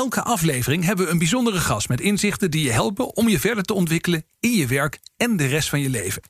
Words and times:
Elke 0.00 0.22
aflevering 0.22 0.84
hebben 0.84 1.04
we 1.04 1.10
een 1.10 1.18
bijzondere 1.18 1.60
gast 1.60 1.88
met 1.88 2.00
inzichten 2.00 2.50
die 2.50 2.64
je 2.64 2.70
helpen 2.70 3.16
om 3.16 3.28
je 3.28 3.40
verder 3.40 3.64
te 3.64 3.74
ontwikkelen 3.74 4.24
in 4.38 4.52
je 4.52 4.66
werk 4.66 4.98
en 5.16 5.36
de 5.36 5.46
rest 5.46 5.68
van 5.68 5.80
je 5.80 5.90
leven. 5.90 6.22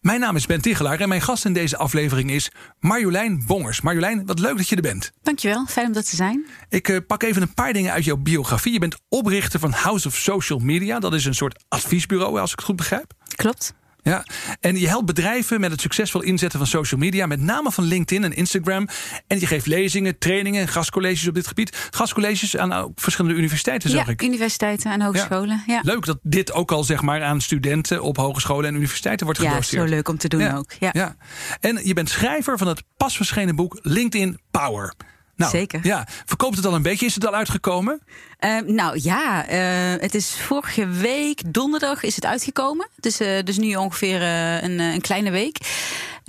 Mijn 0.00 0.20
naam 0.20 0.36
is 0.36 0.46
Ben 0.46 0.60
Tichelaar 0.60 1.00
en 1.00 1.08
mijn 1.08 1.20
gast 1.20 1.44
in 1.44 1.52
deze 1.52 1.76
aflevering 1.76 2.30
is 2.30 2.50
Marjolein 2.80 3.44
Bongers. 3.46 3.80
Marjolein, 3.80 4.26
wat 4.26 4.38
leuk 4.38 4.56
dat 4.56 4.68
je 4.68 4.76
er 4.76 4.82
bent. 4.82 5.12
Dankjewel, 5.22 5.66
fijn 5.66 5.86
om 5.86 5.92
dat 5.92 6.10
te 6.10 6.16
zijn. 6.16 6.46
Ik 6.68 6.88
uh, 6.88 6.98
pak 7.06 7.22
even 7.22 7.42
een 7.42 7.54
paar 7.54 7.72
dingen 7.72 7.92
uit 7.92 8.04
jouw 8.04 8.16
biografie. 8.16 8.72
Je 8.72 8.78
bent 8.78 8.96
oprichter 9.08 9.60
van 9.60 9.72
House 9.72 10.08
of 10.08 10.16
Social 10.16 10.58
Media. 10.58 10.98
Dat 10.98 11.14
is 11.14 11.24
een 11.24 11.34
soort 11.34 11.64
adviesbureau, 11.68 12.40
als 12.40 12.50
ik 12.50 12.56
het 12.56 12.66
goed 12.66 12.76
begrijp. 12.76 13.12
Klopt. 13.34 13.74
Ja, 14.02 14.24
en 14.60 14.78
je 14.78 14.88
helpt 14.88 15.06
bedrijven 15.06 15.60
met 15.60 15.70
het 15.70 15.80
succesvol 15.80 16.22
inzetten 16.22 16.58
van 16.58 16.68
social 16.68 17.00
media, 17.00 17.26
met 17.26 17.40
name 17.40 17.72
van 17.72 17.84
LinkedIn 17.84 18.24
en 18.24 18.32
Instagram. 18.32 18.88
En 19.26 19.40
je 19.40 19.46
geeft 19.46 19.66
lezingen, 19.66 20.18
trainingen, 20.18 20.68
gastcolleges 20.68 21.28
op 21.28 21.34
dit 21.34 21.46
gebied. 21.46 21.88
Gastcolleges 21.90 22.56
aan 22.56 22.72
ook 22.72 23.00
verschillende 23.00 23.36
universiteiten, 23.38 23.90
zag 23.90 24.06
ja, 24.06 24.12
ik. 24.12 24.22
universiteiten 24.22 24.92
en 24.92 25.02
hogescholen. 25.02 25.62
Ja. 25.66 25.80
Leuk 25.82 26.04
dat 26.04 26.18
dit 26.22 26.52
ook 26.52 26.72
al 26.72 26.84
zeg 26.84 27.02
maar 27.02 27.22
aan 27.22 27.40
studenten 27.40 28.02
op 28.02 28.16
hogescholen 28.16 28.68
en 28.68 28.74
universiteiten 28.74 29.26
wordt 29.26 29.40
gedoseerd. 29.40 29.70
Ja, 29.70 29.78
zo 29.78 29.94
leuk 29.94 30.08
om 30.08 30.18
te 30.18 30.28
doen 30.28 30.54
ook. 30.54 30.72
Ja. 30.78 30.90
ja. 30.92 31.16
En 31.60 31.80
je 31.86 31.94
bent 31.94 32.08
schrijver 32.08 32.58
van 32.58 32.66
het 32.66 32.82
pas 32.96 33.16
verschenen 33.16 33.56
boek 33.56 33.78
LinkedIn 33.82 34.40
Power. 34.50 34.94
Nou, 35.40 35.52
Zeker. 35.52 35.80
Ja, 35.82 36.06
verkoopt 36.24 36.56
het 36.56 36.66
al 36.66 36.74
een 36.74 36.82
beetje? 36.82 37.06
Is 37.06 37.14
het 37.14 37.26
al 37.26 37.34
uitgekomen? 37.34 38.00
Uh, 38.40 38.60
nou 38.60 38.98
ja, 39.02 39.50
uh, 39.50 40.00
het 40.00 40.14
is 40.14 40.36
vorige 40.36 40.86
week 40.86 41.42
donderdag 41.46 42.02
is 42.02 42.14
het 42.14 42.26
uitgekomen. 42.26 42.88
Dus, 42.96 43.20
uh, 43.20 43.42
dus 43.44 43.58
nu 43.58 43.74
ongeveer 43.74 44.22
een, 44.22 44.78
een, 44.78 45.00
kleine 45.00 45.30
week. 45.30 45.56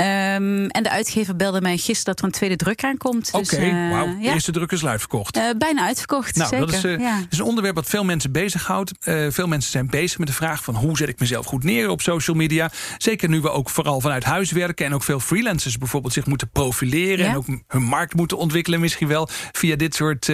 Um, 0.02 0.67
en 0.67 0.83
de 0.83 0.89
uitgever 0.89 1.35
belde 1.35 1.61
mij 1.61 1.77
gisteren 1.77 2.03
dat 2.03 2.19
er 2.19 2.25
een 2.25 2.31
tweede 2.31 2.55
druk 2.55 2.83
aankomt. 2.83 3.30
Oké, 3.31 3.55
okay, 3.55 3.71
dus, 3.71 3.91
wauw. 3.91 4.05
De 4.05 4.21
ja. 4.21 4.33
eerste 4.33 4.52
druk 4.52 4.71
is 4.71 4.85
uitverkocht. 4.85 5.39
bijna 5.57 5.85
uitverkocht, 5.85 6.35
nou, 6.35 6.49
zeker. 6.49 6.66
Dat 6.66 6.75
is, 6.75 6.81
ja. 6.81 7.19
is, 7.30 7.38
een 7.38 7.45
onderwerp 7.45 7.75
wat 7.75 7.88
veel 7.88 8.03
mensen 8.03 8.31
bezighoudt. 8.31 8.91
veel 9.29 9.47
mensen 9.47 9.72
zijn 9.72 9.88
bezig 9.88 10.17
met 10.17 10.27
de 10.27 10.33
vraag 10.33 10.63
van 10.63 10.75
hoe 10.75 10.97
zet 10.97 11.09
ik 11.09 11.19
mezelf 11.19 11.45
goed 11.45 11.63
neer 11.63 11.89
op 11.89 12.02
social 12.02 12.35
media. 12.35 12.72
Zeker 12.97 13.29
nu 13.29 13.41
we 13.41 13.49
ook 13.49 13.69
vooral 13.69 14.02
vanuit 14.02 14.23
huis 14.23 14.52
werken 14.52 14.85
en 14.85 14.94
ook 14.94 15.03
veel 15.03 15.19
freelancers 15.19 15.77
bijvoorbeeld 15.77 16.13
zich 16.13 16.25
moeten 16.25 16.49
profileren 16.49 17.25
en 17.25 17.35
ook 17.35 17.45
hun 17.67 17.83
markt 17.83 18.13
moeten 18.13 18.38
ontwikkelen 18.38 18.79
misschien 18.79 19.07
wel 19.07 19.29
via 19.52 19.75
dit 19.75 19.95
soort 19.95 20.31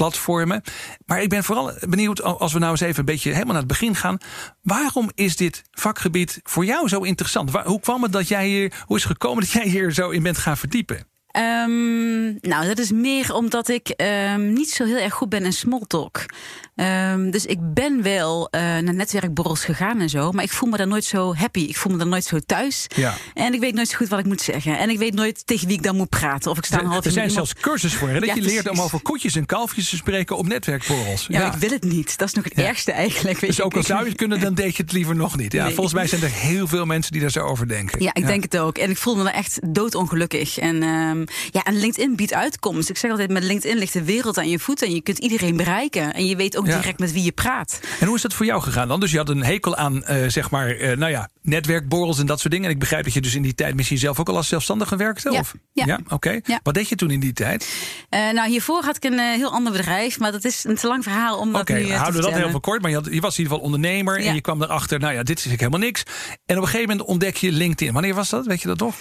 platformen. 0.00 0.62
Maar 1.06 1.22
ik 1.22 1.28
ben 1.28 1.44
vooral 1.44 1.72
benieuwd, 1.88 2.22
als 2.22 2.52
we 2.52 2.58
nou 2.58 2.70
eens 2.70 2.80
even 2.80 2.98
een 2.98 3.04
beetje 3.04 3.30
helemaal 3.30 3.52
naar 3.52 3.62
het 3.62 3.78
begin 3.78 3.94
gaan. 3.94 4.18
Waarom 4.62 5.10
is 5.14 5.36
dit 5.36 5.62
vakgebied 5.70 6.40
voor 6.42 6.64
jou 6.64 6.88
zo 6.88 7.00
interessant? 7.00 7.50
Hoe 7.50 7.80
kwam 7.80 8.02
het 8.02 8.12
dat 8.12 8.28
jij 8.28 8.46
hier, 8.46 8.72
hoe 8.86 8.96
is 8.96 9.02
het 9.02 9.12
gekomen 9.12 9.42
dat 9.42 9.52
jij 9.52 9.66
hier 9.66 9.92
zo 9.92 10.10
in 10.10 10.22
bent 10.22 10.38
gaan 10.38 10.56
verdiepen? 10.56 11.09
Um, 11.38 12.38
nou, 12.40 12.66
dat 12.66 12.78
is 12.78 12.92
meer 12.92 13.34
omdat 13.34 13.68
ik 13.68 13.94
um, 14.34 14.52
niet 14.52 14.70
zo 14.70 14.84
heel 14.84 14.96
erg 14.96 15.14
goed 15.14 15.28
ben 15.28 15.44
in 15.44 15.52
small 15.52 15.82
talk. 15.86 16.26
Um, 16.74 17.30
dus 17.30 17.46
ik 17.46 17.58
ben 17.74 18.02
wel 18.02 18.48
uh, 18.50 18.60
naar 18.60 18.94
netwerkborrels 18.94 19.64
gegaan 19.64 20.00
en 20.00 20.08
zo, 20.08 20.32
maar 20.32 20.44
ik 20.44 20.50
voel 20.50 20.70
me 20.70 20.76
daar 20.76 20.86
nooit 20.86 21.04
zo 21.04 21.34
happy. 21.34 21.60
Ik 21.60 21.76
voel 21.76 21.92
me 21.92 21.98
daar 21.98 22.06
nooit 22.06 22.24
zo 22.24 22.38
thuis. 22.46 22.86
Ja. 22.96 23.14
En 23.34 23.54
ik 23.54 23.60
weet 23.60 23.74
nooit 23.74 23.88
zo 23.88 23.96
goed 23.96 24.08
wat 24.08 24.18
ik 24.18 24.24
moet 24.24 24.40
zeggen. 24.40 24.78
En 24.78 24.90
ik 24.90 24.98
weet 24.98 25.14
nooit 25.14 25.46
tegen 25.46 25.66
wie 25.66 25.76
ik 25.76 25.82
dan 25.82 25.96
moet 25.96 26.08
praten. 26.08 26.50
Of 26.50 26.58
ik 26.58 26.64
sta 26.64 26.80
een 26.80 26.86
half 26.86 27.04
Er 27.04 27.10
zijn 27.10 27.28
iemand... 27.28 27.48
zelfs 27.48 27.66
cursussen 27.66 28.00
voor, 28.00 28.08
hè, 28.08 28.14
dat 28.20 28.28
Ja, 28.28 28.34
je 28.34 28.40
leert 28.40 28.68
om 28.68 28.80
over 28.80 29.00
koetjes 29.02 29.34
en 29.34 29.46
kalfjes 29.46 29.88
te 29.88 29.96
spreken 29.96 30.36
op 30.36 30.46
netwerkborrels. 30.46 31.26
Ja, 31.28 31.52
ik 31.54 31.58
wil 31.60 31.70
het 31.70 31.82
niet. 31.84 32.18
Dat 32.18 32.28
is 32.28 32.34
nog 32.34 32.44
het 32.44 32.52
ergste 32.52 32.92
eigenlijk. 32.92 33.38
Weet 33.38 33.50
Dus 33.50 33.60
ook 33.60 33.74
al 33.74 33.82
zou 33.82 34.02
je 34.02 34.08
het 34.08 34.16
kunnen, 34.16 34.40
dan 34.40 34.54
deed 34.54 34.76
je 34.76 34.82
het 34.82 34.92
liever 34.92 35.16
nog 35.16 35.36
niet. 35.36 35.52
Ja, 35.52 35.64
Nee. 35.64 35.74
volgens 35.74 35.94
mij 35.94 36.06
zijn 36.06 36.22
er 36.22 36.30
heel 36.30 36.66
veel 36.66 36.84
mensen 36.84 37.12
die 37.12 37.20
daar 37.20 37.30
zo 37.30 37.40
over 37.40 37.68
denken. 37.68 38.02
Ja, 38.02 38.14
ik 38.14 38.26
denk 38.26 38.42
het 38.42 38.58
ook. 38.58 38.78
En 38.78 38.90
ik 38.90 38.96
voel 38.96 39.16
me 39.16 39.24
daar 39.24 39.32
echt 39.32 39.58
doodongelukkig. 39.74 40.58
En, 40.58 40.82
ehm, 41.26 41.48
ja, 41.50 41.62
en 41.64 41.78
LinkedIn 41.80 42.16
biedt 42.16 42.32
uitkomst. 42.34 42.88
Ik 42.90 42.96
zeg 42.98 43.10
altijd, 43.10 43.30
met 43.30 43.42
LinkedIn 43.44 43.78
ligt 43.78 43.92
de 43.92 44.04
wereld 44.04 44.38
aan 44.38 44.48
je 44.48 44.58
voeten. 44.58 44.86
En 44.86 44.94
je 44.94 45.00
kunt 45.02 45.18
iedereen 45.18 45.56
bereiken. 45.56 46.14
En 46.14 46.26
je 46.26 46.36
weet 46.36 46.56
ook 46.56 46.66
Ja. 46.66 46.76
direct 46.76 46.98
met 46.98 47.12
wie 47.12 47.22
je 47.24 47.32
praat. 47.32 47.80
En 48.00 48.06
hoe 48.06 48.16
is 48.16 48.22
dat 48.22 48.34
voor 48.34 48.46
jou 48.46 48.62
gegaan 48.62 48.88
dan? 48.88 49.00
Dus 49.00 49.10
je 49.10 49.16
had 49.16 49.28
een 49.28 49.44
hekel 49.44 49.76
aan, 49.76 50.04
eh, 50.04 50.28
zeg 50.28 50.50
maar, 50.50 50.68
eh, 50.68 50.96
nou 50.96 51.10
ja, 51.10 51.28
netwerkborrels 51.42 52.18
en 52.18 52.26
dat 52.26 52.40
soort 52.40 52.52
dingen. 52.52 52.66
En 52.68 52.72
ik 52.74 52.78
begrijp 52.78 53.04
dat 53.04 53.12
je 53.12 53.20
dus 53.20 53.34
in 53.34 53.42
die 53.42 53.54
tijd 53.54 53.74
misschien 53.74 53.98
zelf 53.98 54.20
ook 54.20 54.28
al 54.28 54.36
als 54.36 54.48
zelfstandige 54.48 54.96
werkte? 54.96 55.30
Ja, 55.30 55.38
Of? 55.38 55.54
ja. 55.72 55.98
oké. 56.08 56.40
Ja. 56.44 56.60
Wat 56.62 56.74
deed 56.74 56.88
je 56.88 56.94
toen 56.96 57.10
in 57.10 57.20
die 57.20 57.32
tijd? 57.32 57.68
Eh, 58.08 58.30
nou, 58.30 58.48
hiervoor 58.48 58.82
had 58.84 58.96
ik 58.96 59.04
een 59.04 59.18
heel 59.18 59.50
ander 59.52 59.72
bedrijf. 59.72 60.18
Maar 60.18 60.32
dat 60.32 60.44
is 60.44 60.64
een 60.64 60.76
te 60.76 60.86
lang 60.86 61.02
verhaal 61.02 61.38
om 61.38 61.52
dat 61.52 61.60
Oké, 61.60 61.72
nu 61.72 61.86
te 61.86 61.92
houden 61.92 62.20
we 62.22 62.26
dat 62.30 62.36
heel 62.38 62.50
veel 62.50 62.60
kort. 62.60 62.80
Maar 62.82 62.90
je, 62.90 62.96
had, 62.96 63.04
je 63.10 63.20
was 63.20 63.32
in 63.38 63.42
ieder 63.42 63.52
geval 63.52 63.70
ondernemer 63.72 64.20
en 64.20 64.34
je 64.34 64.40
kwam 64.40 64.62
erachter, 64.62 64.98
nou 64.98 65.12
ja, 65.14 65.22
dit 65.22 65.38
is 65.38 65.44
eigenlijk 65.46 65.60
helemaal 65.60 65.86
niks. 65.88 66.02
En 66.46 66.56
op 66.56 66.62
een 66.62 66.68
gegeven 66.68 66.88
moment 66.88 67.08
ontdek 67.08 67.36
je 67.36 67.52
LinkedIn. 67.52 67.92
Wanneer 67.92 68.14
was 68.14 68.28
dat? 68.28 68.46
Weet 68.46 68.60
je 68.62 68.68
dat 68.68 68.78
nog? 68.78 68.94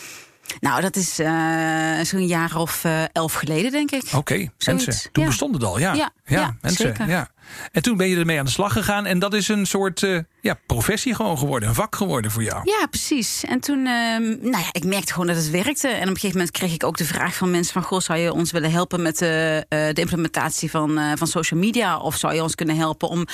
Nou, 0.60 0.82
dat 0.82 0.96
is 0.96 1.20
eh, 1.20 2.00
zo'n 2.02 2.28
jaar 2.28 2.56
of 2.56 2.84
eh, 2.84 3.04
elf 3.12 3.34
geleden, 3.34 3.72
denk 3.72 3.92
ik. 3.92 4.04
Oké, 4.16 4.50
mensen. 4.66 5.12
Toen 5.12 5.24
ja. 5.24 5.30
bestond 5.30 5.54
het 5.54 5.64
al, 5.64 5.80
ja. 5.80 5.94
Ja, 5.94 6.12
ja, 6.26 6.56
mensen. 6.62 6.88
zeker. 6.88 7.08
Ja. 7.08 7.30
En 7.72 7.82
toen 7.82 7.98
ben 7.98 8.08
je 8.08 8.18
ermee 8.18 8.40
aan 8.40 8.46
de 8.46 8.52
slag 8.52 8.74
gegaan. 8.74 9.06
En 9.06 9.20
dat 9.20 9.34
is 9.34 9.48
een 9.48 9.66
soort 9.66 10.04
eh, 10.04 10.20
ja, 10.42 10.60
professie 10.66 11.16
gewoon 11.16 11.38
geworden. 11.38 11.70
Een 11.70 11.76
vak 11.76 11.96
geworden 11.96 12.32
voor 12.32 12.44
jou. 12.44 12.62
Ja, 12.64 12.86
precies. 12.86 13.44
En 13.44 13.60
toen, 13.60 13.86
ehm, 13.86 14.24
nou 14.24 14.64
ja, 14.64 14.68
ik 14.72 14.84
merkte 14.84 15.12
gewoon 15.12 15.28
dat 15.28 15.36
het 15.36 15.50
werkte. 15.50 15.88
En 15.88 16.02
op 16.02 16.08
een 16.08 16.14
gegeven 16.14 16.38
moment 16.38 16.52
kreeg 16.52 16.74
ik 16.74 16.84
ook 16.84 16.98
de 16.98 17.06
vraag 17.06 17.36
van 17.36 17.52
mensen 17.52 17.74
van... 17.74 17.84
goh, 17.84 18.00
zou 18.00 18.20
je 18.20 18.34
ons 18.34 18.52
willen 18.52 18.72
helpen 18.72 19.02
met 19.02 19.18
de, 19.18 19.66
eh, 19.70 19.88
de 19.94 20.02
implementatie 20.02 20.70
van, 20.70 20.98
eh, 20.98 21.12
van 21.16 21.28
social 21.28 21.60
media? 21.60 21.98
Of 21.98 22.16
zou 22.16 22.34
je 22.34 22.44
ons 22.44 22.56
kunnen 22.56 22.76
helpen 22.76 23.10
om 23.10 23.26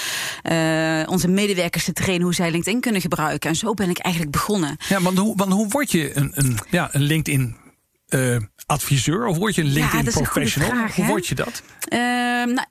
eh, 0.42 1.04
onze 1.06 1.28
medewerkers 1.28 1.84
te 1.84 1.94
trainen... 1.94 2.24
hoe 2.24 2.36
zij 2.36 2.52
LinkedIn 2.52 2.81
kunnen 2.81 3.02
gebruiken? 3.02 3.50
En 3.50 3.56
zo 3.56 3.74
ben 3.74 3.90
ik 3.90 3.98
eigenlijk 3.98 4.34
begonnen. 4.36 4.78
Ja, 4.90 5.02
want 5.02 5.18
hoe, 5.18 5.36
want 5.36 5.52
hoe 5.52 5.68
word 5.68 5.92
je 5.92 6.18
een, 6.18 6.31
een, 6.34 6.59
ja, 6.70 6.90
een 6.92 7.02
LinkedIn 7.02 7.64
eh, 8.06 8.38
adviseur? 8.66 9.26
Of 9.26 9.38
word 9.38 9.56
je 9.56 9.62
een 9.62 9.68
LinkedIn 9.68 10.12
professional? 10.12 10.70
vraag, 10.70 10.96
hoe 10.96 11.06
word 11.06 11.28
je 11.28 11.36
dat? 11.36 11.62
Ehm, 11.88 12.53
nou, 12.53 12.66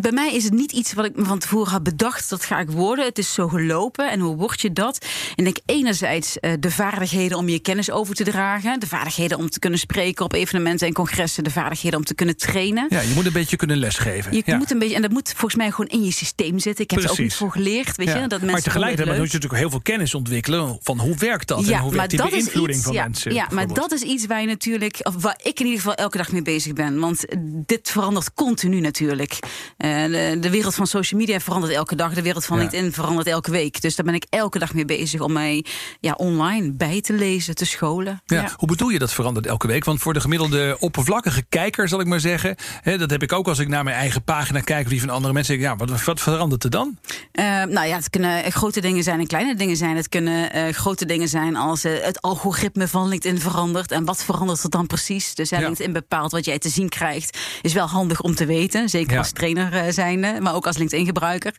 bij 0.00 0.12
mij 0.12 0.34
is 0.34 0.44
het 0.44 0.52
niet 0.52 0.72
iets 0.72 0.92
wat 0.92 1.04
ik 1.04 1.16
me 1.16 1.24
van 1.24 1.38
tevoren 1.38 1.72
had 1.72 1.82
bedacht. 1.82 2.30
Dat 2.30 2.44
ga 2.44 2.58
ik 2.58 2.70
worden. 2.70 3.04
Het 3.04 3.18
is 3.18 3.32
zo 3.34 3.48
gelopen. 3.48 4.10
En 4.10 4.20
hoe 4.20 4.36
word 4.36 4.60
je 4.60 4.72
dat? 4.72 5.06
En 5.36 5.46
ik 5.46 5.54
denk 5.54 5.58
enerzijds 5.78 6.40
eh, 6.40 6.52
de 6.60 6.70
vaardigheden 6.70 7.38
om 7.38 7.48
je 7.48 7.58
kennis 7.58 7.90
over 7.90 8.14
te 8.14 8.24
dragen. 8.24 8.80
De 8.80 8.86
vaardigheden 8.86 9.38
om 9.38 9.50
te 9.50 9.58
kunnen 9.58 9.78
spreken 9.78 10.24
op 10.24 10.32
evenementen 10.32 10.86
en 10.86 10.92
congressen. 10.92 11.44
De 11.44 11.50
vaardigheden 11.50 11.98
om 11.98 12.04
te 12.04 12.14
kunnen 12.14 12.36
trainen. 12.36 12.86
Ja, 12.88 13.00
je 13.00 13.14
moet 13.14 13.26
een 13.26 13.32
beetje 13.32 13.56
kunnen 13.56 13.76
lesgeven. 13.76 14.34
Je 14.34 14.42
ja. 14.44 14.56
moet 14.56 14.70
een 14.70 14.78
beetje, 14.78 14.94
en 14.94 15.02
dat 15.02 15.10
moet 15.10 15.28
volgens 15.28 15.54
mij 15.54 15.70
gewoon 15.70 15.86
in 15.86 16.04
je 16.04 16.12
systeem 16.12 16.58
zitten. 16.58 16.84
Ik 16.84 16.90
heb 16.90 17.02
er 17.02 17.10
ook 17.10 17.18
niet 17.18 17.34
voor 17.34 17.50
geleerd. 17.52 17.96
Weet 17.96 18.06
Ja. 18.06 18.14
je? 18.14 18.20
Dat 18.20 18.30
mensen 18.30 18.50
maar 18.50 18.62
tegelijkertijd 18.62 19.18
moet 19.18 19.26
je 19.26 19.32
natuurlijk 19.32 19.60
heel 19.60 19.70
veel 19.70 19.80
kennis 19.80 20.14
ontwikkelen 20.14 20.78
van 20.82 20.98
hoe 20.98 21.16
werkt 21.16 21.48
dat 21.48 21.66
en 21.66 21.78
hoe 21.78 21.92
werkt 21.92 22.10
die 22.10 22.30
beïnvloeding 22.30 22.82
van 22.82 22.94
mensen. 22.94 23.34
Ja, 23.34 23.48
maar 23.52 23.66
dat 23.66 23.92
is 23.92 24.02
iets 24.02 24.26
waar 24.26 24.40
je 24.40 24.46
natuurlijk, 24.46 24.98
waar 25.20 25.38
ik 25.42 25.60
in 25.60 25.64
ieder 25.64 25.80
geval 25.80 25.94
elke 25.94 26.16
dag 26.16 26.32
mee 26.32 26.42
bezig 26.42 26.72
ben. 26.72 26.98
Want 26.98 27.24
dit 27.66 27.90
verandert 27.90 28.34
continu 28.34 28.80
natuurlijk. 28.80 29.38
Eh, 29.76 30.04
de, 30.04 30.36
de 30.40 30.50
wereld 30.50 30.74
van 30.74 30.86
social 30.86 31.20
media 31.20 31.40
verandert 31.40 31.72
elke 31.72 31.94
dag. 31.96 32.14
De 32.14 32.22
wereld 32.22 32.44
van 32.44 32.56
Ja. 32.56 32.62
LinkedIn 32.62 32.92
verandert 32.92 33.26
elke 33.26 33.50
week. 33.50 33.80
Dus 33.80 33.96
daar 33.96 34.04
ben 34.04 34.14
ik 34.14 34.26
elke 34.28 34.58
dag 34.58 34.74
mee 34.74 34.84
bezig 34.84 35.20
om 35.20 35.32
mij 35.32 35.64
ja, 36.00 36.12
online 36.12 36.72
bij 36.72 37.00
te 37.00 37.12
lezen, 37.12 37.54
te 37.54 37.64
scholen. 37.64 38.22
Ja. 38.26 38.52
Hoe 38.56 38.68
bedoel 38.68 38.88
je 38.88 38.98
dat 38.98 39.12
verandert 39.12 39.46
elke 39.46 39.66
week? 39.66 39.84
Want 39.84 40.00
voor 40.00 40.14
de 40.14 40.20
gemiddelde 40.20 40.76
oppervlakkige 40.80 41.42
kijker, 41.48 41.88
zal 41.88 42.00
ik 42.00 42.06
maar 42.06 42.20
zeggen, 42.20 42.56
hè, 42.82 42.98
dat 42.98 43.10
heb 43.10 43.22
ik 43.22 43.32
ook 43.32 43.48
als 43.48 43.58
ik 43.58 43.68
naar 43.68 43.84
mijn 43.84 43.96
eigen 43.96 44.22
pagina 44.22 44.60
kijk 44.60 44.84
of 44.84 44.90
die 44.90 45.00
van 45.00 45.10
andere 45.10 45.32
mensen. 45.32 45.58
Ja, 45.58 45.76
wat, 45.76 46.04
wat 46.04 46.20
verandert 46.20 46.64
er 46.64 46.70
dan? 46.70 46.98
Eh, 47.32 47.44
nou 47.44 47.86
ja, 47.86 47.96
het 47.96 48.10
kunnen 48.10 48.44
eh, 48.44 48.50
grote 48.50 48.80
dingen 48.80 49.02
zijn 49.02 49.20
en 49.20 49.26
kleine 49.26 49.54
dingen 49.54 49.76
zijn. 49.76 49.96
Het 49.96 50.08
kunnen 50.08 50.74
grote 50.74 51.06
dingen 51.06 51.28
zijn 51.28 51.56
als 51.56 51.82
het 51.82 52.20
algoritme 52.20 52.88
van 52.88 53.08
LinkedIn 53.08 53.40
verandert. 53.40 53.92
En 53.92 54.04
wat 54.04 54.24
verandert 54.24 54.62
er 54.62 54.70
dan 54.70 54.86
precies? 54.86 55.07
Dus 55.16 55.48
Ja. 55.50 55.58
LinkedIn 55.58 55.92
bepaalt 55.92 56.32
wat 56.32 56.44
jij 56.44 56.58
te 56.58 56.68
zien 56.68 56.88
krijgt. 56.88 57.38
Is 57.62 57.72
wel 57.72 57.86
handig 57.86 58.20
om 58.20 58.34
te 58.34 58.46
weten. 58.46 58.88
Zeker 58.88 59.12
Ja. 59.12 59.18
als 59.18 59.32
trainer 59.32 59.72
eh, 59.72 59.92
zijnde, 59.92 60.36
maar 60.40 60.54
ook 60.54 60.66
als 60.66 60.76
LinkedIn-gebruiker. 60.76 61.52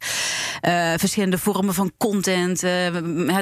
verschillende 0.97 1.37
vormen 1.37 1.73
van 1.73 1.91
content. 1.97 2.59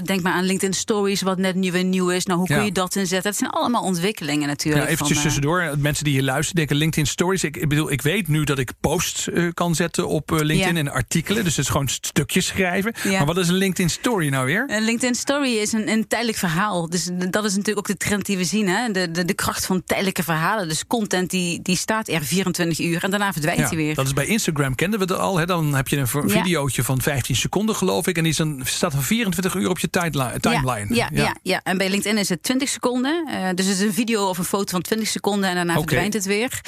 denk 0.03 0.21
maar 0.21 0.33
aan 0.33 0.43
LinkedIn 0.43 0.73
Stories, 0.73 1.21
wat 1.21 1.37
net 1.37 1.55
nieuw 1.55 1.73
en 1.73 1.89
nieuw 1.89 2.09
is. 2.09 2.25
Nou, 2.25 2.39
hoe 2.39 2.47
kun 2.47 2.65
je 2.65 2.71
dat 2.71 2.95
inzetten? 2.95 3.29
Het 3.29 3.39
zijn 3.39 3.51
allemaal 3.51 3.81
ontwikkelingen 3.83 4.47
natuurlijk. 4.47 4.85
Ja, 4.85 4.91
eventjes 4.91 5.21
tussendoor. 5.21 5.73
Mensen 5.77 6.03
die 6.03 6.13
hier 6.13 6.23
luisteren 6.23 6.55
denken 6.55 6.75
LinkedIn 6.75 7.05
Stories. 7.07 7.43
Ik, 7.43 7.57
ik 7.57 7.69
bedoel, 7.69 7.91
ik 7.91 8.01
weet 8.01 8.27
nu 8.27 8.43
dat 8.43 8.59
ik 8.59 8.71
posts 8.79 9.27
kan 9.53 9.75
zetten 9.75 10.07
op 10.07 10.29
LinkedIn 10.29 10.77
en 10.77 10.91
artikelen. 10.91 11.43
Dus 11.43 11.55
het 11.55 11.65
is 11.65 11.71
gewoon 11.71 11.87
stukjes 11.87 12.45
schrijven. 12.45 12.93
Maar 13.03 13.25
wat 13.25 13.37
is 13.37 13.47
een 13.47 13.55
LinkedIn 13.55 13.89
Story 13.89 14.29
nou 14.29 14.45
weer? 14.45 14.63
Een 14.67 14.83
LinkedIn 14.83 15.15
Story 15.15 15.57
is 15.57 15.71
een, 15.73 15.89
een 15.89 16.07
tijdelijk 16.07 16.37
verhaal. 16.37 16.89
Dus 16.89 17.09
dat 17.29 17.45
is 17.45 17.51
natuurlijk 17.55 17.77
ook 17.77 17.87
de 17.87 18.05
trend 18.05 18.25
die 18.25 18.37
we 18.37 18.43
zien. 18.43 18.67
Hè? 18.69 18.91
De, 18.91 19.11
de, 19.11 19.25
de 19.25 19.33
kracht 19.33 19.65
van 19.65 19.83
tijdelijke 19.97 20.23
verhalen. 20.23 20.67
Dus 20.67 20.87
content 20.87 21.29
die, 21.29 21.61
die 21.61 21.75
staat 21.75 22.07
er 22.07 22.23
24 22.23 22.79
uur 22.79 23.03
en 23.03 23.09
daarna 23.09 23.31
verdwijnt 23.31 23.67
hij 23.67 23.75
weer. 23.75 23.95
Dat 23.95 24.05
is 24.05 24.13
bij 24.13 24.25
Instagram 24.25 24.75
kenden 24.75 24.99
we 24.99 25.05
het 25.05 25.21
al. 25.21 25.37
Hè? 25.37 25.45
Dan 25.45 25.75
heb 25.75 25.87
je 25.87 25.97
een 25.97 26.07
videootje 26.07 26.83
van 26.83 27.01
15 27.01 27.35
seconden, 27.35 27.75
geloof 27.75 28.07
ik. 28.07 28.17
En 28.17 28.23
die 28.23 28.31
is 28.31 28.37
een, 28.37 28.61
staat 28.63 28.93
van 28.93 29.03
24 29.03 29.55
uur 29.55 29.69
op 29.69 29.79
je 29.79 29.89
timeline. 29.89 30.95
Ja, 30.95 31.09
ja, 31.13 31.35
ja, 31.43 31.61
en 31.63 31.77
bij 31.77 31.89
LinkedIn 31.89 32.17
is 32.17 32.29
het 32.29 32.43
20 32.43 32.69
seconden. 32.69 33.27
Uh, 33.27 33.49
dus 33.55 33.65
het 33.65 33.75
is 33.75 33.81
een 33.81 33.93
video 33.93 34.29
of 34.29 34.37
een 34.37 34.43
foto 34.43 34.71
van 34.71 34.81
20 34.81 35.07
seconden 35.07 35.49
en 35.49 35.55
daarna 35.55 35.73
verdwijnt 35.73 36.13
het 36.13 36.25
weer. 36.25 36.61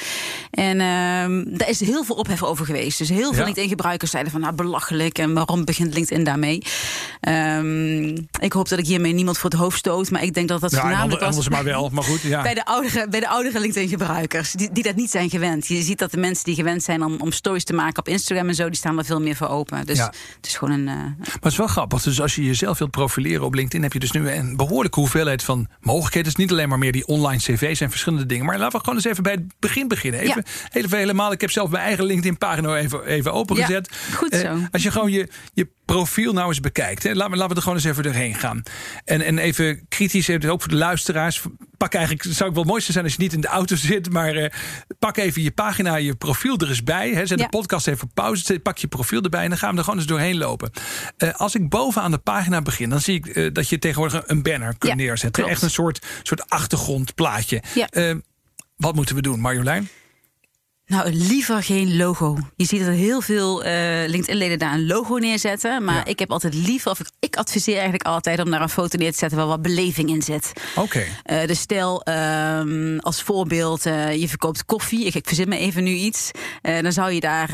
En 0.51 0.75
uh, 0.75 1.57
daar 1.57 1.69
is 1.69 1.79
heel 1.79 2.03
veel 2.03 2.15
ophef 2.15 2.43
over 2.43 2.65
geweest. 2.65 2.97
Dus 2.97 3.09
heel 3.09 3.33
veel 3.33 3.43
LinkedIn-gebruikers 3.43 4.11
zeiden 4.11 4.31
van 4.31 4.41
nou 4.41 4.53
belachelijk 4.53 5.17
en 5.17 5.33
waarom 5.33 5.65
begint 5.65 5.93
LinkedIn 5.93 6.23
daarmee? 6.23 6.63
Um, 7.21 8.27
ik 8.39 8.53
hoop 8.53 8.69
dat 8.69 8.79
ik 8.79 8.85
hiermee 8.85 9.13
niemand 9.13 9.37
voor 9.37 9.49
het 9.49 9.59
hoofd 9.59 9.77
stoot, 9.77 10.09
maar 10.09 10.23
ik 10.23 10.33
denk 10.33 10.47
dat 10.47 10.61
dat 10.61 10.71
ja, 10.71 10.79
voornamelijk 10.81 11.21
anders, 11.21 11.47
was 11.47 11.55
maar 11.55 11.63
wel. 11.63 11.89
Maar 11.89 12.03
goed, 12.03 12.21
ja. 12.21 12.41
bij 12.49 12.53
de 12.53 12.65
oudere, 12.65 13.07
bij 13.19 13.27
de 13.27 13.33
oudere 13.33 13.59
LinkedIn-gebruikers 13.59 14.51
die, 14.51 14.69
die 14.71 14.83
dat 14.83 14.95
niet 14.95 15.09
zijn 15.09 15.29
gewend. 15.29 15.67
Je 15.67 15.81
ziet 15.81 15.99
dat 15.99 16.11
de 16.11 16.17
mensen 16.17 16.45
die 16.45 16.55
gewend 16.55 16.83
zijn 16.83 17.03
om, 17.03 17.15
om 17.21 17.31
stories 17.31 17.63
te 17.63 17.73
maken 17.73 17.99
op 17.99 18.07
Instagram 18.07 18.47
en 18.47 18.55
zo, 18.55 18.65
die 18.65 18.75
staan 18.75 18.97
er 18.97 19.05
veel 19.05 19.21
meer 19.21 19.35
voor 19.35 19.47
open. 19.47 19.85
Dus 19.85 19.99
het 19.99 20.15
is 20.41 20.57
gewoon 20.57 20.73
een. 20.73 20.87
Uh, 20.87 20.95
maar 20.95 21.27
het 21.33 21.45
is 21.51 21.57
wel 21.57 21.67
grappig. 21.67 22.01
Dus 22.01 22.21
als 22.21 22.35
je 22.35 22.43
jezelf 22.43 22.77
wilt 22.77 22.91
profileren 22.91 23.45
op 23.45 23.53
LinkedIn, 23.53 23.83
heb 23.83 23.93
je 23.93 23.99
dus 23.99 24.11
nu 24.11 24.29
een 24.29 24.55
behoorlijke 24.55 24.99
hoeveelheid 24.99 25.43
van 25.43 25.67
mogelijkheden. 25.79 26.29
Het 26.29 26.37
is 26.37 26.45
niet 26.45 26.51
alleen 26.51 26.69
maar 26.69 26.77
meer 26.77 26.91
die 26.91 27.07
online 27.07 27.41
cv's 27.41 27.81
en 27.81 27.89
verschillende 27.89 28.25
dingen. 28.25 28.45
Maar 28.45 28.57
laten 28.57 28.77
we 28.77 28.79
gewoon 28.79 28.95
eens 28.95 29.05
even 29.05 29.23
bij 29.23 29.31
het 29.31 29.43
begin 29.59 29.87
beginnen. 29.87 30.19
Even, 30.19 30.43
ja. 30.71 30.97
helemaal. 30.97 31.31
Ik 31.31 31.41
heb 31.41 31.51
zelf 31.51 31.69
mijn 31.69 31.83
eigen 31.83 32.05
LinkedIn-pagina 32.05 32.77
even, 32.77 33.05
even 33.05 33.33
opengezet. 33.33 33.89
Ja, 33.91 34.15
goed 34.15 34.35
zo. 34.35 34.55
Uh, 34.55 34.63
als 34.71 34.83
je 34.83 34.91
gewoon 34.91 35.11
je, 35.11 35.29
je 35.53 35.67
profiel 35.93 36.33
nou 36.33 36.47
eens 36.47 36.59
bekijkt. 36.59 37.03
Hè. 37.03 37.13
Laten, 37.13 37.31
we, 37.31 37.37
laten 37.37 37.49
we 37.49 37.55
er 37.55 37.61
gewoon 37.61 37.77
eens 37.77 37.87
even 37.87 38.03
doorheen 38.03 38.35
gaan. 38.35 38.63
En, 39.05 39.21
en 39.21 39.37
even 39.37 39.85
kritisch, 39.87 40.29
ook 40.29 40.61
voor 40.61 40.69
de 40.69 40.75
luisteraars. 40.75 41.41
Pak 41.77 41.93
eigenlijk, 41.93 42.23
zou 42.23 42.49
ik 42.49 42.55
wel 42.55 42.63
het 42.63 42.71
mooiste 42.71 42.91
zijn 42.91 43.03
als 43.03 43.13
je 43.13 43.21
niet 43.21 43.33
in 43.33 43.41
de 43.41 43.47
auto 43.47 43.75
zit. 43.75 44.11
Maar 44.11 44.35
uh, 44.35 44.45
pak 44.99 45.17
even 45.17 45.41
je 45.41 45.51
pagina, 45.51 45.95
je 45.95 46.15
profiel 46.15 46.57
er 46.57 46.69
eens 46.69 46.83
bij. 46.83 47.09
Hè. 47.09 47.25
Zet 47.25 47.37
de 47.37 47.49
podcast 47.49 47.87
even 47.87 48.11
pauze. 48.13 48.59
Pak 48.59 48.77
je 48.77 48.87
profiel 48.87 49.21
erbij 49.21 49.43
en 49.43 49.49
dan 49.49 49.57
gaan 49.57 49.71
we 49.71 49.77
er 49.77 49.83
gewoon 49.83 49.99
eens 49.99 50.07
doorheen 50.07 50.37
lopen. 50.37 50.71
Uh, 51.17 51.33
als 51.33 51.55
ik 51.55 51.69
bovenaan 51.69 52.11
de 52.11 52.17
pagina 52.17 52.61
begin, 52.61 52.89
dan 52.89 53.01
zie 53.01 53.15
ik 53.15 53.35
uh, 53.35 53.53
dat 53.53 53.69
je 53.69 53.79
tegenwoordig 53.79 54.23
een 54.25 54.41
banner 54.41 54.77
kunt 54.77 54.91
ja, 54.91 54.95
neerzetten. 54.95 55.31
Klopt. 55.31 55.49
Echt 55.49 55.61
een 55.61 55.69
soort, 55.69 56.05
soort 56.23 56.49
achtergrondplaatje. 56.49 57.63
Ja. 57.73 58.15
wat 58.75 58.95
moeten 58.95 59.15
we 59.15 59.21
doen, 59.21 59.39
Marjolein? 59.39 59.89
Nou, 60.89 61.11
liever 61.13 61.63
geen 61.63 61.97
logo. 61.97 62.37
Je 62.55 62.65
ziet 62.65 62.85
dat 62.85 62.95
heel 62.95 63.21
veel 63.21 63.65
uh, 63.65 63.71
LinkedIn-leden 64.07 64.59
daar 64.59 64.73
een 64.73 64.87
logo 64.87 65.17
neerzetten. 65.17 65.83
Maar 65.83 66.07
ik 66.07 66.19
heb 66.19 66.31
altijd 66.31 66.53
liever, 66.53 66.91
of 66.91 66.99
ik, 66.99 67.07
ik, 67.19 67.35
adviseer 67.35 67.73
eigenlijk 67.73 68.03
altijd 68.03 68.39
om 68.39 68.51
daar 68.51 68.61
een 68.61 68.69
foto 68.69 68.97
neer 68.97 69.11
te 69.11 69.17
zetten 69.17 69.37
waar 69.37 69.47
wat 69.47 69.61
beleving 69.61 70.09
in 70.09 70.21
zit. 70.21 70.51
Oké. 70.75 71.05
Okay. 71.25 71.41
Uh, 71.41 71.47
dus 71.47 71.59
stel 71.59 72.07
um, 72.07 72.99
als 72.99 73.21
voorbeeld, 73.21 73.85
uh, 73.85 74.15
je 74.15 74.27
verkoopt 74.27 74.65
koffie. 74.65 75.05
Ik, 75.05 75.15
ik 75.15 75.27
verzin 75.27 75.49
me 75.49 75.57
even 75.57 75.83
nu 75.83 75.91
iets. 75.91 76.31
dan 76.61 76.91
zou 76.91 77.11
je 77.11 77.19
daar 77.19 77.53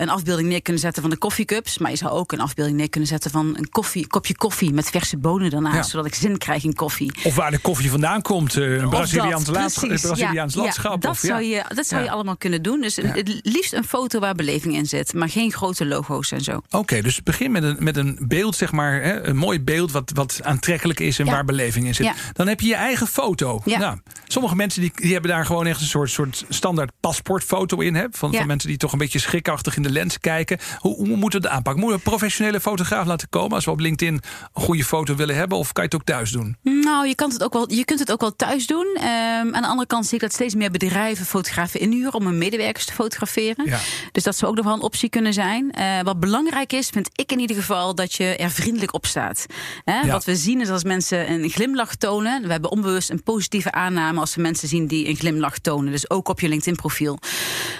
een 0.00 0.10
afbeelding 0.10 0.48
neer 0.48 0.62
kunnen 0.62 0.82
zetten 0.82 1.02
van 1.02 1.10
de 1.10 1.16
koffiecups. 1.16 1.78
Maar 1.78 1.90
je 1.90 1.96
zou 1.96 2.12
ook 2.12 2.32
een 2.32 2.40
afbeelding 2.40 2.76
neer 2.76 2.88
kunnen 2.88 3.08
zetten 3.08 3.30
van 3.30 3.54
een 3.56 3.68
koffie, 3.68 4.06
kopje 4.06 4.36
koffie 4.36 4.72
met 4.72 4.90
verse 4.90 5.16
bonen 5.16 5.50
daarnaast. 5.50 5.76
Ja. 5.76 5.82
Zodat 5.82 6.06
ik 6.06 6.14
zin 6.14 6.38
krijg 6.38 6.64
in 6.64 6.74
koffie. 6.74 7.12
Of 7.24 7.34
waar 7.34 7.50
de 7.50 7.58
koffie 7.58 7.90
vandaan 7.90 8.22
komt. 8.22 8.54
een 8.54 8.88
Braziliaans, 8.88 9.50
Braziliaans 9.50 10.54
ja, 10.54 10.60
landschap. 10.60 11.00
dat 11.00 11.10
of, 11.10 11.18
zou, 11.18 11.42
je, 11.42 11.64
dat 11.68 11.86
zou 11.86 12.02
je 12.02 12.10
allemaal 12.10 12.36
kunnen 12.36 12.53
doen. 12.60 12.80
Dus 12.80 12.94
ja. 12.94 13.02
het 13.02 13.40
liefst 13.42 13.72
een 13.72 13.84
foto 13.84 14.18
waar 14.18 14.34
beleving 14.34 14.74
in 14.74 14.86
zit, 14.86 15.12
maar 15.12 15.28
geen 15.28 15.52
grote 15.52 15.86
logo's 15.86 16.32
en 16.32 16.40
zo. 16.40 16.56
Oké, 16.56 16.76
okay, 16.76 17.02
dus 17.02 17.22
begin 17.22 17.52
met 17.52 17.62
een, 17.62 17.76
met 17.78 17.96
een 17.96 18.18
beeld, 18.20 18.56
zeg 18.56 18.72
maar, 18.72 19.02
hè, 19.02 19.26
een 19.26 19.36
mooi 19.36 19.60
beeld 19.60 19.92
wat, 19.92 20.10
wat 20.14 20.40
aantrekkelijk 20.42 21.00
is 21.00 21.18
en 21.18 21.24
ja. 21.24 21.32
waar 21.32 21.44
beleving 21.44 21.86
in 21.86 21.94
zit. 21.94 22.06
Ja. 22.06 22.14
Dan 22.32 22.46
heb 22.46 22.60
je 22.60 22.66
je 22.66 22.74
eigen 22.74 23.06
foto. 23.06 23.62
Nou, 23.64 23.98
sommige 24.26 24.56
mensen 24.56 24.80
die, 24.80 24.92
die 24.94 25.12
hebben 25.12 25.30
daar 25.30 25.46
gewoon 25.46 25.66
echt 25.66 25.80
een 25.80 25.86
soort, 25.86 26.10
soort 26.10 26.44
standaard 26.48 26.92
paspoortfoto 27.00 27.80
in. 27.80 27.94
Hè, 27.94 28.06
van, 28.10 28.34
van 28.34 28.46
mensen 28.46 28.68
die 28.68 28.78
toch 28.78 28.92
een 28.92 28.98
beetje 28.98 29.18
schrikachtig 29.18 29.76
in 29.76 29.82
de 29.82 29.90
lens 29.90 30.18
kijken. 30.18 30.58
Hoe, 30.78 30.96
hoe 30.96 31.16
moeten 31.16 31.40
we 31.40 31.46
het 31.46 31.56
aanpakken? 31.56 31.82
Moeten 31.82 32.00
we 32.00 32.04
een 32.04 32.10
professionele 32.10 32.60
fotograaf 32.60 33.06
laten 33.06 33.28
komen 33.28 33.54
als 33.54 33.64
we 33.64 33.70
op 33.70 33.80
LinkedIn 33.80 34.14
een 34.14 34.62
goede 34.62 34.84
foto 34.84 35.14
willen 35.14 35.36
hebben? 35.36 35.58
Of 35.58 35.72
kan 35.72 35.84
je 35.84 35.90
het 35.90 36.00
ook 36.00 36.06
thuis 36.06 36.30
doen? 36.30 36.56
Nou, 36.62 37.08
je, 37.08 37.14
kan 37.14 37.30
het 37.30 37.42
ook 37.44 37.52
wel, 37.52 37.72
je 37.72 37.84
kunt 37.84 37.98
het 37.98 38.12
ook 38.12 38.20
wel 38.20 38.36
thuis 38.36 38.66
doen. 38.66 38.86
Um, 38.96 39.54
aan 39.54 39.62
de 39.62 39.66
andere 39.66 39.86
kant 39.86 40.06
zie 40.06 40.14
ik 40.14 40.20
dat 40.20 40.32
steeds 40.32 40.54
meer 40.54 40.70
bedrijven 40.70 41.26
fotografen 41.26 41.80
inhuren 41.80 42.14
om 42.14 42.26
hun 42.26 42.38
medewerkers 42.44 42.84
te 42.84 42.92
fotograferen. 42.92 43.64
Ja. 43.66 43.78
Dus 44.12 44.22
dat 44.22 44.36
zou 44.36 44.50
ook 44.50 44.56
nog 44.56 44.66
wel 44.66 44.74
een 44.74 44.80
optie 44.80 45.08
kunnen 45.08 45.32
zijn. 45.32 45.72
Uh, 45.78 46.00
wat 46.00 46.20
belangrijk 46.20 46.72
is, 46.72 46.88
vind 46.88 47.10
ik 47.14 47.32
in 47.32 47.38
ieder 47.38 47.56
geval, 47.56 47.94
dat 47.94 48.14
je 48.14 48.36
er 48.36 48.50
vriendelijk 48.50 48.94
op 48.94 49.06
staat. 49.06 49.46
Ja. 49.84 50.06
Wat 50.06 50.24
we 50.24 50.36
zien 50.36 50.60
is 50.60 50.70
als 50.70 50.84
mensen 50.84 51.30
een 51.30 51.50
glimlach 51.50 51.94
tonen. 51.94 52.42
We 52.42 52.50
hebben 52.50 52.70
onbewust 52.70 53.10
een 53.10 53.22
positieve 53.22 53.72
aanname 53.72 54.20
als 54.20 54.34
we 54.34 54.40
mensen 54.40 54.68
zien 54.68 54.86
die 54.86 55.08
een 55.08 55.16
glimlach 55.16 55.58
tonen. 55.58 55.90
Dus 55.90 56.10
ook 56.10 56.28
op 56.28 56.40
je 56.40 56.48
LinkedIn-profiel. 56.48 57.18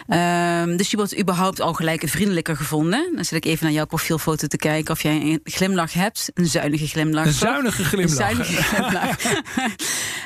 Uh, 0.09 0.65
dus 0.77 0.91
je 0.91 0.97
wordt 0.97 1.19
überhaupt 1.19 1.61
al 1.61 1.73
gelijk 1.73 2.03
vriendelijker 2.07 2.57
gevonden. 2.57 3.13
Dan 3.15 3.25
zit 3.25 3.45
ik 3.45 3.45
even 3.45 3.65
naar 3.65 3.75
jouw 3.75 3.87
profielfoto 3.87 4.47
te 4.47 4.57
kijken 4.57 4.95
of 4.95 5.03
jij 5.03 5.21
een 5.21 5.41
glimlach 5.45 5.93
hebt. 5.93 6.31
Een 6.35 6.47
zuinige 6.47 6.87
glimlach. 6.87 7.27
Een 7.27 7.33
zuinige 7.33 7.85
glimlach. 7.85 8.11
Een 8.11 8.17
zuinige 8.17 8.63
glimlach. 8.73 9.17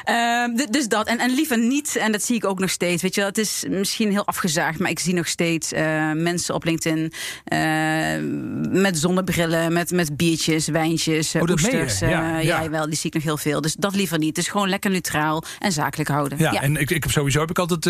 uh, 0.58 0.66
dus 0.70 0.88
dat. 0.88 1.06
En, 1.06 1.18
en 1.18 1.30
liever 1.30 1.58
niet, 1.58 1.96
en 1.96 2.12
dat 2.12 2.22
zie 2.22 2.36
ik 2.36 2.44
ook 2.44 2.58
nog 2.58 2.70
steeds. 2.70 3.02
Weet 3.02 3.14
je, 3.14 3.22
het 3.22 3.38
is 3.38 3.64
misschien 3.68 4.10
heel 4.10 4.26
afgezaagd, 4.28 4.78
maar 4.78 4.90
ik 4.90 4.98
zie 4.98 5.14
nog 5.14 5.28
steeds 5.28 5.72
uh, 5.72 6.12
mensen 6.12 6.54
op 6.54 6.64
LinkedIn 6.64 7.12
uh, 7.52 8.80
met 8.82 8.98
zonnebrillen, 8.98 9.72
met, 9.72 9.90
met 9.90 10.16
biertjes, 10.16 10.68
wijntjes, 10.68 11.34
oh, 11.34 11.42
oesters. 11.42 11.98
Ja, 11.98 12.08
ja. 12.08 12.38
ja, 12.38 12.70
wel, 12.70 12.86
die 12.86 12.96
zie 12.96 13.06
ik 13.06 13.14
nog 13.14 13.22
heel 13.22 13.36
veel. 13.36 13.60
Dus 13.60 13.74
dat 13.74 13.94
liever 13.94 14.18
niet. 14.18 14.34
Dus 14.34 14.48
gewoon 14.48 14.68
lekker 14.68 14.90
neutraal 14.90 15.42
en 15.58 15.72
zakelijk 15.72 16.08
houden. 16.08 16.38
Ja, 16.38 16.62
en 16.62 16.76
ik, 16.76 16.90
ik 16.90 17.02
heb 17.02 17.12
sowieso 17.12 17.40
heb 17.40 17.50
ik 17.50 17.58
altijd 17.58 17.80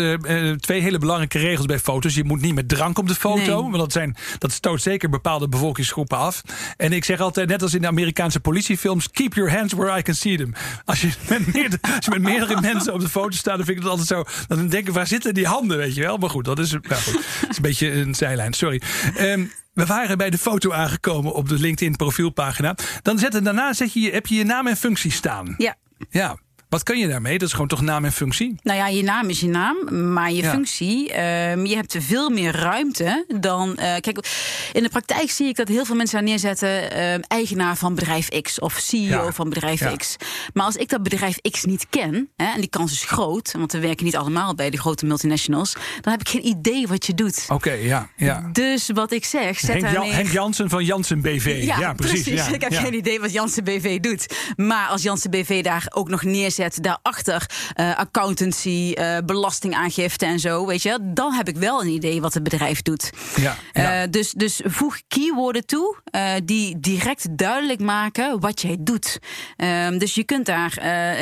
twee 0.61 0.81
hele 0.81 0.97
belangrijke 0.97 1.37
regels 1.37 1.65
bij 1.65 1.79
foto's. 1.79 2.15
Je 2.15 2.23
moet 2.23 2.41
niet 2.41 2.55
met 2.55 2.69
drank 2.69 2.97
op 2.97 3.07
de 3.07 3.15
foto, 3.15 3.61
nee. 3.61 3.71
want 3.71 3.77
dat, 3.77 3.91
zijn, 3.91 4.15
dat 4.37 4.51
stoot 4.51 4.81
zeker 4.81 5.09
bepaalde 5.09 5.49
bevolkingsgroepen 5.49 6.17
af. 6.17 6.41
En 6.77 6.93
ik 6.93 7.05
zeg 7.05 7.19
altijd, 7.19 7.47
net 7.47 7.61
als 7.61 7.73
in 7.73 7.81
de 7.81 7.87
Amerikaanse 7.87 8.39
politiefilms, 8.39 9.11
keep 9.11 9.33
your 9.33 9.51
hands 9.51 9.73
where 9.73 9.97
I 9.97 10.01
can 10.01 10.15
see 10.15 10.37
them. 10.37 10.53
Als 10.85 11.01
je 11.01 11.09
met 11.29 11.53
meerdere, 11.53 11.81
als 11.95 12.05
je 12.05 12.11
met 12.11 12.21
meerdere 12.21 12.61
mensen 12.71 12.93
op 12.93 12.99
de 12.99 13.09
foto 13.09 13.37
staat, 13.37 13.57
dan 13.57 13.65
vind 13.65 13.77
ik 13.77 13.83
het 13.83 13.91
altijd 13.91 14.07
zo. 14.07 14.23
Dan 14.47 14.67
denk 14.67 14.87
ik, 14.87 14.93
waar 14.93 15.07
zitten 15.07 15.33
die 15.33 15.45
handen, 15.45 15.77
weet 15.77 15.95
je 15.95 16.01
wel? 16.01 16.17
Maar 16.29 16.37
goed, 16.37 16.55
dat 16.55 16.59
is, 16.59 16.71
nou 16.71 17.01
goed, 17.01 17.13
dat 17.41 17.49
is 17.49 17.55
een 17.55 17.61
beetje 17.61 17.91
een 17.91 18.15
zijlijn, 18.15 18.53
sorry. 18.53 18.81
Um, 19.19 19.51
we 19.73 19.85
waren 19.85 20.17
bij 20.17 20.29
de 20.29 20.37
foto 20.37 20.71
aangekomen 20.71 21.33
op 21.33 21.49
de 21.49 21.59
LinkedIn 21.59 21.95
profielpagina. 21.95 22.75
Dan 23.01 23.19
zetten, 23.19 23.43
daarna 23.43 23.73
zet 23.73 23.93
je, 23.93 24.11
heb 24.11 24.27
je 24.27 24.35
je 24.35 24.43
naam 24.43 24.67
en 24.67 24.77
functie 24.77 25.11
staan. 25.11 25.55
Ja. 25.57 25.75
Ja. 26.09 26.37
Wat 26.69 26.83
kan 26.83 26.97
je 26.97 27.07
daarmee? 27.07 27.37
Dat 27.37 27.47
is 27.47 27.53
gewoon 27.53 27.67
toch 27.67 27.81
naam 27.81 28.05
en 28.05 28.11
functie? 28.11 28.55
Nou 28.63 28.77
ja, 28.77 28.87
je 28.87 29.03
naam 29.03 29.29
is 29.29 29.39
je 29.39 29.47
naam, 29.47 29.77
maar 30.13 30.31
je 30.31 30.41
ja. 30.41 30.51
functie, 30.51 31.09
uh, 31.09 31.65
je 31.65 31.75
hebt 31.75 31.95
veel 31.99 32.29
meer 32.29 32.55
ruimte 32.55 33.25
dan. 33.39 33.69
Uh, 33.69 33.75
kijk, 33.75 34.27
in 34.73 34.83
de 34.83 34.89
praktijk 34.89 35.29
zie 35.31 35.47
ik 35.47 35.55
dat 35.55 35.67
heel 35.67 35.85
veel 35.85 35.95
mensen 35.95 36.17
daar 36.17 36.27
neerzetten: 36.27 36.97
uh, 36.97 37.13
eigenaar 37.27 37.75
van 37.75 37.95
bedrijf 37.95 38.29
X 38.41 38.59
of 38.59 38.73
CEO 38.73 39.25
ja. 39.25 39.31
van 39.31 39.49
bedrijf 39.49 39.79
ja. 39.79 39.95
X. 39.95 40.15
Maar 40.53 40.65
als 40.65 40.75
ik 40.75 40.89
dat 40.89 41.03
bedrijf 41.03 41.41
X 41.51 41.65
niet 41.65 41.87
ken, 41.89 42.29
hè, 42.35 42.53
en 42.53 42.59
die 42.59 42.69
kans 42.69 42.91
is 42.91 43.03
groot, 43.03 43.53
want 43.57 43.71
we 43.71 43.79
werken 43.79 44.05
niet 44.05 44.15
allemaal 44.15 44.55
bij 44.55 44.69
de 44.69 44.77
grote 44.77 45.05
multinationals, 45.05 45.73
dan 46.01 46.11
heb 46.11 46.21
ik 46.21 46.29
geen 46.29 46.47
idee 46.47 46.87
wat 46.87 47.05
je 47.05 47.13
doet. 47.13 47.43
Oké, 47.43 47.53
okay, 47.53 47.85
ja, 47.85 48.09
ja. 48.15 48.49
Dus 48.51 48.89
wat 48.93 49.11
ik 49.11 49.25
zeg, 49.25 49.59
zet 49.59 49.81
Henk, 49.81 49.97
neer... 49.97 50.13
Henk 50.13 50.31
Jansen 50.31 50.69
van 50.69 50.85
Jansen 50.85 51.21
BV. 51.21 51.61
Ja, 51.63 51.93
precies. 51.93 52.23
precies. 52.23 52.51
ik 52.51 52.61
heb 52.61 52.73
geen 52.73 52.93
idee 52.93 53.19
wat 53.19 53.31
Jansen 53.31 53.63
BV 53.63 53.99
doet. 53.99 54.35
Maar 54.55 54.87
als 54.87 55.01
Jansen 55.01 55.29
BV 55.29 55.63
daar 55.63 55.85
ook 55.89 56.09
nog 56.09 56.23
neerzet 56.23 56.57
daarachter 56.81 57.49
uh, 57.79 57.97
accountancy, 57.97 58.93
uh, 58.95 59.17
belastingaangifte 59.25 60.25
en 60.25 60.39
zo, 60.39 60.65
weet 60.65 60.81
je, 60.81 60.97
dan 61.01 61.33
heb 61.33 61.47
ik 61.47 61.57
wel 61.57 61.81
een 61.81 61.87
idee 61.87 62.21
wat 62.21 62.33
het 62.33 62.43
bedrijf 62.43 62.81
doet. 62.81 63.09
Ja, 63.35 63.55
ja. 63.73 64.03
Uh, 64.03 64.11
dus, 64.11 64.31
dus 64.31 64.61
voeg 64.65 64.99
keywords 65.07 65.61
toe 65.65 65.97
die 66.43 66.79
direct 66.79 67.37
duidelijk 67.37 67.79
maken 67.79 68.39
wat 68.39 68.61
jij 68.61 68.77
doet. 68.79 69.19
Ehm, 69.55 69.97
dus 69.97 70.15
je 70.15 70.23
kunt 70.23 70.45
daar 70.45 70.77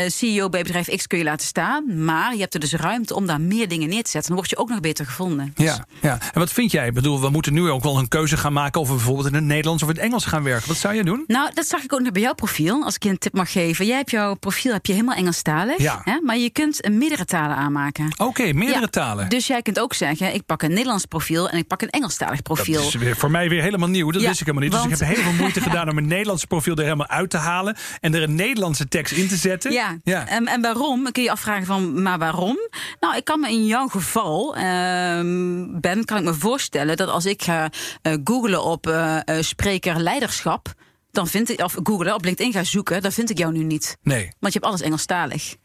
CEO 0.08 0.50
bij 0.50 0.62
bedrijf 0.62 0.96
X 0.96 1.08
kun 1.08 1.18
je 1.18 1.24
laten 1.24 1.48
staan, 1.48 2.04
maar 2.06 2.34
je 2.34 2.40
hebt 2.40 2.54
er 2.54 2.60
dus 2.60 2.74
ruimte 2.74 3.16
om 3.16 3.26
daar 3.26 3.42
meer 3.42 3.68
dingen 3.68 3.90
neer 3.90 4.04
te 4.04 4.10
zetten. 4.10 4.30
Dan 4.30 4.40
word 4.40 4.50
je 4.50 4.58
ook 4.58 4.70
nog 4.70 4.80
beter 4.80 5.06
gevonden. 5.06 5.52
Dus. 5.56 5.66
Ja, 5.66 5.86
ja. 6.02 6.20
En 6.34 6.40
wat 6.40 6.52
vind 6.52 6.72
jij? 6.72 6.88
Ik 6.88 6.94
bedoel, 6.94 7.22
we 7.22 7.30
moeten 7.30 7.54
nu 7.54 7.70
ook 7.70 7.84
wel 7.84 7.98
een 7.98 8.08
keuze 8.08 8.38
gaan 8.38 8.54
maken 8.54 8.82
of 8.82 8.88
we 8.88 8.94
bijvoorbeeld 8.94 9.28
in 9.28 9.34
het 9.34 9.44
Nederlands 9.44 9.84
of 9.84 9.90
in 9.90 9.96
het 9.96 10.04
Engels 10.04 10.26
gaan 10.26 10.44
werken. 10.44 10.68
Wat 10.68 10.78
zou 10.78 10.94
je 10.94 11.04
doen? 11.04 11.24
Nou, 11.28 11.50
dat 11.54 11.68
zag 11.68 11.84
ik 11.84 11.94
ook 11.94 12.00
nog 12.00 12.12
bij 12.12 12.22
jouw 12.22 12.34
profiel. 12.34 12.84
Als 12.84 12.96
ik 12.96 13.04
je 13.04 13.10
een 13.10 13.18
tip 13.18 13.34
mag 13.34 13.52
geven. 13.52 13.86
Jij 13.86 13.98
hebt 13.98 14.12
jouw 14.12 14.36
profiel 14.36 14.74
heb 14.74 14.86
je 14.86 14.94
helemaal 14.94 15.16
Engelstalig. 15.28 15.78
Ja. 15.78 16.02
Hè? 16.04 16.20
Maar 16.24 16.38
je 16.38 16.50
kunt 16.50 16.90
meerdere 16.90 17.26
talen 17.26 17.56
aanmaken. 17.56 18.06
Oké, 18.06 18.24
okay, 18.24 18.52
meerdere 18.52 18.80
ja. 18.80 18.88
talen. 18.88 19.30
Dus 19.30 19.48
jij 19.48 19.62
kunt 19.62 19.80
ook 19.80 19.94
zeggen: 19.94 20.34
ik 20.34 20.46
pak 20.46 20.62
een 20.62 20.70
Nederlands 20.70 21.06
profiel 21.06 21.50
en 21.50 21.58
ik 21.58 21.68
pak 21.68 21.82
een 21.82 21.90
Engelstalig 21.90 22.42
profiel. 22.42 22.84
Dat 22.84 22.94
is 22.94 22.96
weer 22.96 23.16
voor 23.16 23.32
mij 23.32 23.50
weer 23.50 23.62
helemaal 23.62 23.90
nieuw. 23.90 24.12
Dat 24.12 24.22
wist 24.22 24.42
ik 24.42 24.46
helemaal 24.46 24.64
niet. 24.64 24.72
Dus 24.72 24.84
ik 24.84 24.90
heb 24.90 25.16
heel 25.16 25.24
veel 25.24 25.40
moeite 25.44 25.62
gedaan 25.62 25.90
om 25.90 25.96
mijn 25.96 26.08
Nederlandse 26.08 26.48
profiel 26.48 26.76
er 26.76 26.84
helemaal 26.84 27.08
uit 27.08 27.30
te 27.30 27.38
halen. 27.38 27.78
En 28.00 28.14
er 28.14 28.24
een 28.24 28.36
Nederlandse 28.36 28.88
tekst 28.88 29.14
in 29.14 29.28
te 29.28 29.36
zetten. 29.36 29.72
Ja, 29.72 29.98
ja. 30.04 30.28
En, 30.28 30.48
en 30.48 30.62
waarom? 30.62 31.12
Kun 31.12 31.24
je 31.24 31.32
afvragen 31.32 31.66
van, 31.66 32.02
maar 32.02 32.18
waarom? 32.18 32.58
Nou, 33.00 33.16
ik 33.16 33.26
kan 33.26 33.40
me 33.40 33.50
in 33.50 33.66
jouw 33.66 33.88
geval, 33.88 34.56
ehm, 34.56 35.80
Ben, 35.80 36.06
kan 36.06 36.18
ik 36.18 36.24
me 36.24 36.34
voorstellen 36.34 36.98
dat 36.98 37.10
als 37.10 37.26
ik 37.26 37.42
ga 37.44 37.70
uh, 38.04 38.14
googlen 38.24 38.64
op 38.64 38.88
uh, 38.88 39.20
spreker 39.40 40.00
leiderschap 40.00 40.76
dan 41.18 41.28
vind 41.28 41.50
ik, 41.50 41.62
of 41.62 41.78
googlen 41.84 42.14
op 42.14 42.24
LinkedIn 42.24 42.54
ga 42.54 42.64
zoeken, 42.64 43.02
dan 43.02 43.12
vind 43.12 43.30
ik 43.30 43.38
jou 43.38 43.54
nu 43.54 43.64
niet. 43.64 43.98
Nee. 44.02 44.30
Want 44.40 44.54
je 44.54 44.60
hebt 44.60 44.66
alles 44.66 44.82
Engelstalig. 44.82 45.56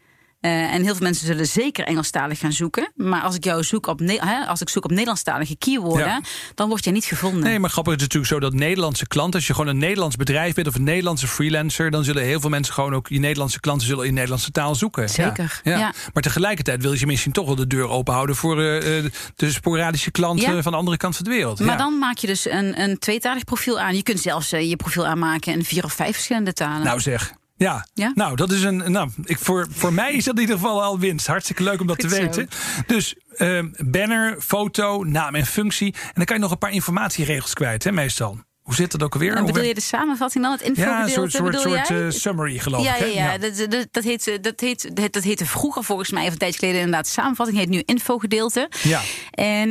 Uh, 0.45 0.73
en 0.73 0.83
heel 0.83 0.95
veel 0.95 1.05
mensen 1.05 1.25
zullen 1.25 1.47
zeker 1.47 1.85
Engelstalig 1.85 2.39
gaan 2.39 2.51
zoeken. 2.51 2.91
Maar 2.95 3.21
als 3.21 3.35
ik 3.35 3.43
jou 3.43 3.63
zoek 3.63 3.87
op, 3.87 3.99
hè, 3.99 4.45
als 4.45 4.61
ik 4.61 4.69
zoek 4.69 4.83
op 4.83 4.89
Nederlandstalige 4.89 5.55
keyworden, 5.57 6.23
dan 6.55 6.69
word 6.69 6.83
je 6.83 6.91
niet 6.91 7.05
gevonden. 7.05 7.43
Nee, 7.43 7.59
maar 7.59 7.69
grappig 7.69 7.93
is 7.93 8.01
natuurlijk 8.01 8.31
zo 8.31 8.39
dat 8.39 8.53
Nederlandse 8.53 9.07
klanten, 9.07 9.35
als 9.39 9.47
je 9.47 9.53
gewoon 9.53 9.69
een 9.69 9.77
Nederlands 9.77 10.15
bedrijf 10.15 10.53
bent 10.53 10.67
of 10.67 10.75
een 10.75 10.83
Nederlandse 10.83 11.27
freelancer, 11.27 11.91
dan 11.91 12.03
zullen 12.03 12.23
heel 12.23 12.39
veel 12.39 12.49
mensen 12.49 12.73
gewoon 12.73 12.95
ook 12.95 13.07
je 13.07 13.19
Nederlandse 13.19 13.59
klanten 13.59 13.87
zullen 13.87 14.05
in 14.05 14.13
Nederlandse 14.13 14.51
taal 14.51 14.75
zoeken. 14.75 15.09
Zeker. 15.09 15.61
Ja. 15.63 15.77
ja. 15.77 15.93
Maar 16.13 16.23
tegelijkertijd 16.23 16.81
wil 16.81 16.93
je 16.93 17.05
misschien 17.05 17.31
toch 17.31 17.45
wel 17.45 17.55
de 17.55 17.67
deur 17.67 17.87
open 17.87 18.13
houden 18.13 18.35
voor 18.35 18.61
uh, 18.61 18.81
de 19.35 19.51
sporadische 19.51 20.11
klanten 20.11 20.63
van 20.63 20.71
de 20.71 20.77
andere 20.77 20.97
kant 20.97 21.15
van 21.15 21.25
de 21.25 21.31
wereld. 21.31 21.59
Maar 21.59 21.77
dan 21.77 21.97
maak 21.97 22.17
je 22.17 22.27
dus 22.27 22.49
een, 22.49 22.81
een 22.81 22.99
tweetalig 22.99 23.43
profiel 23.43 23.79
aan. 23.79 23.95
Je 23.95 24.03
kunt 24.03 24.19
zelfs 24.19 24.49
je 24.49 24.75
profiel 24.75 25.05
aanmaken 25.05 25.53
in 25.53 25.63
vier 25.63 25.83
of 25.83 25.93
vijf 25.93 26.13
verschillende 26.13 26.53
talen. 26.53 26.85
Nou 26.85 26.99
zeg. 26.99 27.33
Ja. 27.63 27.87
ja, 27.93 28.11
nou, 28.15 28.35
dat 28.35 28.51
is 28.51 28.63
een. 28.63 28.91
Nou, 28.91 29.09
ik, 29.23 29.39
voor, 29.39 29.67
voor 29.69 29.93
mij 29.93 30.13
is 30.13 30.23
dat 30.23 30.35
in 30.35 30.41
ieder 30.41 30.55
geval 30.55 30.83
al 30.83 30.99
winst. 30.99 31.27
Hartstikke 31.27 31.63
leuk 31.63 31.81
om 31.81 31.87
dat 31.87 31.99
te 31.99 32.07
weten. 32.07 32.47
Dus 32.87 33.15
uh, 33.37 33.63
banner, 33.77 34.41
foto, 34.41 35.03
naam 35.03 35.35
en 35.35 35.45
functie. 35.45 35.93
En 35.93 36.11
dan 36.13 36.25
kan 36.25 36.35
je 36.35 36.41
nog 36.41 36.51
een 36.51 36.57
paar 36.57 36.71
informatieregels 36.71 37.53
kwijt, 37.53 37.83
hè, 37.83 37.91
meestal. 37.91 38.39
Hoe 38.63 38.75
zit 38.75 38.91
dat 38.91 39.03
ook 39.03 39.13
alweer? 39.13 39.35
En 39.35 39.45
bedoel 39.45 39.63
je 39.63 39.73
de 39.73 39.81
samenvatting 39.81 40.43
dan? 40.43 40.53
Het 40.53 40.61
infogedeelte? 40.61 40.99
Ja, 40.99 41.03
een 41.03 41.31
soort, 41.31 41.31
soort, 41.31 41.59
soort 41.59 41.89
uh, 41.89 42.09
summary 42.09 42.59
geloof 42.59 42.83
ja, 42.83 42.95
ik. 42.95 42.99
Hè? 42.99 43.05
Ja, 43.05 43.31
ja. 43.31 43.37
Dat, 43.37 43.57
dat, 43.69 43.87
dat, 43.91 44.03
heet, 44.03 44.39
dat, 44.41 44.59
heet, 44.59 44.95
dat, 44.95 45.13
dat 45.13 45.23
heette 45.23 45.45
vroeger 45.45 45.83
volgens 45.83 46.11
mij, 46.11 46.25
of 46.25 46.31
een 46.31 46.37
tijdje 46.37 46.59
geleden 46.59 46.79
inderdaad 46.79 47.07
samenvatting. 47.07 47.57
Heet 47.57 47.69
nu 47.69 47.81
infogedeelte. 47.85 48.69
Ja. 48.83 49.01
En, 49.31 49.67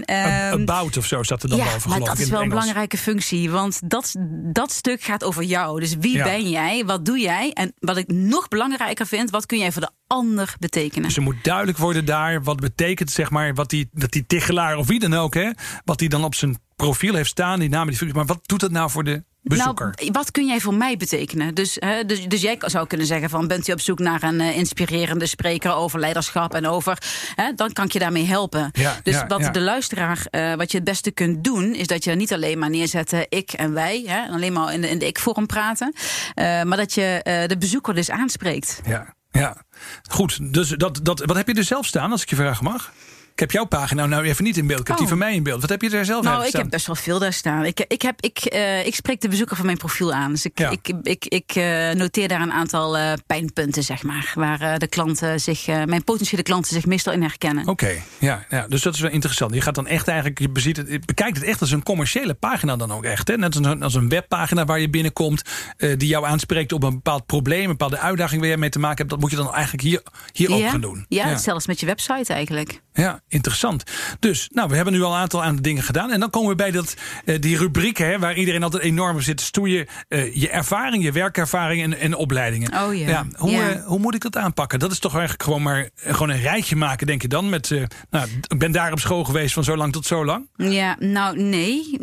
um, 0.53 0.61
About 0.61 0.97
of 0.97 1.07
zo 1.07 1.23
staat 1.23 1.43
er 1.43 1.49
dan 1.49 1.59
ja, 1.59 1.65
boven 1.65 1.89
maar 1.89 1.99
geloof 1.99 2.09
dat 2.09 2.19
is 2.19 2.29
wel 2.29 2.43
een 2.43 2.49
belangrijke 2.49 2.99
functie. 2.99 3.51
Want 3.51 3.81
dat, 3.91 4.15
dat 4.53 4.73
stuk 4.73 5.03
gaat 5.03 5.25
over 5.25 5.43
jou. 5.43 5.81
Dus 5.81 5.95
wie 5.95 6.17
Ja. 6.17 6.25
ben 6.25 6.49
jij? 6.49 6.85
Wat 6.85 7.05
doe 7.05 7.19
jij? 7.19 7.51
En 7.53 7.73
wat 7.79 7.97
ik 7.97 8.09
nog 8.09 8.49
belangrijker 8.49 9.07
vind, 9.07 9.31
wat 9.31 9.47
kun 9.47 9.59
jij 9.59 9.73
voor 9.73 9.83
de 9.83 9.91
ander 10.07 10.55
betekenen? 10.59 11.03
Dus 11.03 11.17
er 11.17 11.23
moet 11.23 11.45
duidelijk 11.45 11.79
worden 11.79 12.05
daar 12.05 12.43
wat 12.43 12.61
betekent, 12.61 13.11
zeg 13.11 13.31
maar, 13.31 13.55
wat 13.55 13.71
die, 13.71 13.89
dat 13.93 14.11
die 14.11 14.27
tichelaar 14.27 14.77
of 14.77 14.87
wie 14.87 14.99
dan 14.99 15.15
ook, 15.15 15.35
hè, 15.35 15.51
wat 15.85 15.99
die 15.99 16.09
dan 16.09 16.25
op 16.25 16.35
zijn 16.35 16.59
profiel 16.85 17.15
heeft 17.15 17.31
staan, 17.31 17.59
die 17.61 17.69
naam, 17.69 17.87
die 17.87 17.97
functie. 17.97 18.19
Maar 18.19 18.27
wat 18.27 18.41
doet 18.49 18.61
dat 18.61 18.71
nou 18.71 18.91
voor 18.91 19.05
de 19.05 19.23
bezoeker? 19.43 19.93
Nou, 19.97 20.11
wat 20.13 20.31
kun 20.31 20.47
jij 20.47 20.61
voor 20.61 20.75
mij 20.75 20.97
betekenen? 20.97 21.55
Dus, 21.55 21.77
hè, 21.81 22.05
dus, 22.05 22.25
dus 22.29 22.41
jij 22.41 22.57
zou 22.61 22.87
kunnen 22.87 23.07
zeggen 23.07 23.31
van... 23.31 23.47
bent 23.47 23.69
u 23.69 23.73
op 23.73 23.81
zoek 23.81 23.99
naar 23.99 24.23
een 24.23 24.41
eh, 24.41 24.57
inspirerende 24.57 25.27
spreker 25.27 25.75
over 25.75 26.01
leiderschap 26.01 26.55
en 26.55 26.67
over... 26.67 26.99
Hè, 27.35 27.53
dan 27.55 27.73
kan 27.73 27.85
ik 27.85 27.93
je 27.93 27.99
daarmee 27.99 28.27
helpen. 28.27 28.71
Ja, 28.73 29.01
dus 29.03 29.15
ja, 29.15 29.27
wat 29.27 29.41
ja. 29.41 29.51
de 29.51 29.61
luisteraar, 29.61 30.27
eh, 30.31 30.55
wat 30.55 30.71
je 30.71 30.77
het 30.77 30.87
beste 30.87 31.11
kunt 31.11 31.45
doen... 31.45 31.75
is 31.75 31.87
dat 31.87 32.05
je 32.05 32.15
niet 32.15 32.33
alleen 32.33 32.59
maar 32.59 32.71
neerzet 32.71 33.27
ik 33.29 33.53
en 33.53 33.73
wij... 33.73 34.03
Hè, 34.07 34.29
alleen 34.29 34.53
maar 34.53 34.75
in 34.75 34.81
de, 34.81 34.89
in 34.91 34.99
de 34.99 35.07
ik-vorm 35.07 35.47
praten... 35.47 35.95
eh, 36.35 36.63
maar 36.63 36.77
dat 36.77 36.95
je 36.95 37.21
eh, 37.23 37.49
de 37.49 37.59
bezoeker 37.59 37.95
dus 37.95 38.11
aanspreekt. 38.11 38.81
Ja, 38.87 39.15
ja. 39.31 39.63
Goed, 40.11 40.53
dus 40.55 40.69
dat, 40.69 41.01
dat, 41.03 41.25
wat 41.25 41.37
heb 41.37 41.49
je 41.49 41.55
er 41.55 41.65
zelf 41.65 41.87
staan, 41.87 42.11
als 42.11 42.23
ik 42.23 42.31
je 42.31 42.37
vragen 42.37 42.65
mag? 42.65 42.93
Ik 43.33 43.39
heb 43.41 43.51
jouw 43.51 43.65
pagina 43.65 44.07
nou 44.07 44.25
even 44.25 44.45
niet 44.45 44.57
in 44.57 44.67
beeld. 44.67 44.81
Ik 44.81 44.87
heb 44.87 44.97
die 44.97 45.05
Oh. 45.05 45.11
van 45.11 45.19
mij 45.21 45.35
in 45.35 45.43
beeld. 45.43 45.61
Wat 45.61 45.71
heb 45.71 45.83
je 45.83 45.91
er 45.91 46.05
zelf 46.05 46.25
Nou, 46.25 46.47
ik 46.47 46.53
heb 46.53 46.71
best 46.71 46.87
wel 46.87 46.97
veel 46.97 47.19
daar 47.19 47.33
staan. 47.33 47.65
Ik, 47.65 47.85
ik, 47.89 48.03
heb, 48.03 48.21
ik, 48.21 48.39
eh, 48.39 48.87
ik 48.87 48.95
spreek 48.95 49.21
de 49.21 49.29
bezoeker 49.29 49.57
van 49.57 49.67
mijn 49.67 49.79
profiel 49.79 50.13
aan. 50.13 50.31
Dus 50.31 50.45
ik, 50.45 50.59
Ja. 50.59 50.71
ik, 50.71 50.93
ik, 51.03 51.25
ik 51.27 51.51
eh, 51.55 51.91
noteer 51.91 52.29
daar 52.29 52.41
een 52.41 52.53
aantal 52.53 52.97
eh, 52.97 53.13
pijnpunten, 53.27 53.83
zeg 53.83 54.03
maar. 54.03 54.33
Waar 54.35 54.79
de 54.79 54.87
klanten 54.87 55.41
zich, 55.41 55.67
mijn 55.67 56.05
potentiële 56.05 56.43
klanten 56.43 56.73
zich 56.75 56.87
meestal 56.87 57.13
in 57.13 57.23
herkennen. 57.23 57.69
Oké, 57.69 57.93
ja, 58.19 58.45
ja, 58.49 58.67
dus 58.69 58.83
dat 58.83 58.95
is 58.95 59.01
wel 59.01 59.11
interessant. 59.11 59.55
Je 59.55 59.61
gaat 59.61 59.75
dan 59.75 59.87
echt 59.87 60.09
eigenlijk, 60.09 60.39
je 60.39 60.49
beziet 60.49 60.77
het, 60.77 60.89
je 60.89 61.01
bekijkt 61.05 61.37
het 61.37 61.47
echt 61.47 61.61
als 61.61 61.71
een 61.71 61.83
commerciële 61.83 62.35
pagina 62.35 62.77
dan 62.77 62.93
ook 62.93 63.05
echt. 63.05 63.29
Hè? 63.29 63.37
Net 63.37 63.57
als 63.57 63.67
een, 63.67 63.83
als 63.83 63.95
een 63.95 64.09
webpagina 64.09 64.65
waar 64.65 64.81
je 64.81 64.91
binnenkomt, 64.91 65.43
die 65.77 66.09
jou 66.09 66.27
aanspreekt 66.27 66.73
op 66.73 66.83
een 66.83 66.95
bepaald 66.95 67.27
probleem, 67.27 67.63
een 67.63 67.69
bepaalde 67.69 67.99
uitdaging 67.99 68.41
waar 68.41 68.51
je 68.51 68.57
mee 68.57 68.71
te 68.71 68.79
maken 68.79 68.97
hebt. 68.99 69.11
Dat 69.11 69.21
moet 69.21 69.31
je 69.31 69.37
dan 69.37 69.53
eigenlijk 69.55 69.83
hier, 69.83 70.03
hier 70.33 70.53
ook 70.53 70.59
ja, 70.61 70.71
gaan 70.71 70.81
doen. 70.81 71.07
Ja, 71.09 71.37
zelfs 71.37 71.67
met 71.67 71.81
je 71.81 71.87
website 71.87 72.33
eigenlijk. 72.33 72.81
Ja, 72.95 73.21
interessant. 73.29 73.83
Dus, 74.19 74.49
nou, 74.53 74.69
we 74.69 74.75
hebben 74.77 74.93
nu 74.95 75.03
al 75.03 75.13
een 75.13 75.19
aantal 75.21 75.43
aan 75.45 75.57
de 75.57 75.63
dingen 75.63 75.83
gedaan. 75.83 76.11
En 76.11 76.21
dan 76.21 76.31
komen 76.31 76.49
we 76.51 76.55
bij 76.55 76.71
dat, 76.71 76.95
eh, 77.25 77.41
die 77.41 77.57
rubrieken, 77.59 78.07
hè, 78.07 78.19
waar 78.19 78.35
iedereen 78.37 78.63
altijd 78.63 78.83
enorm 78.83 79.17
op 79.17 79.23
zit 79.23 79.37
te 79.37 79.45
stoeien. 79.45 79.87
Eh, 80.09 80.35
je 80.35 80.49
ervaring, 80.51 81.05
je 81.05 81.13
werkervaring 81.13 81.83
en, 81.83 81.99
en 81.99 82.15
opleidingen. 82.15 82.73
Oh 82.85 82.95
ja. 82.95 83.27
hoe, 83.37 83.51
Ja. 83.51 83.71
eh, 83.71 83.85
hoe 83.85 83.99
moet 83.99 84.15
ik 84.15 84.21
dat 84.23 84.37
aanpakken? 84.37 84.79
Dat 84.79 84.91
is 84.93 84.99
toch 84.99 85.13
eigenlijk 85.13 85.43
gewoon 85.43 85.63
maar 85.63 85.89
gewoon 85.97 86.29
een 86.29 86.41
rijtje 86.41 86.77
maken, 86.77 87.07
denk 87.07 87.23
je 87.23 87.29
dan? 87.29 87.49
Met, 87.49 87.71
nou, 88.11 88.29
ik 88.49 88.59
ben 88.59 88.73
daar 88.73 88.93
op 88.93 88.99
school 89.01 89.25
geweest 89.25 89.55
van 89.55 89.65
zo 89.65 89.77
lang 89.77 89.93
tot 89.93 90.07
zo 90.07 90.25
lang. 90.25 90.49
Ja, 90.57 90.97
nou 90.99 91.39
nee. 91.43 91.99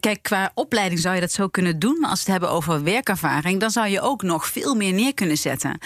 Kijk, 0.00 0.18
qua 0.22 0.50
opleiding 0.54 1.00
zou 1.00 1.14
je 1.14 1.20
dat 1.20 1.32
zo 1.32 1.48
kunnen 1.48 1.78
doen. 1.78 1.96
Maar 2.00 2.10
als 2.10 2.24
we 2.24 2.32
het 2.32 2.40
hebben 2.40 2.56
over 2.56 2.82
werkervaring, 2.82 3.60
dan 3.60 3.70
zou 3.70 3.88
je 3.88 4.00
ook 4.00 4.22
nog 4.22 4.46
veel 4.46 4.74
meer 4.74 4.92
neer 4.92 5.14
kunnen 5.14 5.36
zetten. 5.38 5.78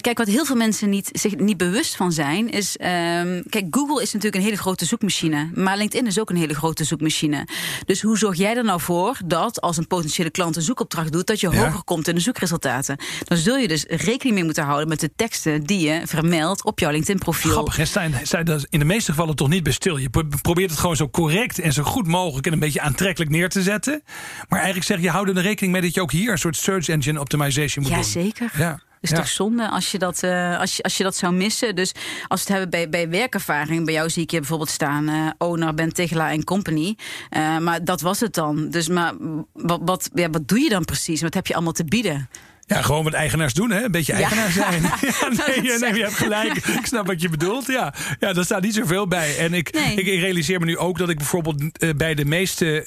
Kijk, 0.00 0.18
wat 0.18 0.26
heel 0.26 0.44
veel 0.44 0.56
mensen 0.56 0.90
niet, 0.90 1.08
zich 1.12 1.36
niet 1.36 1.56
bewust 1.56 1.96
van 1.96 2.12
zijn, 2.12 2.50
is. 2.50 2.76
ehm, 2.76 3.42
kijk, 3.48 3.69
Google 3.70 4.02
is 4.02 4.12
natuurlijk 4.12 4.34
een 4.34 4.48
hele 4.48 4.56
grote 4.62 4.84
zoekmachine. 4.84 5.50
Maar 5.54 5.76
LinkedIn 5.76 6.06
is 6.06 6.18
ook 6.20 6.30
een 6.30 6.36
hele 6.36 6.54
grote 6.54 6.84
zoekmachine. 6.84 7.46
Dus 7.86 8.02
hoe 8.02 8.18
zorg 8.18 8.36
jij 8.36 8.56
er 8.56 8.64
nou 8.64 8.80
voor 8.80 9.18
dat 9.24 9.60
als 9.60 9.76
een 9.76 9.86
potentiële 9.86 10.30
klant 10.30 10.56
een 10.56 10.62
zoekopdracht 10.62 11.12
doet, 11.12 11.26
dat 11.26 11.40
je 11.40 11.50
Ja. 11.50 11.64
hoger 11.64 11.84
komt 11.84 12.08
in 12.08 12.14
de 12.14 12.20
zoekresultaten? 12.20 12.96
Dan 13.24 13.38
zul 13.38 13.56
je 13.56 13.68
dus 13.68 13.84
rekening 13.88 14.34
mee 14.34 14.44
moeten 14.44 14.64
houden 14.64 14.88
met 14.88 15.00
de 15.00 15.10
teksten 15.16 15.62
die 15.62 15.80
je 15.88 16.02
vermeldt 16.04 16.64
op 16.64 16.78
jouw 16.78 16.90
LinkedIn-profiel. 16.90 17.50
Grappig, 17.50 17.76
hè? 17.76 17.84
Sta 17.84 18.02
je 18.38 18.44
daar 18.44 18.64
in 18.68 18.78
de 18.78 18.84
meeste 18.84 19.10
gevallen 19.10 19.36
toch 19.36 19.48
niet 19.48 19.62
bij 19.62 19.72
stil. 19.72 19.96
Je 19.96 20.10
pro- 20.10 20.28
probeert 20.42 20.70
het 20.70 20.78
gewoon 20.80 20.96
zo 20.96 21.08
correct 21.08 21.58
en 21.58 21.72
zo 21.72 21.82
goed 21.82 22.06
mogelijk 22.06 22.46
en 22.46 22.52
een 22.52 22.58
beetje 22.58 22.80
aantrekkelijk 22.80 23.30
neer 23.30 23.48
te 23.48 23.62
zetten. 23.62 24.02
Maar 24.48 24.58
eigenlijk 24.58 24.86
zeg 24.86 25.00
je, 25.00 25.10
hou 25.10 25.28
er 25.28 25.42
rekening 25.42 25.72
mee 25.72 25.82
dat 25.82 25.94
je 25.94 26.00
ook 26.00 26.12
hier 26.12 26.32
een 26.32 26.38
soort 26.38 26.56
search 26.56 26.88
engine 26.88 27.20
optimization 27.20 27.84
moet 27.84 27.92
Ja, 27.92 28.00
doen. 28.00 28.10
zeker. 28.10 28.50
Ja. 28.56 28.80
Is 29.00 29.10
ja. 29.10 29.16
toch 29.16 29.28
zonde 29.28 29.68
als 29.68 29.90
je, 29.90 29.98
dat, 29.98 30.22
eh, 30.22 30.58
als, 30.58 30.76
je, 30.76 30.82
als 30.82 30.96
je 30.96 31.02
dat 31.02 31.16
zou 31.16 31.32
missen. 31.32 31.74
Dus 31.74 31.92
als 32.28 32.44
we 32.44 32.52
het 32.52 32.60
hebben 32.60 32.70
bij, 32.70 32.88
bij 32.88 33.08
werkervaring, 33.18 33.84
bij 33.84 33.94
jou 33.94 34.10
zie 34.10 34.22
ik 34.22 34.30
je 34.30 34.38
bijvoorbeeld 34.38 34.70
staan, 34.70 35.08
eh, 35.08 35.30
owner, 35.38 35.74
Ben 35.74 35.92
Tegelaar 35.92 36.30
en 36.30 36.44
Company. 36.44 36.96
Eh, 37.28 37.58
maar 37.58 37.84
dat 37.84 38.00
was 38.00 38.20
het 38.20 38.34
dan. 38.34 38.70
Dus 38.70 38.88
maar 38.88 39.12
wat, 39.52 39.80
wat, 39.84 40.10
ja, 40.14 40.30
wat 40.30 40.48
doe 40.48 40.60
je 40.60 40.68
dan 40.68 40.84
precies? 40.84 41.22
Wat 41.22 41.34
heb 41.34 41.46
je 41.46 41.54
allemaal 41.54 41.72
te 41.72 41.84
bieden? 41.84 42.28
Ja, 42.66 42.82
gewoon 42.82 43.04
wat 43.04 43.12
eigenaars 43.12 43.54
doen, 43.54 43.70
hè? 43.70 43.84
Een 43.84 43.90
beetje 43.90 44.12
eigenaar 44.12 44.50
zijn. 44.50 44.82
Ja, 45.00 45.28
nee, 45.46 45.78
nee, 45.78 45.94
je 45.94 46.02
hebt 46.02 46.14
gelijk. 46.14 46.56
Ik 46.56 46.86
snap 46.86 47.06
wat 47.06 47.22
je 47.22 47.28
bedoelt. 47.28 47.66
Ja, 47.66 47.94
ja 48.18 48.32
daar 48.32 48.44
staat 48.44 48.62
niet 48.62 48.74
zoveel 48.74 49.08
bij. 49.08 49.38
En 49.38 49.54
ik, 49.54 49.72
Nee. 49.72 49.96
ik, 49.96 50.06
ik 50.06 50.20
realiseer 50.20 50.60
me 50.60 50.66
nu 50.66 50.78
ook 50.78 50.98
dat 50.98 51.08
ik 51.08 51.16
bijvoorbeeld 51.16 51.96
bij 51.96 52.14
de 52.14 52.24
meeste 52.24 52.84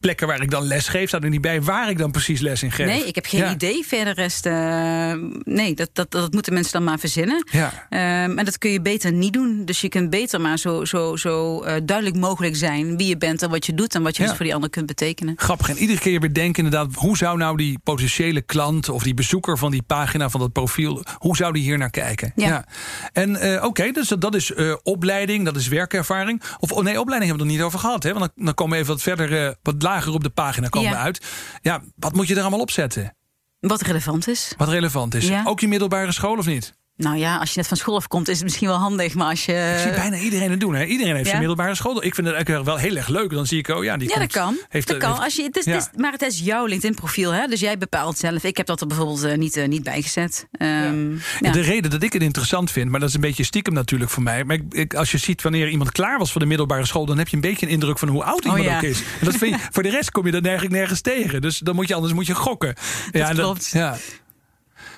plekken 0.00 0.26
waar 0.26 0.42
ik 0.42 0.50
dan 0.50 0.62
les 0.66 0.88
geef, 0.88 1.08
staat 1.08 1.22
er 1.24 1.30
niet 1.30 1.40
bij 1.40 1.62
waar 1.62 1.90
ik 1.90 1.98
dan 1.98 2.10
precies 2.10 2.40
les 2.40 2.62
in 2.62 2.70
geef. 2.72 2.86
Nee, 2.86 3.06
ik 3.06 3.14
heb 3.14 3.26
geen 3.26 3.40
Ja. 3.40 3.50
idee. 3.52 3.84
Verder 3.86 4.14
rest. 4.14 4.46
eh, 4.46 5.12
nee, 5.44 5.74
dat, 5.74 5.90
dat, 5.92 6.10
dat 6.10 6.32
moeten 6.32 6.52
mensen 6.52 6.72
dan 6.72 6.84
maar 6.84 6.98
verzinnen. 6.98 7.44
Ja. 7.50 7.86
Ehm, 7.90 8.38
en 8.38 8.44
dat 8.44 8.58
kun 8.58 8.70
je 8.70 8.80
beter 8.80 9.12
niet 9.12 9.32
doen. 9.32 9.64
Dus 9.64 9.80
je 9.80 9.88
kunt 9.88 10.10
beter 10.10 10.40
maar 10.40 10.58
zo, 10.58 10.84
zo, 10.84 11.16
zo 11.16 11.62
eh, 11.62 11.76
duidelijk 11.84 12.16
mogelijk 12.16 12.56
zijn 12.56 12.96
wie 12.96 13.06
je 13.06 13.16
bent 13.16 13.42
en 13.42 13.50
wat 13.50 13.66
je 13.66 13.74
doet 13.74 13.94
en 13.94 14.02
wat 14.02 14.16
je 14.16 14.22
Ja. 14.22 14.28
dus 14.28 14.36
voor 14.36 14.44
die 14.46 14.54
ander 14.54 14.70
kunt 14.70 14.86
betekenen. 14.86 15.34
Grappig. 15.36 15.68
En 15.68 15.76
iedere 15.78 15.98
keer 15.98 16.20
weer 16.20 16.32
denken 16.32 16.64
inderdaad... 16.64 16.94
hoe 16.94 17.16
zou 17.16 17.36
nou 17.38 17.56
die 17.56 17.78
potentiële 17.84 18.40
klant 18.42 18.88
of 18.88 19.02
die 19.02 19.14
bezoeker 19.14 19.58
van 19.58 19.70
die 19.70 19.82
pagina, 19.82 20.28
van 20.30 20.40
dat 20.40 20.52
profiel... 20.52 21.04
hoe 21.18 21.36
zou 21.36 21.52
die 21.52 21.62
hier 21.62 21.78
naar 21.78 21.90
kijken? 21.90 22.32
Ja. 22.36 22.64
En 23.12 23.36
eh, 23.36 23.64
oké, 23.64 23.90
dus 23.90 24.08
dat, 24.08 24.20
dat 24.20 24.34
is 24.34 24.52
eh, 24.52 24.74
opleiding, 24.82 25.44
dat 25.44 25.56
is 25.56 25.68
werkervaring. 25.68 26.42
Of 26.58 26.72
oh 26.72 26.82
nee, 26.84 27.00
opleiding 27.00 27.08
hebben 27.10 27.26
we 27.26 27.32
het 27.32 27.38
nog 27.38 27.46
niet 27.46 27.62
over 27.62 27.78
gehad. 27.78 28.02
Hè? 28.02 28.12
Want 28.12 28.30
dan, 28.36 28.44
dan 28.44 28.54
komen 28.54 28.74
we 28.74 28.82
even 28.82 28.92
wat 28.94 29.02
verder, 29.02 29.44
eh, 29.46 29.52
wat 29.62 29.80
lager 29.90 30.12
op 30.12 30.22
de 30.22 30.30
pagina 30.30 30.68
komen 30.68 30.90
Ja. 30.90 30.98
uit. 31.02 31.26
Ja, 31.62 31.80
wat 31.96 32.14
moet 32.14 32.28
je 32.28 32.34
er 32.34 32.40
allemaal 32.40 32.60
op 32.60 32.70
zetten? 32.70 33.16
Wat 33.60 33.80
relevant 33.80 34.28
is. 34.28 34.54
Wat 34.56 34.68
relevant 34.68 35.14
is. 35.14 35.28
Ja. 35.28 35.42
Ook 35.46 35.60
je 35.60 35.68
middelbare 35.68 36.12
school 36.12 36.36
of 36.38 36.46
niet? 36.46 36.74
Nou 37.00 37.16
ja, 37.16 37.36
als 37.36 37.50
je 37.52 37.58
net 37.58 37.68
van 37.68 37.76
school 37.76 37.96
afkomt, 37.96 38.28
is 38.28 38.34
het 38.34 38.44
misschien 38.44 38.68
wel 38.68 38.76
handig. 38.76 39.14
Maar 39.14 39.26
als 39.28 39.44
je. 39.44 39.72
Ik 39.76 39.82
zie 39.82 40.00
bijna 40.00 40.16
iedereen 40.16 40.50
het 40.50 40.60
doen. 40.60 40.74
Hè? 40.74 40.84
Iedereen 40.84 41.12
heeft 41.12 41.24
ja. 41.24 41.28
zijn 41.30 41.38
middelbare 41.38 41.74
school. 41.74 41.96
Ik 42.04 42.14
vind 42.14 42.26
het 42.26 42.36
eigenlijk 42.36 42.64
wel 42.66 42.76
heel 42.76 42.96
erg 42.96 43.08
leuk. 43.08 43.30
Dan 43.30 43.46
zie 43.46 43.58
ik, 43.58 43.68
oh 43.68 43.84
ja, 43.84 43.96
die 43.96 44.08
Ja, 44.08 44.14
komt, 44.14 44.32
dat 44.32 44.42
kan. 44.42 44.56
Heeft, 44.68 44.88
dat 44.88 44.96
kan. 44.96 45.10
heeft- 45.10 45.22
Als 45.22 45.34
je, 45.36 45.42
het 45.42 45.56
is, 45.56 45.64
ja. 45.64 45.72
het 45.72 45.90
is- 45.92 46.00
maar 46.00 46.12
het 46.12 46.22
is 46.22 46.38
jouw 46.38 46.66
LinkedIn-profiel, 46.66 47.30
hè? 47.32 47.46
Dus 47.46 47.60
jij 47.60 47.78
bepaalt 47.78 48.18
zelf. 48.18 48.44
Ik 48.44 48.56
heb 48.56 48.66
dat 48.66 48.80
er 48.80 48.86
bijvoorbeeld 48.86 49.22
eh, 49.24 49.36
niet, 49.36 49.56
eh, 49.56 49.68
niet 49.68 49.82
bijgezet. 49.82 50.46
Ehm, 50.52 51.10
ja. 51.40 51.52
De 51.52 51.60
reden 51.60 51.90
dat 51.90 52.02
ik 52.02 52.12
het 52.12 52.22
interessant 52.22 52.70
vind, 52.70 52.90
maar 52.90 53.00
dat 53.00 53.08
is 53.08 53.14
een 53.14 53.20
beetje 53.20 53.44
stiekem 53.44 53.72
natuurlijk 53.74 54.10
voor 54.10 54.22
mij. 54.22 54.44
Maar 54.44 54.56
ik, 54.56 54.62
ik- 54.70 54.94
als 54.94 55.10
je 55.10 55.18
ziet 55.18 55.42
wanneer 55.42 55.68
iemand 55.68 55.92
klaar 55.92 56.18
was 56.18 56.32
voor 56.32 56.40
de 56.40 56.46
middelbare 56.46 56.86
school, 56.86 57.06
dan 57.06 57.18
heb 57.18 57.28
je 57.28 57.34
een 57.36 57.42
beetje 57.42 57.66
een 57.66 57.72
indruk 57.72 57.98
van 57.98 58.08
hoe 58.08 58.24
oud 58.24 58.44
iemand 58.44 58.60
Oh, 58.60 58.66
ja. 58.66 58.76
ook 58.76 58.82
is. 58.82 58.98
En 59.20 59.26
dat 59.26 59.36
vind 59.36 59.54
je, 59.60 59.66
voor 59.72 59.82
de 59.82 59.90
rest 59.90 60.10
kom 60.10 60.26
je 60.26 60.32
dat 60.32 60.44
eigenlijk 60.44 60.74
nergens 60.74 61.00
tegen. 61.00 61.40
Dus 61.40 61.58
dan 61.58 61.74
moet 61.74 61.88
je 61.88 61.94
anders 61.94 62.12
moet 62.12 62.26
je 62.26 62.34
gokken. 62.34 62.74
ja, 63.12 63.28
en 63.28 63.34
klopt. 63.34 63.68
ja. 63.72 63.96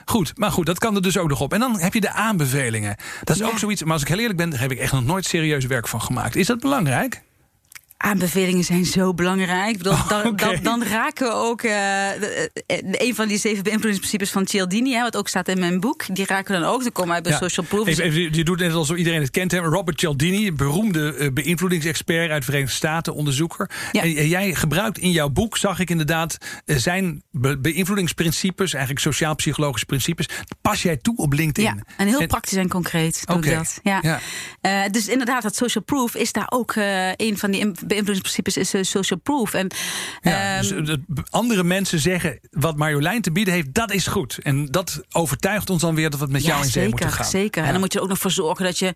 Goed, 0.04 0.32
maar 0.38 0.50
goed, 0.50 0.66
dat 0.66 0.78
kan 0.78 0.94
er 0.94 1.02
dus 1.02 1.18
ook 1.18 1.28
nog 1.28 1.40
op. 1.40 1.52
En 1.52 1.60
dan 1.60 1.80
heb 1.80 1.94
je 1.94 2.00
de 2.00 2.10
aanbevelingen. 2.12 2.96
Dat 3.24 3.36
is 3.36 3.42
Ja. 3.42 3.48
ook 3.48 3.58
zoiets, 3.58 3.82
maar 3.82 3.92
als 3.92 4.02
ik 4.02 4.08
heel 4.08 4.18
eerlijk 4.18 4.38
ben, 4.38 4.50
daar 4.50 4.60
heb 4.60 4.70
ik 4.70 4.78
echt 4.78 4.92
nog 4.92 5.04
nooit 5.04 5.24
serieus 5.24 5.66
werk 5.66 5.88
van 5.88 6.00
gemaakt. 6.02 6.36
Is 6.36 6.46
dat 6.46 6.60
belangrijk? 6.60 7.22
Aanbevelingen 8.02 8.64
zijn 8.64 8.84
zo 8.84 9.14
belangrijk. 9.14 9.78
Bedoel, 9.78 9.96
dan, 10.08 10.36
dan, 10.36 10.56
dan, 10.62 10.84
raken 10.84 11.26
we 11.26 11.32
ook 11.32 11.62
uh, 11.62 12.10
een 12.90 13.14
van 13.14 13.28
die 13.28 13.38
zeven 13.38 13.62
beïnvloedingsprincipes 13.62 14.30
van 14.30 14.46
Cialdini, 14.46 14.92
hè, 14.92 15.02
wat 15.02 15.16
ook 15.16 15.28
staat 15.28 15.48
in 15.48 15.58
mijn 15.58 15.80
boek. 15.80 16.14
Die 16.14 16.26
raken 16.26 16.60
dan 16.60 16.70
ook. 16.70 16.82
Dan 16.82 16.92
komen 16.92 17.14
uit 17.14 17.22
bij 17.22 17.32
social 17.32 17.66
proof. 17.66 17.86
Even, 17.86 18.04
even, 18.04 18.34
je 18.34 18.44
doet 18.44 18.58
net 18.58 18.72
alsof 18.72 18.96
iedereen 18.96 19.20
het 19.20 19.30
kent. 19.30 19.50
Hè? 19.50 19.58
Robert 19.58 20.00
Cialdini, 20.00 20.52
beroemde 20.52 21.16
uh, 21.16 21.32
beïnvloedingsexpert 21.32 22.30
uit 22.30 22.38
de 22.38 22.44
Verenigde 22.44 22.74
Staten, 22.74 23.14
onderzoeker. 23.14 23.70
Ja. 23.92 24.02
En, 24.02 24.28
jij 24.28 24.54
gebruikt 24.54 24.98
in 24.98 25.10
jouw 25.10 25.28
boek, 25.28 25.56
zag 25.56 25.78
ik 25.78 25.90
inderdaad, 25.90 26.36
zijn 26.64 27.22
be 27.30 27.58
beïnvloedingsprincipes, 27.58 28.72
eigenlijk 28.72 29.04
sociaal-psychologische 29.04 29.86
principes, 29.86 30.28
pas 30.60 30.82
jij 30.82 30.96
toe 30.96 31.16
op 31.16 31.32
LinkedIn. 31.32 31.74
Ja, 31.76 31.94
en 31.96 32.06
heel 32.06 32.26
praktisch 32.26 32.58
en 32.58 32.68
concreet. 32.68 33.22
Oké. 33.26 33.48
Okay. 33.48 33.64
Ja. 33.82 34.20
ja. 34.60 34.88
dus 34.88 35.08
inderdaad, 35.08 35.42
dat 35.42 35.56
social 35.56 35.84
proof 35.84 36.14
is 36.14 36.32
daar 36.32 36.46
ook 36.48 36.74
een 37.16 37.38
van 37.38 37.50
die 37.50 37.60
beïnvloedingsprincipes 37.92 38.56
is 38.56 38.74
uh, 38.74 38.82
social 38.82 39.18
proof. 39.18 39.54
En, 39.54 39.70
ja, 40.22 40.60
dus, 40.60 40.72
uh, 40.72 40.94
andere 41.30 41.64
mensen 41.64 41.98
zeggen 41.98 42.38
wat 42.50 42.76
Marjolein 42.76 43.22
te 43.22 43.32
bieden 43.32 43.54
heeft, 43.54 43.74
dat 43.74 43.92
is 43.92 44.06
goed. 44.06 44.38
En 44.42 44.66
dat 44.66 45.00
overtuigt 45.12 45.70
ons 45.70 45.80
dan 45.80 45.94
weer 45.94 46.10
dat 46.10 46.18
we 46.18 46.24
het 46.24 46.32
met 46.32 46.44
jou 46.44 46.64
in 46.64 46.70
zee 46.70 46.88
moeten 46.88 47.12
gaan. 47.12 47.26
Zeker. 47.26 47.64
En 47.64 47.70
dan 47.70 47.80
moet 47.80 47.92
je 47.92 47.98
er 47.98 48.04
ook 48.04 48.10
nog 48.10 48.18
voor 48.18 48.30
zorgen 48.30 48.64
dat 48.64 48.78
je. 48.78 48.94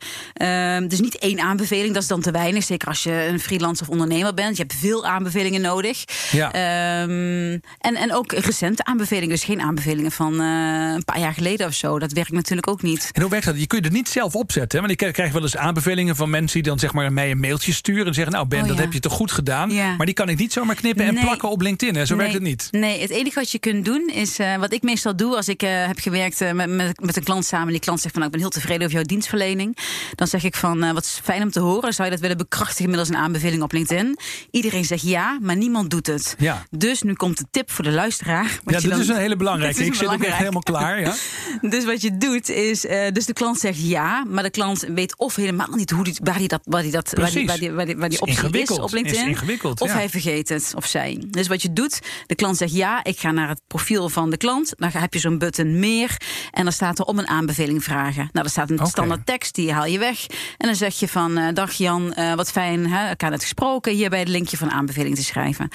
Uh, 0.80 0.88
dus 0.88 1.00
niet 1.00 1.18
één 1.18 1.40
aanbeveling, 1.40 1.94
dat 1.94 2.02
is 2.02 2.08
dan 2.08 2.20
te 2.20 2.30
weinig. 2.30 2.64
Zeker 2.64 2.88
als 2.88 3.02
je 3.02 3.26
een 3.30 3.40
freelance 3.40 3.82
of 3.82 3.88
ondernemer 3.88 4.34
bent. 4.34 4.56
Je 4.56 4.62
hebt 4.62 4.74
veel 4.74 5.06
aanbevelingen 5.06 5.60
nodig. 5.60 6.04
Ja. 6.30 7.02
Um, 7.02 7.60
en, 7.78 7.94
en 7.94 8.14
ook 8.14 8.32
recente 8.32 8.84
aanbevelingen. 8.84 9.28
Dus 9.28 9.44
geen 9.44 9.60
aanbevelingen 9.60 10.12
van 10.12 10.32
uh, 10.32 10.92
een 10.94 11.04
paar 11.04 11.18
jaar 11.18 11.34
geleden 11.34 11.66
of 11.66 11.74
zo. 11.74 11.98
Dat 11.98 12.12
werkt 12.12 12.32
natuurlijk 12.32 12.68
ook 12.68 12.82
niet. 12.82 13.10
En 13.12 13.20
hoe 13.20 13.30
werkt 13.30 13.46
dat? 13.46 13.58
Je 13.58 13.66
kunt 13.66 13.84
het 13.84 13.92
niet 13.92 14.08
zelf 14.08 14.34
opzetten. 14.34 14.80
Hè? 14.80 14.86
Want 14.86 15.02
ik 15.02 15.12
krijg 15.12 15.32
wel 15.32 15.42
eens 15.42 15.56
aanbevelingen 15.56 16.16
van 16.16 16.30
mensen 16.30 16.62
die 16.62 16.70
dan 16.70 16.78
zeg 16.78 16.92
maar 16.92 17.12
mij 17.12 17.30
een 17.30 17.40
mailtje 17.40 17.72
sturen 17.72 18.06
en 18.06 18.14
zeggen: 18.14 18.32
Nou, 18.32 18.46
Ben, 18.46 18.62
oh, 18.62 18.68
dat 18.68 18.78
heb 18.86 19.02
je 19.02 19.08
toch 19.08 19.18
goed 19.18 19.32
gedaan. 19.32 19.74
Maar 19.96 20.06
die 20.06 20.14
kan 20.14 20.28
ik 20.28 20.38
niet 20.38 20.52
zomaar 20.52 20.74
knippen 20.74 21.04
en 21.04 21.20
plakken 21.20 21.50
op 21.50 21.60
LinkedIn. 21.60 21.94
Hè? 21.94 22.06
Zo 22.06 22.14
nee. 22.14 22.22
werkt 22.22 22.34
het 22.34 22.48
niet. 22.48 22.68
Nee, 22.70 23.00
het 23.00 23.10
enige 23.10 23.38
wat 23.38 23.50
je 23.50 23.58
kunt 23.58 23.84
doen 23.84 24.10
is 24.14 24.40
uh, 24.40 24.56
wat 24.56 24.72
ik 24.72 24.82
meestal 24.82 25.16
doe 25.16 25.36
als 25.36 25.48
ik 25.48 25.62
uh, 25.62 25.86
heb 25.86 25.98
gewerkt 25.98 26.40
uh, 26.40 26.52
met, 26.52 26.68
met, 26.68 27.00
met, 27.00 27.16
een 27.16 27.22
klant 27.22 27.44
samen. 27.44 27.68
Die 27.68 27.80
klant 27.80 28.00
zegt 28.00 28.14
van 28.14 28.22
nou, 28.22 28.34
ik 28.34 28.40
ben 28.40 28.50
heel 28.50 28.60
tevreden 28.60 28.82
over 28.82 28.94
jouw 28.94 29.06
dienstverlening. 29.06 29.76
Dan 30.14 30.26
zeg 30.26 30.44
ik 30.44 30.56
van 30.56 30.92
wat 30.92 31.04
is 31.04 31.20
fijn 31.22 31.42
om 31.42 31.50
te 31.50 31.60
horen. 31.60 31.92
Zou 31.92 32.04
je 32.04 32.12
dat 32.12 32.22
willen 32.22 32.36
bekrachtigen 32.36 32.86
middels 32.86 33.08
een 33.08 33.16
aanbeveling 33.16 33.62
op 33.62 33.72
LinkedIn? 33.72 34.18
Iedereen 34.50 34.84
zegt 34.84 35.02
ja, 35.02 35.38
maar 35.40 35.56
niemand 35.56 35.90
doet 35.90 36.06
het. 36.06 36.34
Ja. 36.38 36.66
Dus 36.70 37.02
nu 37.02 37.12
komt 37.12 37.38
de 37.38 37.44
tip 37.50 37.70
voor 37.70 37.84
de 37.84 37.92
luisteraar. 37.92 38.60
Ja, 38.64 38.80
dit 38.80 38.90
dan, 38.90 39.00
is 39.00 39.08
een 39.08 39.16
hele 39.16 39.36
belangrijke. 39.36 39.84
Ik 39.84 39.94
zit 39.94 40.08
ook 40.08 40.22
echt 40.22 40.36
helemaal 40.36 40.62
klaar. 40.62 41.00
Ja. 41.00 41.14
dus 41.70 41.84
wat 41.84 42.00
je 42.00 42.16
doet 42.16 42.48
is, 42.48 42.80
dus 43.12 43.26
de 43.26 43.32
klant 43.32 43.58
zegt 43.58 43.88
ja, 43.88 44.24
maar 44.28 44.42
de 44.42 44.50
klant 44.50 44.86
weet 44.94 45.16
of 45.16 45.34
helemaal 45.34 45.74
niet 45.74 45.90
hoe 45.90 46.04
die, 46.04 46.16
waar 46.22 46.36
hij 46.36 46.46
dat, 46.46 46.60
waar 46.64 46.82
die 46.82 46.90
dat, 46.90 47.12
waar 47.14 47.30
die, 47.30 47.46
waar 47.46 47.58
die, 47.58 47.72
waar 47.72 47.86
die, 47.86 47.96
waar 47.96 48.08
die 48.08 48.20
optie 48.20 48.75
op 48.78 48.92
LinkedIn. 48.92 49.20
Is 49.20 49.26
ingewikkeld. 49.26 49.80
Of 49.80 49.92
hij 49.92 50.08
vergeet 50.08 50.48
het, 50.48 50.72
of 50.76 50.86
zij. 50.86 51.24
Dus 51.26 51.46
wat 51.46 51.62
je 51.62 51.72
doet, 51.72 52.00
de 52.26 52.34
klant 52.34 52.56
zegt 52.56 52.74
ja, 52.74 53.04
ik 53.04 53.18
ga 53.18 53.30
naar 53.30 53.48
het 53.48 53.60
profiel 53.66 54.08
van 54.08 54.30
de 54.30 54.36
klant. 54.36 54.72
Dan 54.76 54.90
heb 54.92 55.14
je 55.14 55.20
zo'n 55.20 55.38
button 55.38 55.78
meer. 55.78 56.16
En 56.50 56.62
dan 56.62 56.72
staat 56.72 56.98
er 56.98 57.04
om 57.04 57.18
een 57.18 57.28
aanbeveling 57.28 57.84
vragen. 57.84 58.28
Nou, 58.32 58.44
er 58.44 58.50
staat 58.50 58.70
een 58.70 58.76
okay. 58.76 58.88
standaard 58.88 59.26
tekst, 59.26 59.54
die 59.54 59.72
haal 59.72 59.86
je 59.86 59.98
weg. 59.98 60.26
En 60.56 60.66
dan 60.66 60.74
zeg 60.74 60.98
je 60.98 61.08
van, 61.08 61.38
uh, 61.38 61.48
dag 61.52 61.72
Jan, 61.72 62.14
uh, 62.18 62.34
wat 62.34 62.50
fijn, 62.50 62.90
hè, 62.90 63.08
elkaar 63.08 63.30
net 63.30 63.42
gesproken. 63.42 63.92
Hierbij 63.92 64.18
het 64.18 64.28
linkje 64.28 64.56
van 64.56 64.70
aanbeveling 64.70 65.16
te 65.16 65.24
schrijven. 65.24 65.68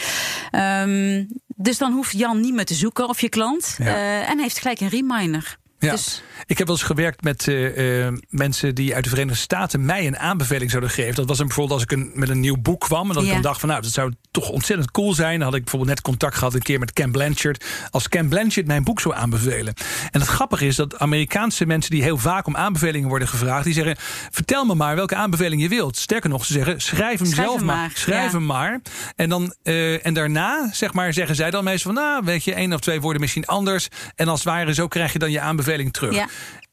Um, 0.51 1.27
dus 1.55 1.77
dan 1.77 1.93
hoeft 1.93 2.17
Jan 2.17 2.39
niet 2.39 2.53
meer 2.53 2.65
te 2.65 2.73
zoeken 2.73 3.09
of 3.09 3.21
je 3.21 3.29
klant. 3.29 3.75
Ja. 3.77 3.85
Uh, 3.85 4.29
en 4.29 4.39
heeft 4.39 4.59
gelijk 4.59 4.79
een 4.79 4.89
reminder. 4.89 5.59
Ja. 5.81 5.91
Dus... 5.91 6.23
Ik 6.45 6.57
heb 6.57 6.67
wel 6.67 6.75
eens 6.75 6.85
gewerkt 6.85 7.23
met 7.23 7.47
uh, 7.47 8.05
uh, 8.05 8.13
mensen 8.29 8.75
die 8.75 8.95
uit 8.95 9.03
de 9.03 9.09
Verenigde 9.09 9.39
Staten 9.39 9.85
mij 9.85 10.07
een 10.07 10.17
aanbeveling 10.17 10.69
zouden 10.69 10.91
geven. 10.91 11.15
Dat 11.15 11.27
was 11.27 11.37
dan 11.37 11.47
bijvoorbeeld 11.47 11.79
als 11.79 11.89
ik 11.89 11.97
een, 11.97 12.11
met 12.13 12.29
een 12.29 12.39
nieuw 12.39 12.57
boek 12.57 12.79
kwam. 12.79 13.07
En 13.07 13.13
dat 13.13 13.23
ja. 13.23 13.27
ik 13.27 13.33
dan 13.33 13.41
dacht 13.41 13.59
van 13.59 13.69
nou, 13.69 13.81
dat 13.81 13.91
zou 13.91 14.13
toch 14.31 14.49
ontzettend 14.49 14.91
cool 14.91 15.13
zijn. 15.13 15.33
Dan 15.33 15.47
had 15.47 15.55
ik 15.55 15.61
bijvoorbeeld 15.61 15.91
net 15.91 16.01
contact 16.01 16.35
gehad 16.35 16.53
een 16.53 16.61
keer 16.61 16.79
met 16.79 16.93
Ken 16.93 17.11
Blanchard. 17.11 17.65
Als 17.89 18.09
Ken 18.09 18.29
Blanchard 18.29 18.67
mijn 18.67 18.83
boek 18.83 18.99
zou 18.99 19.15
aanbevelen. 19.15 19.73
En 20.11 20.19
het 20.19 20.29
grappige 20.29 20.65
is 20.65 20.75
dat 20.75 20.99
Amerikaanse 20.99 21.65
mensen 21.65 21.91
die 21.91 22.03
heel 22.03 22.17
vaak 22.17 22.47
om 22.47 22.55
aanbevelingen 22.55 23.09
worden 23.09 23.27
gevraagd. 23.27 23.63
Die 23.63 23.73
zeggen, 23.73 23.95
vertel 24.31 24.65
me 24.65 24.75
maar 24.75 24.95
welke 24.95 25.15
aanbeveling 25.15 25.61
je 25.61 25.69
wilt. 25.69 25.97
Sterker 25.97 26.29
nog, 26.29 26.45
ze 26.45 26.53
zeggen, 26.53 26.81
schrijf 26.81 27.19
hem 27.19 27.27
schrijf 27.27 27.47
zelf 27.47 27.57
hem 27.57 27.65
maar. 27.65 27.75
maar. 27.75 27.91
Schrijf 27.93 28.31
Ja. 28.31 28.37
hem 28.37 28.45
maar. 28.45 28.81
En, 29.15 29.29
dan, 29.29 29.55
uh, 29.63 30.05
en 30.05 30.13
daarna, 30.13 30.69
zeg 30.71 30.93
maar, 30.93 31.13
zeggen 31.13 31.35
zij 31.35 31.51
dan 31.51 31.63
meestal 31.63 31.93
van 31.93 32.03
nou, 32.03 32.25
weet 32.25 32.43
je, 32.43 32.53
één 32.53 32.73
of 32.73 32.79
twee 32.79 33.01
woorden 33.01 33.21
misschien 33.21 33.45
anders. 33.45 33.87
En 34.15 34.27
als 34.27 34.43
het 34.43 34.49
ware, 34.49 34.73
zo 34.73 34.87
krijg 34.87 35.13
je 35.13 35.19
dan 35.19 35.31
je 35.31 35.39
aanbeveling 35.39 35.69
terug. 35.91 36.15
Ja. 36.15 36.27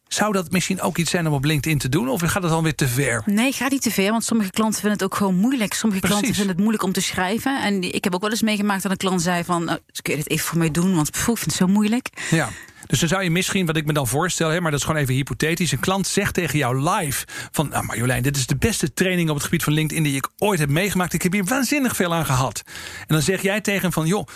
Zou 0.08 0.32
dat 0.32 0.50
misschien 0.50 0.80
ook 0.80 0.98
iets 0.98 1.10
zijn 1.10 1.26
om 1.26 1.32
op 1.32 1.44
LinkedIn 1.44 1.78
te 1.78 1.88
doen? 1.88 2.08
Of 2.08 2.20
gaat 2.20 2.42
het 2.42 2.52
dan 2.52 2.62
weer 2.62 2.74
te 2.74 2.88
ver? 2.88 3.22
Nee, 3.26 3.52
ga 3.52 3.68
niet 3.68 3.82
te 3.82 3.90
ver, 3.90 4.10
want 4.10 4.24
sommige 4.24 4.50
klanten 4.50 4.80
vinden 4.80 4.98
het 4.98 5.06
ook 5.06 5.14
gewoon 5.14 5.34
moeilijk. 5.34 5.74
Sommige 5.74 6.00
Precies. 6.00 6.18
klanten 6.18 6.34
vinden 6.34 6.54
het 6.54 6.64
moeilijk 6.64 6.82
om 6.84 6.92
te 6.92 7.00
schrijven. 7.00 7.62
En 7.62 7.94
ik 7.94 8.04
heb 8.04 8.14
ook 8.14 8.20
wel 8.20 8.30
eens 8.30 8.42
meegemaakt 8.42 8.82
dat 8.82 8.90
een 8.90 8.96
klant 8.96 9.22
zei 9.22 9.44
van... 9.44 9.64
nou, 9.64 9.78
kun 10.02 10.12
je 10.12 10.18
dit 10.18 10.30
even 10.30 10.46
voor 10.46 10.58
mij 10.58 10.70
doen, 10.70 10.94
want 10.94 11.10
pff, 11.10 11.28
ik 11.28 11.38
vind 11.38 11.44
het 11.44 11.54
zo 11.54 11.66
moeilijk. 11.66 12.08
Ja. 12.30 12.48
Dus 12.86 13.00
dan 13.00 13.08
zou 13.08 13.22
je 13.22 13.30
misschien, 13.30 13.66
wat 13.66 13.76
ik 13.76 13.86
me 13.86 13.92
dan 13.92 14.06
voorstel, 14.06 14.48
hè, 14.48 14.60
maar 14.60 14.70
dat 14.70 14.80
is 14.80 14.86
gewoon 14.86 15.00
even 15.00 15.14
hypothetisch. 15.14 15.72
Een 15.72 15.80
klant 15.80 16.06
zegt 16.06 16.34
tegen 16.34 16.58
jou 16.58 16.90
live: 16.90 17.24
van 17.50 17.68
nou 17.68 17.84
Marjolein, 17.84 18.22
dit 18.22 18.36
is 18.36 18.46
de 18.46 18.56
beste 18.56 18.92
training 18.92 19.28
op 19.28 19.34
het 19.34 19.44
gebied 19.44 19.62
van 19.62 19.72
LinkedIn 19.72 20.02
die 20.02 20.16
ik 20.16 20.28
ooit 20.38 20.58
heb 20.58 20.68
meegemaakt. 20.68 21.12
Ik 21.12 21.22
heb 21.22 21.32
hier 21.32 21.44
waanzinnig 21.44 21.96
veel 21.96 22.14
aan 22.14 22.26
gehad. 22.26 22.62
En 22.98 23.06
dan 23.06 23.22
zeg 23.22 23.42
jij 23.42 23.60
tegen 23.60 23.82
hem 23.82 23.92
van 23.92 24.06
joh. 24.06 24.26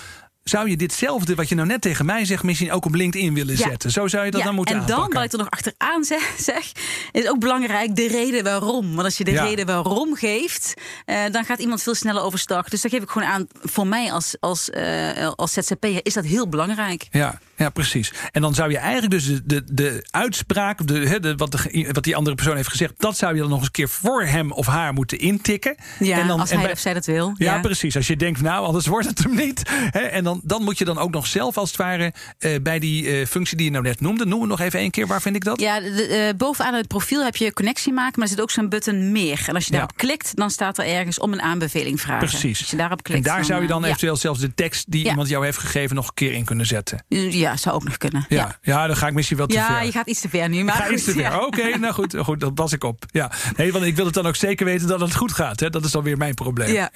Zou 0.44 0.70
je 0.70 0.76
ditzelfde 0.76 1.34
wat 1.34 1.48
je 1.48 1.54
nou 1.54 1.66
net 1.68 1.80
tegen 1.80 2.06
mij 2.06 2.24
zegt, 2.24 2.42
misschien 2.42 2.72
ook 2.72 2.84
op 2.84 2.94
LinkedIn 2.94 3.34
willen 3.34 3.56
Ja. 3.56 3.68
zetten? 3.68 3.90
Zo 3.90 4.06
zou 4.08 4.24
je 4.24 4.30
dat 4.30 4.40
Ja, 4.40 4.46
dan 4.46 4.54
moeten 4.54 4.74
en 4.74 4.80
dan, 4.80 4.90
aanpakken. 4.90 5.14
wat 5.16 5.24
ik 5.24 5.32
er 5.32 5.38
nog 5.38 5.50
achteraan 5.50 6.04
zeg, 6.04 6.34
zeg, 6.38 6.72
is 7.12 7.28
ook 7.28 7.38
belangrijk 7.38 7.96
de 7.96 8.06
reden 8.08 8.44
waarom. 8.44 8.92
Want 8.94 9.04
als 9.04 9.18
je 9.18 9.24
de 9.24 9.30
Ja. 9.30 9.42
reden 9.44 9.66
waarom 9.66 10.14
geeft, 10.16 10.74
eh, 11.04 11.16
dan 11.30 11.44
gaat 11.44 11.58
iemand 11.58 11.82
veel 11.82 11.94
sneller 11.94 12.22
overstag. 12.22 12.68
Dus 12.68 12.80
daar 12.80 12.90
geef 12.90 13.02
ik 13.02 13.10
gewoon 13.10 13.28
aan, 13.28 13.46
voor 13.62 13.86
mij 13.86 14.12
als, 14.12 14.36
als, 14.40 14.70
eh, 14.70 15.30
als 15.36 15.52
ZZP'er 15.52 16.00
is 16.02 16.14
dat 16.14 16.24
heel 16.24 16.48
belangrijk. 16.48 17.06
Ja, 17.10 17.40
ja, 17.62 17.70
precies. 17.70 18.12
En 18.30 18.40
dan 18.40 18.54
zou 18.54 18.70
je 18.70 18.78
eigenlijk 18.78 19.10
dus 19.12 19.24
de, 19.24 19.42
de, 19.44 19.62
de 19.66 20.06
uitspraak, 20.10 20.86
de, 20.86 21.18
de, 21.20 21.34
wat, 21.36 21.52
de, 21.52 21.88
wat 21.92 22.04
die 22.04 22.16
andere 22.16 22.36
persoon 22.36 22.56
heeft 22.56 22.68
gezegd, 22.68 22.92
dat 22.96 23.16
zou 23.16 23.34
je 23.34 23.40
dan 23.40 23.48
nog 23.48 23.56
eens 23.58 23.66
een 23.66 23.72
keer 23.72 23.88
voor 23.88 24.24
hem 24.24 24.52
of 24.52 24.66
haar 24.66 24.92
moeten 24.92 25.18
intikken. 25.18 25.74
Ja, 25.98 26.20
en 26.20 26.26
dan, 26.26 26.40
als 26.40 26.50
en 26.50 26.56
hij 26.56 26.64
bij- 26.64 26.74
of 26.74 26.80
zij 26.80 26.94
dat 26.94 27.06
wil. 27.06 27.32
Ja, 27.36 27.60
precies. 27.60 27.96
Als 27.96 28.06
je 28.06 28.16
denkt, 28.16 28.40
nou, 28.40 28.66
anders 28.66 28.86
wordt 28.86 29.06
het 29.08 29.18
hem 29.22 29.34
niet. 29.34 29.62
Hè, 29.90 30.00
en 30.00 30.24
dan, 30.24 30.40
dan 30.44 30.62
moet 30.64 30.78
je 30.78 30.84
dan 30.84 30.98
ook 30.98 31.10
nog 31.10 31.26
zelf, 31.26 31.56
als 31.56 31.68
het 31.68 31.78
ware, 31.78 32.12
eh, 32.38 32.50
bij 32.62 32.78
die 32.78 33.10
eh, 33.10 33.26
functie 33.26 33.56
die 33.56 33.66
je 33.66 33.72
nou 33.72 33.84
net 33.84 34.00
noemde, 34.00 34.26
noem 34.26 34.40
het 34.40 34.48
nog 34.48 34.60
even 34.60 34.78
één 34.78 34.90
keer, 34.90 35.06
waar 35.06 35.22
vind 35.22 35.36
ik 35.36 35.44
dat? 35.44 35.60
Ja, 35.60 35.80
de- 35.80 36.06
eh, 36.06 36.36
bovenaan 36.36 36.74
het 36.74 36.88
profiel 36.88 37.24
heb 37.24 37.36
je 37.36 37.52
connectie 37.52 37.92
maken, 37.92 38.12
maar 38.18 38.28
er 38.28 38.34
zit 38.34 38.40
ook 38.42 38.50
zo'n 38.50 38.68
button 38.68 39.12
meer. 39.12 39.44
En 39.46 39.54
als 39.54 39.64
je 39.66 39.72
Ja. 39.72 39.78
daarop 39.78 39.96
klikt, 39.96 40.36
dan 40.36 40.50
staat 40.50 40.78
er 40.78 40.84
ergens 40.86 41.18
om 41.18 41.32
een 41.32 41.42
aanbeveling 41.42 42.00
vragen. 42.00 42.28
Precies. 42.28 42.60
Als 42.60 42.70
je 42.70 42.76
daarop 42.76 43.02
klikt. 43.02 43.26
en 43.26 43.32
daar 43.34 43.44
zou 43.44 43.62
je 43.62 43.68
dan 43.68 43.84
eventueel 43.84 44.16
zelfs 44.16 44.40
de 44.40 44.54
tekst 44.54 44.90
die 44.90 45.08
iemand 45.08 45.28
jou 45.28 45.44
heeft 45.44 45.58
gegeven 45.58 45.96
nog 45.96 46.06
een 46.06 46.14
keer 46.14 46.32
in 46.32 46.44
kunnen 46.44 46.66
zetten. 46.66 47.04
Ja, 47.08 47.51
ja, 47.52 47.56
zou 47.58 47.74
ook 47.74 47.84
nog 47.84 47.96
kunnen. 47.96 48.26
Ja, 48.28 48.36
Ja, 48.36 48.58
ja. 48.62 48.86
dan 48.86 48.96
ga 48.96 49.06
ik 49.06 49.12
misschien 49.14 49.36
wel 49.36 49.46
te 49.46 49.54
Ja, 49.54 49.66
ver. 49.66 49.84
je 49.84 49.92
gaat 49.92 50.06
iets 50.08 50.20
te 50.20 50.28
ver 50.28 50.48
nu. 50.48 50.64
Maar 50.64 50.74
Ik 50.74 50.80
ga 50.80 50.86
goed, 50.86 50.94
iets 50.96 51.04
te 51.04 51.12
ver. 51.12 51.20
ja. 51.20 51.38
Oké, 51.46 51.78
nou 51.78 51.92
goed, 51.94 52.16
goed, 52.18 52.40
dat 52.40 52.54
pas 52.54 52.72
ik 52.72 52.84
op. 52.84 53.04
Ja. 53.10 53.30
Nee, 53.56 53.72
want 53.72 53.84
ik 53.84 53.96
wil 53.96 54.04
het 54.04 54.14
dan 54.14 54.26
ook 54.26 54.36
zeker 54.36 54.64
weten 54.66 54.86
dat 54.88 55.00
het 55.00 55.14
goed 55.14 55.32
gaat. 55.32 55.60
Hè. 55.60 55.70
Dat 55.70 55.84
is 55.84 55.90
dan 55.90 56.02
weer 56.02 56.16
mijn 56.16 56.34
probleem. 56.34 56.72
Ja. 56.72 56.90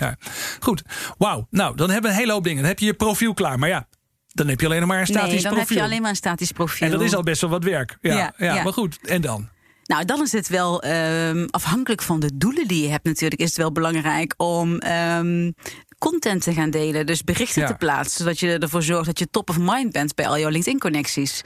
Goed, 0.60 0.82
wauw. 1.18 1.46
Nou, 1.50 1.76
dan 1.76 1.90
hebben 1.90 2.10
we 2.10 2.16
een 2.16 2.22
hele 2.22 2.32
hoop 2.32 2.44
dingen. 2.44 2.58
Dan 2.60 2.68
heb 2.70 2.78
je 2.78 2.86
je 2.86 2.94
profiel 2.94 3.34
klaar. 3.34 3.58
Maar 3.58 3.68
ja, 3.68 3.86
dan 4.28 4.48
heb 4.48 4.60
je 4.60 4.66
alleen 4.66 4.80
nog 4.80 4.88
maar 4.88 5.00
een 5.00 5.06
statisch 5.06 5.32
Nee, 5.32 5.42
dan 5.42 5.52
profiel. 5.52 5.68
heb 5.68 5.76
je 5.78 5.82
alleen 5.84 6.00
maar 6.00 6.10
een 6.10 6.16
statisch 6.16 6.52
profiel. 6.52 6.86
En 6.86 6.92
dat 6.92 7.02
is 7.02 7.14
al 7.14 7.22
best 7.22 7.40
wel 7.40 7.50
wat 7.50 7.64
werk. 7.64 7.98
Ja, 8.00 8.14
ja, 8.16 8.32
Ja, 8.38 8.54
ja. 8.54 8.62
maar 8.62 8.72
goed. 8.72 8.98
En 9.02 9.20
dan? 9.20 9.48
Nou, 9.86 10.04
dan 10.04 10.22
is 10.22 10.32
het 10.32 10.48
wel 10.48 10.82
ehm, 10.82 11.46
afhankelijk 11.50 12.02
van 12.02 12.20
de 12.20 12.30
doelen 12.36 12.68
die 12.68 12.82
je 12.82 12.88
hebt 12.88 13.04
natuurlijk. 13.04 13.40
Is 13.40 13.48
het 13.48 13.56
wel 13.56 13.72
belangrijk 13.72 14.34
om 14.36 14.78
ehm, 14.78 15.50
content 15.98 16.42
te 16.42 16.52
gaan 16.52 16.70
delen. 16.70 17.06
Dus 17.06 17.24
berichten 17.24 17.62
Ja. 17.62 17.66
te 17.68 17.74
plaatsen. 17.74 18.18
Zodat 18.18 18.38
je 18.38 18.58
ervoor 18.58 18.82
zorgt 18.82 19.06
dat 19.06 19.18
je 19.18 19.30
top 19.30 19.50
of 19.50 19.56
mind 19.60 19.92
bent 19.92 20.14
bij 20.14 20.26
al 20.28 20.38
jouw 20.38 20.50
LinkedIn-connecties. 20.50 21.42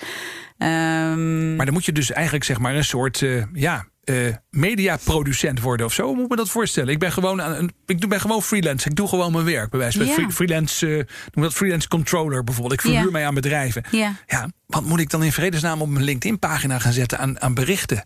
Ehm, 0.58 1.56
Maar 1.56 1.64
dan 1.64 1.74
moet 1.74 1.84
je 1.84 1.92
dus 1.92 2.10
eigenlijk 2.12 2.44
zeg 2.44 2.58
maar 2.58 2.74
een 2.74 2.84
soort 2.84 3.22
eh, 3.22 3.44
ja, 3.52 3.86
eh, 4.10 4.34
mediaproducent 4.50 5.60
worden 5.60 5.86
of 5.86 5.92
zo. 5.92 6.04
Hoe 6.04 6.14
moet 6.14 6.24
ik 6.24 6.30
me 6.30 6.36
dat 6.36 6.50
voorstellen? 6.50 6.92
Ik 6.92 6.98
ben 6.98 7.12
gewoon, 7.12 7.42
aan 7.42 7.52
een, 7.52 7.70
ik 7.86 8.00
doe- 8.00 8.08
ben 8.10 8.20
gewoon 8.20 8.42
freelance. 8.42 8.88
Ik 8.88 8.96
doe 8.96 9.08
gewoon 9.08 9.32
mijn 9.32 9.44
werk. 9.44 9.70
Bij 9.70 9.78
wijze 9.78 9.98
van 9.98 10.06
Ja. 10.06 10.12
free- 10.12 10.30
freelance, 10.30 10.86
eh, 10.86 10.94
noem 11.34 11.44
dat 11.44 11.52
freelance 11.54 11.88
controller 11.88 12.44
bijvoorbeeld. 12.44 12.74
Ik 12.74 12.80
verhuur 12.86 13.04
Ja. 13.04 13.10
mij 13.10 13.26
aan 13.26 13.34
bedrijven. 13.34 13.84
Ja. 13.90 14.14
ja, 14.26 14.48
wat 14.66 14.84
moet 14.84 15.00
ik 15.00 15.10
dan 15.10 15.22
in 15.22 15.32
vredesnaam 15.32 15.80
op 15.82 15.88
mijn 15.88 16.04
LinkedIn-pagina 16.04 16.78
gaan 16.78 16.92
zetten 16.92 17.18
aan, 17.18 17.40
aan 17.40 17.54
berichten? 17.54 18.04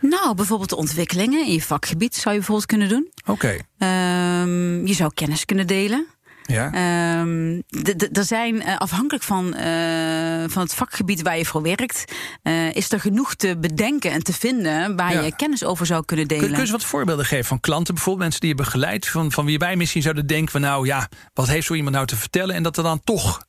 nou, 0.00 0.34
bijvoorbeeld 0.34 0.68
de 0.70 0.76
ontwikkelingen 0.76 1.46
in 1.46 1.52
je 1.52 1.62
vakgebied 1.62 2.14
zou 2.14 2.28
je 2.34 2.36
bijvoorbeeld 2.36 2.66
kunnen 2.68 2.88
doen. 2.88 3.10
Oké, 3.26 3.56
Ehm, 3.78 4.86
je 4.86 4.94
zou 4.94 5.10
kennis 5.14 5.44
kunnen 5.44 5.66
delen. 5.66 6.06
Ja. 6.52 6.72
Ehm, 6.72 7.60
er 8.12 8.24
zijn 8.24 8.62
eh, 8.62 8.76
afhankelijk 8.76 9.24
van, 9.24 9.54
eh, 9.54 10.44
van 10.48 10.62
het 10.62 10.74
vakgebied 10.74 11.22
waar 11.22 11.38
je 11.38 11.44
voor 11.46 11.62
werkt, 11.62 12.04
eh, 12.42 12.74
is 12.74 12.92
er 12.92 13.00
genoeg 13.00 13.34
te 13.34 13.58
bedenken 13.58 14.10
en 14.10 14.22
te 14.22 14.32
vinden 14.32 14.96
waar 14.96 15.12
Ja. 15.12 15.20
je 15.20 15.36
kennis 15.36 15.64
over 15.64 15.86
zou 15.86 16.04
kunnen 16.04 16.26
Kun, 16.26 16.36
delen. 16.36 16.52
kun 16.54 16.62
je 16.64 16.72
eens 16.72 16.80
wat 16.82 16.90
voorbeelden 16.90 17.24
geven 17.24 17.44
van 17.44 17.60
klanten, 17.60 17.94
bijvoorbeeld 17.94 18.22
mensen 18.24 18.40
die 18.40 18.50
je 18.50 18.62
begeleidt, 18.62 19.08
van, 19.08 19.32
van 19.32 19.44
wie 19.44 19.58
wij 19.58 19.76
misschien 19.76 20.02
zouden 20.02 20.26
denken 20.26 20.52
van 20.52 20.60
nou 20.60 20.86
ja, 20.86 21.08
wat 21.34 21.48
heeft 21.48 21.66
zo 21.66 21.74
iemand 21.74 21.94
nou 21.94 22.06
te 22.06 22.16
vertellen 22.16 22.54
en 22.54 22.62
dat 22.62 22.76
er 22.76 22.82
dan 22.82 23.00
toch 23.04 23.40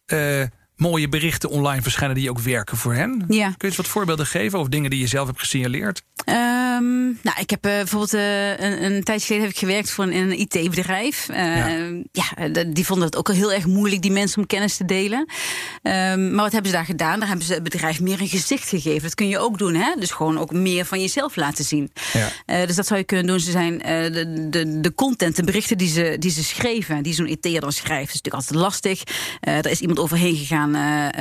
mooie 0.76 1.10
berichten 1.10 1.50
online 1.50 1.82
verschijnen 1.82 2.16
die 2.16 2.30
ook 2.30 2.40
werken 2.40 2.78
voor 2.78 2.94
hen. 2.94 3.26
Ja. 3.28 3.46
Kun 3.46 3.56
je 3.58 3.66
eens 3.68 3.76
wat 3.76 3.88
voorbeelden 3.88 4.26
geven 4.26 4.60
of 4.60 4.68
dingen 4.68 4.90
die 4.90 5.00
je 5.00 5.08
zelf 5.08 5.28
hebt 5.28 5.40
gesignaleerd? 5.40 6.02
Ehm, 6.26 7.04
nou, 7.04 7.40
ik 7.40 7.50
heb 7.50 7.66
uh, 7.66 7.72
bijvoorbeeld 7.72 8.14
uh, 8.14 8.60
een, 8.60 8.84
een 8.84 9.04
tijdje 9.04 9.26
geleden 9.26 9.46
heb 9.46 9.56
ik 9.56 9.60
gewerkt 9.60 9.92
voor 9.92 10.04
een, 10.04 10.14
een 10.14 10.40
IT-bedrijf. 10.40 11.28
Uh, 11.30 11.38
ja. 11.38 11.92
ja. 12.12 12.64
die 12.68 12.86
vonden 12.86 13.06
het 13.06 13.16
ook 13.16 13.30
al 13.30 13.36
heel 13.36 13.54
erg 13.54 13.66
moeilijk, 13.66 14.02
die 14.02 14.12
mensen 14.12 14.42
om 14.42 14.48
kennis 14.48 14.78
te 14.78 14.86
delen. 14.86 15.20
Um, 15.20 16.34
maar 16.34 16.44
wat 16.44 16.52
hebben 16.52 16.72
ze 16.72 16.78
daar 16.78 16.86
gedaan? 16.86 17.20
Daar 17.20 17.28
hebben 17.28 17.46
ze 17.46 17.54
het 17.54 17.64
bedrijf 17.64 18.02
meer 18.02 18.22
een 18.22 18.28
gezicht 18.28 18.70
gegeven. 18.70 19.02
Dat 19.02 19.16
kun 19.16 19.28
je 19.28 19.40
ook 19.40 19.58
doen, 19.58 19.74
hè? 19.74 19.94
Dus 20.00 20.12
gewoon 20.12 20.40
ook 20.40 20.52
meer 20.52 20.86
van 20.86 21.00
jezelf 21.00 21.36
laten 21.36 21.66
zien. 21.66 21.92
Ja. 22.14 22.66
dus 22.66 22.76
dat 22.76 22.88
zou 22.88 23.00
je 23.00 23.06
kunnen 23.06 23.26
doen. 23.26 23.40
Ze 23.40 23.52
zijn 23.52 23.78
de, 23.78 24.48
de, 24.50 24.80
de 24.80 24.94
content, 24.94 25.36
de 25.36 25.44
berichten 25.44 25.78
die 25.78 25.90
ze, 25.90 26.16
die 26.20 26.32
ze 26.32 26.44
schreven, 26.44 27.04
die 27.04 27.14
zo'n 27.14 27.28
IT'er 27.28 27.62
dan 27.62 27.72
schrijft, 27.72 28.14
is 28.14 28.22
natuurlijk 28.22 28.44
altijd 28.44 28.60
lastig. 28.60 29.04
er 29.40 29.72
is 29.72 29.80
iemand 29.80 30.00
overheen 30.00 30.36
gegaan 30.36 30.63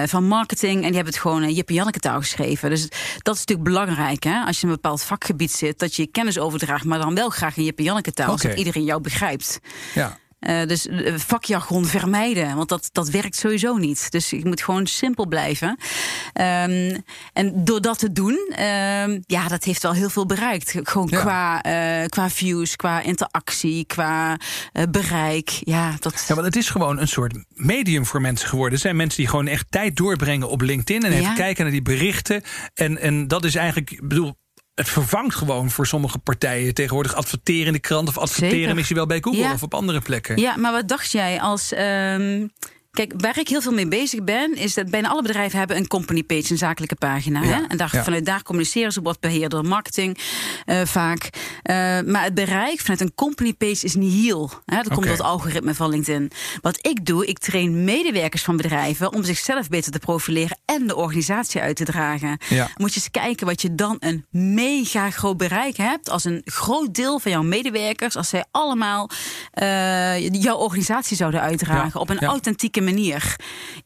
van 0.09 0.24
marketing 0.24 0.74
en 0.74 0.87
die 0.87 0.94
hebben 0.94 1.12
het 1.12 1.22
gewoon 1.22 1.42
uh, 1.42 1.57
Jip 1.57 1.68
Janneke 1.70 1.98
taal 1.98 2.20
geschreven. 2.20 2.70
Dus 2.70 2.88
dat 3.18 3.35
is 3.35 3.40
natuurlijk 3.40 3.68
belangrijk, 3.68 4.22
hè? 4.22 4.40
Als 4.40 4.57
je 4.57 4.62
in 4.62 4.68
een 4.68 4.74
bepaald 4.74 5.02
vakgebied 5.02 5.52
zit, 5.52 5.78
dat 5.78 5.94
je 5.94 6.02
je 6.02 6.09
kennis 6.09 6.38
overdraagt, 6.38 6.85
maar 6.85 6.98
dan 6.98 7.14
wel 7.14 7.31
graag 7.31 7.57
in 7.57 7.64
Jip 7.64 7.78
Janneke 7.78 8.12
taal, 8.12 8.38
zodat 8.38 8.59
iedereen 8.59 8.85
jou 8.85 9.00
begrijpt. 9.00 9.61
Ja. 9.94 10.18
Uh, 10.48 10.66
dus 10.66 10.87
uh, 10.87 11.18
vakjargon 11.18 11.87
vermijden, 11.87 12.57
want 12.57 12.68
dat, 12.68 12.88
dat 12.92 13.09
werkt 13.09 13.37
sowieso 13.37 13.76
niet. 13.76 14.11
Dus 14.11 14.31
je 14.31 14.40
moet 14.44 14.62
gewoon 14.62 14.87
simpel 14.87 15.26
blijven. 15.26 15.68
Um, 15.68 17.02
en 17.33 17.64
door 17.64 17.81
dat 17.81 17.98
te 17.98 18.12
doen, 18.12 18.50
uh, 18.50 19.18
ja, 19.26 19.48
dat 19.48 19.64
heeft 19.64 19.83
wel 19.83 19.92
heel 19.92 20.11
veel 20.11 20.26
bereikt. 20.26 20.74
Gewoon 20.83 21.09
ja. 21.11 21.20
qua, 21.20 21.64
uh, 22.00 22.07
qua 22.07 22.31
views, 22.31 22.76
qua 22.76 23.00
interactie, 23.00 23.85
qua 23.87 24.37
bereik. 24.90 25.48
Ja, 25.48 25.96
dat... 26.00 26.24
ja, 26.28 26.35
want 26.35 26.46
het 26.46 26.57
is 26.57 26.68
gewoon 26.68 26.98
een 26.98 27.09
soort 27.09 27.44
medium 27.48 28.07
voor 28.07 28.20
mensen 28.20 28.48
geworden. 28.48 28.74
Er 28.74 28.81
zijn 28.81 28.96
mensen 28.96 29.18
die 29.18 29.28
gewoon 29.28 29.46
echt 29.46 29.66
tijd 29.70 29.96
doorbrengen 29.96 30.48
op 30.48 30.61
LinkedIn 30.61 31.02
en 31.02 31.12
even 31.12 31.35
kijken 31.35 31.62
naar 31.62 31.72
die 31.72 31.83
berichten. 31.83 32.42
En, 32.74 32.98
en 32.98 33.28
dat 33.28 33.44
is 33.44 33.55
eigenlijk, 33.55 33.90
ik 33.90 34.09
bedoel, 34.09 34.35
het 34.74 34.88
vervangt 34.88 35.35
gewoon 35.35 35.70
voor 35.70 35.87
sommige 35.87 36.18
partijen 36.18 36.74
tegenwoordig 36.74 37.14
adverteren 37.14 37.66
in 37.66 37.72
de 37.72 37.78
krant 37.78 38.08
of 38.08 38.18
adverteren 38.18 38.58
Zeker. 38.58 38.74
misschien 38.74 38.96
wel 38.96 39.06
bij 39.06 39.20
Google 39.20 39.40
ja. 39.40 39.52
of 39.52 39.62
op 39.62 39.74
andere 39.74 40.00
plekken. 40.00 40.40
Ja, 40.40 40.56
maar 40.56 40.72
wat 40.72 40.88
dacht 40.88 41.12
jij 41.12 41.40
als 41.40 41.72
um, 41.72 42.52
Kijk, 42.92 43.12
waar 43.16 43.38
ik 43.38 43.48
heel 43.48 43.61
veel 43.61 43.72
mee 43.72 43.88
bezig 43.88 44.24
ben, 44.24 44.55
is 44.55 44.74
dat 44.74 44.90
bijna 44.90 45.09
alle 45.09 45.22
bedrijven 45.22 45.59
hebben 45.59 45.76
een 45.76 45.87
company 45.87 46.22
page, 46.22 46.50
een 46.50 46.59
zakelijke 46.59 46.94
pagina. 46.94 47.42
Ja, 47.42 47.48
hè? 47.48 47.62
En 47.68 47.76
daar, 47.76 47.88
vanuit 47.88 48.26
daar 48.26 48.42
communiceren 48.42 48.92
ze 48.92 49.02
wordt 49.02 49.20
beheerder 49.20 49.64
marketing 49.64 50.18
uh, 50.66 50.81
vaak. 50.85 51.24
Uh, 51.24 51.74
maar 52.00 52.22
het 52.22 52.35
bereik 52.35 52.81
vanuit 52.81 53.00
een 53.00 53.14
company 53.14 53.52
page 53.52 53.85
is 53.85 53.94
niet 53.94 54.12
heel. 54.12 54.50
Hè? 54.66 54.76
Dat 54.76 54.88
komt 54.88 55.02
door 55.02 55.16
het 55.16 55.22
algoritme 55.22 55.74
van 55.74 55.90
LinkedIn. 55.90 56.31
Wat 56.61 56.87
ik 56.87 57.07
doe, 57.07 57.26
ik 57.26 57.38
train 57.38 57.85
medewerkers 57.85 58.42
van 58.42 58.57
bedrijven 58.57 59.12
om 59.12 59.24
zichzelf 59.24 59.68
beter 59.68 59.92
te 59.92 59.98
profileren 59.98 60.59
en 60.64 60.87
de 60.87 60.96
organisatie 60.96 61.61
uit 61.61 61.76
te 61.76 61.85
dragen. 61.85 62.38
Ja. 62.48 62.68
Moet 62.76 62.94
je 62.94 63.00
eens 63.00 63.11
kijken 63.11 63.46
wat 63.46 63.62
je 63.62 63.74
dan 63.74 63.96
een 63.98 64.26
mega 64.31 65.11
groot 65.11 65.37
bereik 65.37 65.76
hebt 65.76 66.11
als 66.11 66.24
een 66.24 66.42
groot 66.44 66.94
deel 66.94 67.18
van 67.18 67.31
jouw 67.31 67.42
medewerkers, 67.42 68.16
als 68.16 68.28
zij 68.28 68.44
allemaal 68.50 69.11
uh, 69.62 70.28
jouw 70.28 70.57
organisatie 70.57 71.16
zouden 71.16 71.40
uitdragen 71.40 72.00
op 72.00 72.11
een 72.11 72.20
authentieke 72.20 72.81
manier. 72.83 73.37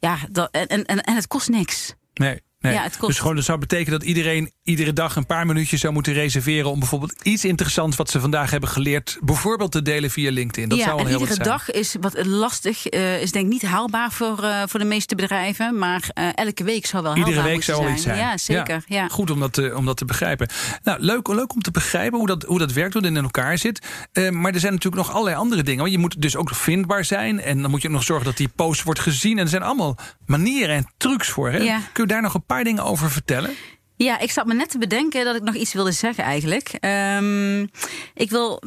Ja, 0.01 0.19
dat, 0.31 0.51
en, 0.51 0.67
en, 0.67 0.85
en 0.85 1.15
het 1.15 1.27
kost 1.27 1.49
niks. 1.49 1.95
Nee. 2.15 2.41
Nee. 2.67 2.75
Ja, 2.75 2.83
het 2.83 2.97
kost... 2.97 3.11
Dus 3.11 3.19
gewoon, 3.19 3.37
dat 3.37 3.45
zou 3.45 3.59
betekenen 3.59 3.99
dat 3.99 4.09
iedereen 4.09 4.53
iedere 4.63 4.93
dag 4.93 5.17
een 5.17 5.27
paar 5.27 5.47
minuutjes 5.47 5.81
zou 5.81 5.93
moeten 5.93 6.13
reserveren 6.13 6.71
om 6.71 6.79
bijvoorbeeld 6.79 7.15
iets 7.23 7.45
interessants 7.45 7.97
wat 7.97 8.11
ze 8.11 8.21
vandaag 8.21 8.51
hebben 8.51 8.69
geleerd, 8.69 9.19
bijvoorbeeld 9.21 9.73
te 9.73 9.83
delen 9.83 10.11
via 10.11 10.31
LinkedIn. 10.31 10.69
Dat 10.69 10.79
ja, 10.79 10.85
zou 10.85 10.99
al 10.99 11.07
heel 11.07 11.15
iedere 11.15 11.35
zijn. 11.35 11.49
dag 11.49 11.71
is 11.71 11.97
wat 12.01 12.27
lastig, 12.27 12.93
uh, 12.93 13.23
is 13.23 13.33
denk 13.33 13.45
ik 13.45 13.53
niet 13.53 13.63
haalbaar 13.63 14.13
voor, 14.13 14.39
uh, 14.43 14.63
voor 14.67 14.81
de 14.81 14.87
meeste 14.87 15.15
bedrijven, 15.15 15.79
maar 15.79 16.11
uh, 16.15 16.29
elke 16.35 16.65
week 16.65 16.87
zou 16.87 17.03
wel 17.03 17.17
iedere 17.17 17.43
week 17.43 17.63
zou 17.63 17.83
wel 17.83 17.93
iets 17.93 18.03
zijn. 18.03 18.19
Ja, 18.19 18.37
zeker. 18.37 18.85
Ja. 18.87 18.97
ja. 18.97 19.09
Goed 19.09 19.31
om 19.31 19.41
dat, 19.41 19.53
te, 19.53 19.73
om 19.77 19.87
dat 19.87 19.97
te 19.97 20.05
begrijpen. 20.05 20.49
Nou, 20.83 21.01
leuk, 21.01 21.29
leuk 21.29 21.55
om 21.55 21.63
te 21.63 21.71
begrijpen 21.71 22.19
hoe 22.19 22.27
dat, 22.27 22.43
hoe 22.43 22.59
dat 22.59 22.73
werkt, 22.73 22.93
hoe 22.93 23.03
dat 23.03 23.11
in 23.11 23.23
elkaar 23.23 23.59
zit. 23.59 23.87
maar 24.31 24.53
er 24.53 24.61
zijn 24.61 24.73
natuurlijk 24.73 25.03
nog 25.03 25.13
allerlei 25.13 25.37
andere 25.37 25.63
dingen. 25.63 25.81
Want 25.81 25.93
je 25.93 25.99
moet 25.99 26.23
dus 26.23 26.37
ook 26.37 26.55
vindbaar 26.55 27.05
zijn 27.05 27.41
en 27.41 27.63
dan 27.63 27.71
moet 27.71 27.83
je 27.83 27.89
ook 27.89 27.95
nog 27.95 28.03
zorgen 28.03 28.27
dat 28.27 28.37
die 28.37 28.49
post 28.49 28.83
wordt 28.83 29.01
gezien. 29.01 29.39
En 29.39 29.45
er 29.45 29.51
zijn 29.51 29.63
allemaal 29.63 29.97
manieren 30.27 30.77
en 30.77 30.87
trucs 30.97 31.29
voor. 31.29 31.51
Hè? 31.51 31.59
Ja. 31.59 31.81
Kun 31.93 32.05
je 32.05 32.13
daar 32.13 32.23
nog 32.23 32.35
een 32.35 32.45
paar 32.47 32.56
dingen 32.65 32.85
over 32.85 33.11
vertellen? 33.11 33.51
Ja, 33.97 34.19
ik 34.19 34.31
zat 34.31 34.47
me 34.47 34.55
net 34.55 34.71
te 34.71 34.79
bedenken 34.79 35.25
dat 35.25 35.37
ik 35.37 35.43
nog 35.43 35.55
iets 35.55 35.73
wilde 35.73 35.93
zeggen 35.93 36.25
eigenlijk. 36.25 36.79
Um, 36.81 37.69
ik 38.15 38.31
wil 38.31 38.63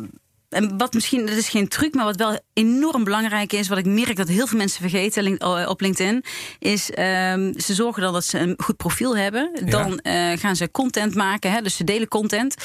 en 0.49 0.77
wat 0.77 0.93
misschien, 0.93 1.25
dat 1.25 1.35
is 1.35 1.49
geen 1.49 1.67
truc, 1.67 1.93
maar 1.93 2.05
wat 2.05 2.15
wel 2.15 2.39
enorm 2.53 3.03
belangrijk 3.03 3.53
is, 3.53 3.67
wat 3.67 3.77
ik 3.77 3.85
merk 3.85 4.15
dat 4.15 4.27
heel 4.27 4.47
veel 4.47 4.57
mensen 4.57 4.81
vergeten 4.81 5.67
op 5.67 5.81
LinkedIn, 5.81 6.23
is 6.59 6.89
um, 6.89 7.53
ze 7.59 7.73
zorgen 7.73 8.01
dan 8.01 8.13
dat 8.13 8.25
ze 8.25 8.39
een 8.39 8.53
goed 8.57 8.77
profiel 8.77 9.17
hebben. 9.17 9.51
Dan 9.65 9.99
ja. 10.03 10.31
uh, 10.31 10.39
gaan 10.39 10.55
ze 10.55 10.71
content 10.71 11.15
maken, 11.15 11.51
hè, 11.51 11.61
dus 11.61 11.75
ze 11.75 11.83
delen 11.83 12.07
content. 12.07 12.55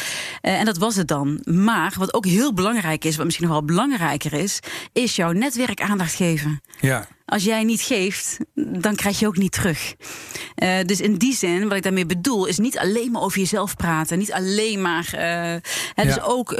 Uh, 0.42 0.58
en 0.58 0.64
dat 0.64 0.78
was 0.78 0.96
het 0.96 1.08
dan. 1.08 1.40
Maar 1.44 1.94
wat 1.98 2.14
ook 2.14 2.26
heel 2.26 2.52
belangrijk 2.52 3.04
is, 3.04 3.16
wat 3.16 3.24
misschien 3.24 3.46
nog 3.46 3.56
wel 3.56 3.64
belangrijker 3.64 4.32
is, 4.32 4.60
is 4.92 5.16
jouw 5.16 5.32
netwerk 5.32 5.80
aandacht 5.80 6.14
geven. 6.14 6.60
Ja. 6.80 7.08
Als 7.26 7.44
jij 7.44 7.64
niet 7.64 7.80
geeft, 7.80 8.38
dan 8.54 8.94
krijg 8.94 9.18
je 9.18 9.26
ook 9.26 9.36
niet 9.36 9.52
terug. 9.52 9.94
Uh, 10.62 10.80
dus 10.84 11.00
in 11.00 11.16
die 11.16 11.34
zin, 11.34 11.68
wat 11.68 11.76
ik 11.76 11.82
daarmee 11.82 12.06
bedoel, 12.06 12.46
is 12.46 12.58
niet 12.58 12.78
alleen 12.78 13.10
maar 13.10 13.22
over 13.22 13.38
jezelf 13.38 13.76
praten. 13.76 14.18
Niet 14.18 14.32
alleen 14.32 14.82
maar. 14.82 15.08
Uh, 15.14 15.20
ja. 15.20 15.60
Dus 15.94 16.20
ook 16.20 16.52
uh, 16.52 16.58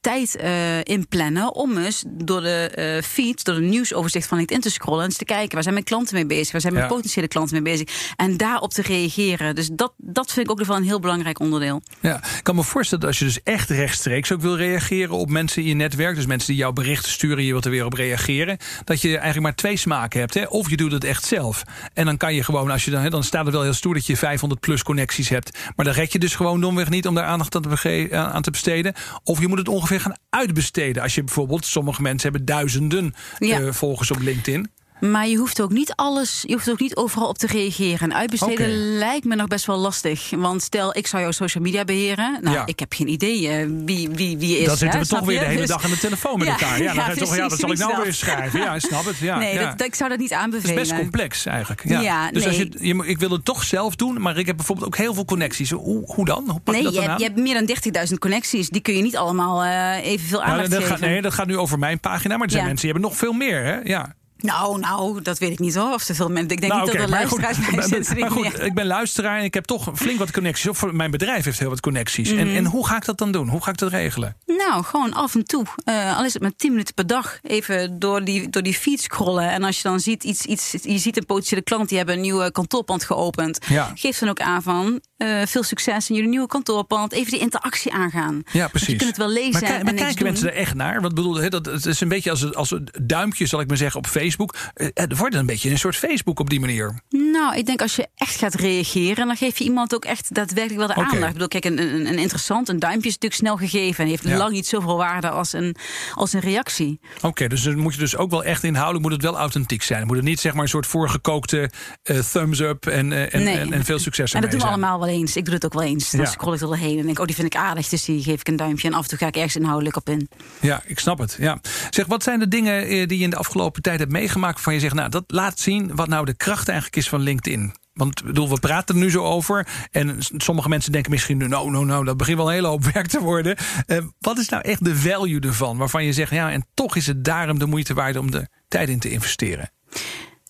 tijd 0.00 0.38
inplannen 0.82 1.54
om 1.54 1.78
eens 1.78 2.04
door 2.08 2.40
de 2.40 3.02
feed, 3.04 3.44
door 3.44 3.54
de 3.54 3.60
nieuwsoverzicht 3.60 4.26
van 4.26 4.36
LinkedIn 4.36 4.62
te 4.62 4.70
scrollen. 4.70 5.00
En 5.00 5.06
eens 5.06 5.16
te 5.16 5.24
kijken 5.24 5.52
waar 5.52 5.62
zijn 5.62 5.74
mijn 5.74 5.86
klanten 5.86 6.14
mee 6.14 6.26
bezig, 6.26 6.52
waar 6.52 6.60
zijn 6.60 6.72
mijn 6.72 6.86
ja. 6.86 6.92
potentiële 6.92 7.28
klanten 7.28 7.62
mee 7.62 7.72
bezig. 7.72 8.12
En 8.16 8.36
daarop 8.36 8.72
te 8.72 8.82
reageren. 8.82 9.54
Dus 9.54 9.68
dat, 9.72 9.92
dat 9.96 10.32
vind 10.32 10.46
ik 10.46 10.52
ook 10.52 10.58
nog 10.58 10.66
wel 10.66 10.76
een 10.76 10.84
heel 10.84 11.00
belangrijk 11.00 11.40
onderdeel. 11.40 11.82
Ja, 12.00 12.16
ik 12.16 12.42
kan 12.42 12.54
me 12.54 12.62
voorstellen 12.62 13.04
dat 13.04 13.12
als 13.12 13.18
je 13.18 13.24
dus 13.24 13.42
echt 13.42 13.70
rechtstreeks 13.70 14.32
ook 14.32 14.40
wil 14.40 14.56
reageren 14.56 15.14
op 15.14 15.30
mensen 15.30 15.62
in 15.62 15.68
je 15.68 15.74
netwerk, 15.74 16.14
dus 16.14 16.26
mensen 16.26 16.48
die 16.48 16.60
jouw 16.60 16.72
berichten 16.72 17.12
sturen, 17.12 17.44
je 17.44 17.52
wilt 17.52 17.64
er 17.64 17.70
weer 17.70 17.84
op 17.84 17.92
reageren, 17.92 18.58
dat 18.84 19.00
je 19.00 19.08
eigenlijk 19.08 19.38
maar 19.40 19.54
twee 19.54 19.76
smaken 19.76 20.20
hebt. 20.20 20.34
Hè? 20.34 20.44
Of 20.44 20.70
je 20.70 20.76
doet 20.76 20.92
het 20.92 21.04
echt 21.04 21.24
zelf. 21.24 21.62
En 21.92 22.04
dan 22.04 22.16
kan 22.16 22.34
je 22.34 22.42
gewoon, 22.42 22.70
als 22.70 22.84
je 22.84 22.90
dan, 22.90 23.02
hè, 23.02 23.10
dan 23.10 23.24
staat 23.24 23.44
het 23.44 23.54
wel 23.54 23.62
heel 23.62 23.72
stoer 23.72 23.94
dat 23.94 24.06
je 24.06 24.16
500 24.16 24.60
plus 24.60 24.82
connecties 24.82 25.28
hebt. 25.28 25.58
Maar 25.76 25.84
dan 25.84 25.94
red 25.94 26.12
je 26.12 26.18
dus 26.18 26.34
gewoon 26.34 26.60
domweg 26.60 26.88
niet 26.88 27.06
om 27.06 27.14
daar 27.14 27.24
aandacht 27.24 27.54
aan 27.54 27.62
te, 27.62 28.08
aan 28.12 28.42
te 28.42 28.50
besteden. 28.50 28.94
Of 29.24 29.40
je 29.40 29.48
moet 29.48 29.58
het 29.58 29.68
ongeveer 29.68 30.00
gaan 30.00 30.16
uitbesteden. 30.30 31.02
Als 31.02 31.14
je 31.14 31.24
bijvoorbeeld, 31.24 31.66
sommige 31.66 32.02
mensen 32.02 32.30
hebben 32.30 32.46
duizenden 32.46 33.14
ja. 33.38 33.60
uh, 33.60 33.72
volgers 33.72 34.10
op 34.10 34.20
LinkedIn. 34.20 34.70
Maar 35.00 35.28
je 35.28 35.36
hoeft 35.36 35.60
ook 35.60 35.70
niet 35.70 35.92
alles, 35.94 36.44
je 36.46 36.52
hoeft 36.52 36.70
ook 36.70 36.80
niet 36.80 36.96
overal 36.96 37.28
op 37.28 37.38
te 37.38 37.46
reageren. 37.46 38.10
En 38.10 38.14
uitbesteden 38.14 38.66
okay. 38.66 38.76
lijkt 38.76 39.24
me 39.24 39.34
nog 39.34 39.46
best 39.46 39.66
wel 39.66 39.78
lastig. 39.78 40.30
Want 40.36 40.62
stel, 40.62 40.96
ik 40.96 41.06
zou 41.06 41.22
jouw 41.22 41.30
social 41.30 41.64
media 41.64 41.84
beheren. 41.84 42.38
Nou, 42.42 42.56
ja. 42.56 42.66
ik 42.66 42.78
heb 42.78 42.92
geen 42.92 43.08
idee 43.08 43.42
uh, 43.42 43.82
wie, 43.84 44.08
wie, 44.10 44.38
wie 44.38 44.58
is. 44.58 44.66
Dan 44.66 44.76
zitten 44.76 45.00
we 45.00 45.06
toch 45.06 45.20
weer 45.20 45.38
de 45.38 45.44
hele 45.44 45.60
dus... 45.60 45.68
dag 45.68 45.84
aan 45.84 45.90
de 45.90 45.98
telefoon 45.98 46.38
met 46.38 46.46
ja, 46.46 46.52
elkaar. 46.52 46.82
Ja, 46.82 46.94
dan 46.94 47.04
ja, 47.04 47.14
toch, 47.14 47.36
ja, 47.36 47.48
dat 47.48 47.58
zal 47.58 47.70
ik 47.70 47.78
nou 47.78 48.02
weer 48.02 48.14
schrijven. 48.14 48.60
Ja, 48.60 48.78
snap 48.78 49.04
het. 49.04 49.18
Ja, 49.18 49.38
nee, 49.44 49.58
dat, 49.58 49.82
ik 49.82 49.94
zou 49.94 50.10
dat 50.10 50.18
niet 50.18 50.32
aanbevelen. 50.32 50.74
Het 50.74 50.82
is 50.84 50.88
best 50.88 51.00
complex 51.00 51.46
eigenlijk. 51.46 51.88
Ja. 51.88 52.30
dus 52.30 52.44
nee. 52.44 52.48
als 52.48 52.56
je, 52.56 52.86
je, 52.86 53.06
ik 53.06 53.18
wil 53.18 53.30
het 53.30 53.44
toch 53.44 53.64
zelf 53.64 53.96
doen, 53.96 54.20
maar 54.20 54.38
ik 54.38 54.46
heb 54.46 54.56
bijvoorbeeld 54.56 54.86
ook 54.86 54.96
heel 54.96 55.14
veel 55.14 55.24
connecties. 55.24 55.70
Hoe, 55.70 56.02
hoe 56.14 56.24
dan? 56.24 56.44
Hoe 56.48 56.60
pak 56.60 56.74
nee, 56.74 56.82
dat 56.82 56.94
je, 56.94 57.00
hebt, 57.00 57.18
je 57.18 57.24
hebt 57.24 57.38
meer 57.38 57.66
dan 57.66 58.06
30.000 58.08 58.14
connecties. 58.18 58.68
Die 58.68 58.80
kun 58.80 58.96
je 58.96 59.02
niet 59.02 59.16
allemaal 59.16 59.64
uh, 59.64 60.06
evenveel 60.06 60.42
aandacht 60.42 60.70
dat 60.70 60.78
geven. 60.78 60.96
Gaat, 60.96 61.08
nee, 61.08 61.22
dat 61.22 61.34
gaat 61.34 61.46
nu 61.46 61.56
over 61.56 61.78
mijn 61.78 62.00
pagina. 62.00 62.36
Maar 62.36 62.46
er 62.46 62.52
zijn 62.52 62.64
mensen 62.64 62.82
die 62.82 62.92
hebben 62.92 63.10
nog 63.10 63.18
veel 63.18 63.32
meer. 63.32 63.64
Hè? 63.64 63.78
Ja. 63.78 64.14
Nou, 64.42 64.78
nou, 64.78 65.22
dat 65.22 65.38
weet 65.38 65.50
ik 65.50 65.58
niet 65.58 65.74
hoor. 65.74 65.92
Of 65.92 66.04
te 66.04 66.14
veel 66.14 66.28
mensen. 66.28 66.50
Ik 66.50 66.60
denk 66.60 66.72
nou, 66.72 66.84
niet 66.84 66.94
okay, 66.94 67.06
dat 67.06 67.10
er 67.10 67.16
luisteraars 67.16 67.56
goed, 67.56 67.76
bij 67.76 67.88
zitten. 67.88 68.18
Maar 68.18 68.30
goed, 68.30 68.60
ik 68.70 68.74
ben 68.74 68.86
luisteraar 68.86 69.38
en 69.38 69.44
ik 69.44 69.54
heb 69.54 69.64
toch 69.64 69.90
flink 69.94 70.18
wat 70.18 70.30
connecties. 70.30 70.68
Of 70.68 70.92
mijn 70.92 71.10
bedrijf 71.10 71.44
heeft 71.44 71.58
heel 71.58 71.68
wat 71.68 71.80
connecties. 71.80 72.30
Mm 72.30 72.38
-hmm. 72.38 72.48
en, 72.48 72.56
en 72.56 72.64
hoe 72.64 72.86
ga 72.86 72.96
ik 72.96 73.04
dat 73.04 73.18
dan 73.18 73.32
doen? 73.32 73.48
Hoe 73.48 73.62
ga 73.62 73.70
ik 73.70 73.78
dat 73.78 73.90
regelen? 73.90 74.36
Nou, 74.46 74.84
gewoon 74.84 75.12
af 75.12 75.34
en 75.34 75.44
toe. 75.44 75.64
Uh, 75.84 76.16
al 76.16 76.24
is 76.24 76.32
het 76.32 76.42
maar 76.42 76.56
10 76.56 76.70
minuten 76.70 76.94
per 76.94 77.06
dag. 77.06 77.38
Even 77.42 77.98
door 77.98 78.24
die, 78.24 78.50
door 78.50 78.62
die 78.62 78.74
feed 78.74 79.00
scrollen. 79.00 79.50
En 79.50 79.64
als 79.64 79.76
je 79.76 79.82
dan 79.82 80.00
ziet 80.00 80.24
iets, 80.24 80.44
iets. 80.44 80.74
Je 80.82 80.98
ziet 80.98 81.16
een 81.16 81.26
potentiële 81.26 81.62
klant 81.62 81.88
die 81.88 81.96
hebben 81.96 82.14
een 82.14 82.20
nieuwe 82.20 82.52
kantoorpand 82.52 83.04
geopend. 83.04 83.58
Ja. 83.68 83.92
Geef 83.94 84.18
dan 84.18 84.28
ook 84.28 84.40
aan 84.40 84.62
van. 84.62 85.00
Uh, 85.18 85.42
veel 85.46 85.62
succes 85.62 86.08
in 86.08 86.14
jullie 86.14 86.30
nieuwe 86.30 86.46
kantoorpand. 86.46 87.12
Even 87.12 87.30
die 87.30 87.40
interactie 87.40 87.92
aangaan. 87.92 88.42
Ja, 88.52 88.68
precies. 88.68 88.88
je 88.88 88.96
kunt 88.96 89.08
het 89.08 89.18
wel 89.18 89.28
lezen. 89.28 89.62
Maar, 89.62 89.70
maar 89.70 89.94
en 89.94 89.94
kijken 89.94 90.24
mensen 90.24 90.48
er 90.48 90.56
echt 90.56 90.74
naar? 90.74 91.00
Wat 91.00 91.14
bedoel, 91.14 91.50
dat, 91.50 91.66
het 91.66 91.86
is 91.86 92.00
een 92.00 92.08
beetje 92.08 92.30
als, 92.30 92.54
als 92.54 92.70
een 92.70 92.88
duimpje, 93.02 93.46
zal 93.46 93.60
ik 93.60 93.68
maar 93.68 93.76
zeggen, 93.76 93.98
op 93.98 94.06
Facebook. 94.06 94.29
Uh, 94.38 94.88
het 94.94 95.16
wordt 95.16 95.34
een 95.34 95.46
beetje 95.46 95.70
een 95.70 95.78
soort 95.78 95.96
Facebook 95.96 96.40
op 96.40 96.50
die 96.50 96.60
manier. 96.60 97.00
Nou, 97.08 97.56
ik 97.56 97.66
denk 97.66 97.82
als 97.82 97.96
je 97.96 98.08
echt 98.14 98.36
gaat 98.36 98.54
reageren, 98.54 99.26
dan 99.26 99.36
geef 99.36 99.58
je 99.58 99.64
iemand 99.64 99.94
ook 99.94 100.04
echt 100.04 100.34
daadwerkelijk 100.34 100.78
wel 100.78 100.86
de 100.86 101.00
okay. 101.00 101.04
aandacht. 101.04 101.26
Ik 101.26 101.32
bedoel, 101.32 101.48
kijk, 101.48 101.64
een, 101.64 101.78
een, 101.78 102.06
een, 102.06 102.18
interessant, 102.18 102.68
een 102.68 102.78
duimpje 102.78 103.08
is 103.08 103.14
natuurlijk 103.18 103.40
snel 103.40 103.56
gegeven 103.56 104.04
en 104.04 104.10
heeft 104.10 104.24
ja. 104.24 104.36
lang 104.36 104.52
niet 104.52 104.66
zoveel 104.66 104.96
waarde 104.96 105.30
als 105.30 105.52
een, 105.52 105.76
als 106.14 106.32
een 106.32 106.40
reactie. 106.40 107.00
Oké, 107.16 107.26
okay, 107.26 107.48
dus 107.48 107.62
dan 107.62 107.78
moet 107.78 107.94
je 107.94 107.98
dus 107.98 108.16
ook 108.16 108.30
wel 108.30 108.44
echt 108.44 108.64
inhoudelijk, 108.64 109.02
moet 109.02 109.12
het 109.12 109.22
wel 109.22 109.38
authentiek 109.38 109.82
zijn. 109.82 110.06
Moet 110.06 110.16
het 110.16 110.24
niet 110.24 110.40
zeg 110.40 110.52
maar 110.52 110.62
een 110.62 110.68
soort 110.68 110.86
voorgekookte 110.86 111.70
uh, 112.04 112.18
thumbs 112.18 112.60
up 112.60 112.86
en, 112.86 113.10
uh, 113.10 113.34
en, 113.34 113.42
nee. 113.42 113.58
en, 113.58 113.72
en, 113.72 113.84
veel 113.84 113.98
succes 113.98 114.32
En 114.32 114.40
dat 114.40 114.50
doen 114.50 114.60
we 114.60 114.66
zijn. 114.66 114.78
allemaal 114.78 114.98
wel 115.00 115.08
eens. 115.08 115.36
Ik 115.36 115.44
doe 115.44 115.54
het 115.54 115.64
ook 115.64 115.72
wel 115.72 115.82
eens. 115.82 116.10
Dan 116.10 116.20
ja. 116.20 116.26
scroll 116.26 116.54
ik 116.54 116.60
er 116.60 116.76
heen 116.76 116.98
en 116.98 117.04
denk, 117.04 117.18
oh, 117.18 117.26
die 117.26 117.34
vind 117.34 117.54
ik 117.54 117.60
aardig, 117.60 117.88
dus 117.88 118.04
die 118.04 118.22
geef 118.22 118.40
ik 118.40 118.48
een 118.48 118.56
duimpje. 118.56 118.88
En 118.88 118.94
af 118.94 119.02
en 119.02 119.08
toe 119.08 119.18
ga 119.18 119.26
ik 119.26 119.34
ergens 119.34 119.56
inhoudelijk 119.56 119.96
op 119.96 120.08
in. 120.08 120.28
Ja, 120.60 120.82
ik 120.86 120.98
snap 120.98 121.18
het. 121.18 121.36
Ja. 121.38 121.60
Zeg, 121.90 122.06
wat 122.06 122.22
zijn 122.22 122.38
de 122.38 122.48
dingen 122.48 123.08
die 123.08 123.18
je 123.18 123.24
in 123.24 123.30
de 123.30 123.36
afgelopen 123.36 123.82
tijd 123.82 123.98
hebt 123.98 124.10
meegemaakt 124.10 124.19
van 124.28 124.74
je 124.74 124.80
zegt, 124.80 124.94
nou, 124.94 125.08
dat 125.08 125.24
laat 125.26 125.58
zien 125.58 125.94
wat 125.94 126.08
nou 126.08 126.24
de 126.24 126.34
kracht 126.34 126.68
eigenlijk 126.68 126.96
is 126.98 127.08
van 127.08 127.20
LinkedIn. 127.20 127.74
Want 127.92 128.22
bedoel, 128.24 128.48
we 128.48 128.60
praten 128.60 128.94
er 128.94 129.00
nu 129.00 129.10
zo 129.10 129.24
over. 129.24 129.66
En 129.90 130.16
sommige 130.36 130.68
mensen 130.68 130.92
denken 130.92 131.10
misschien, 131.10 131.36
nou, 131.36 131.70
nou, 131.70 131.84
nou, 131.84 132.04
dat 132.04 132.16
begint 132.16 132.36
wel 132.36 132.46
een 132.46 132.52
hele 132.52 132.66
hoop 132.66 132.84
werk 132.94 133.06
te 133.06 133.20
worden. 133.20 133.56
Uh, 133.86 133.98
wat 134.18 134.38
is 134.38 134.48
nou 134.48 134.62
echt 134.62 134.84
de 134.84 134.96
value 134.96 135.40
ervan? 135.40 135.76
Waarvan 135.76 136.04
je 136.04 136.12
zegt, 136.12 136.30
ja, 136.30 136.50
en 136.50 136.66
toch 136.74 136.96
is 136.96 137.06
het 137.06 137.24
daarom 137.24 137.58
de 137.58 137.66
moeite 137.66 137.94
waard 137.94 138.16
om 138.16 138.32
er 138.32 138.48
tijd 138.68 138.88
in 138.88 138.98
te 138.98 139.10
investeren. 139.10 139.70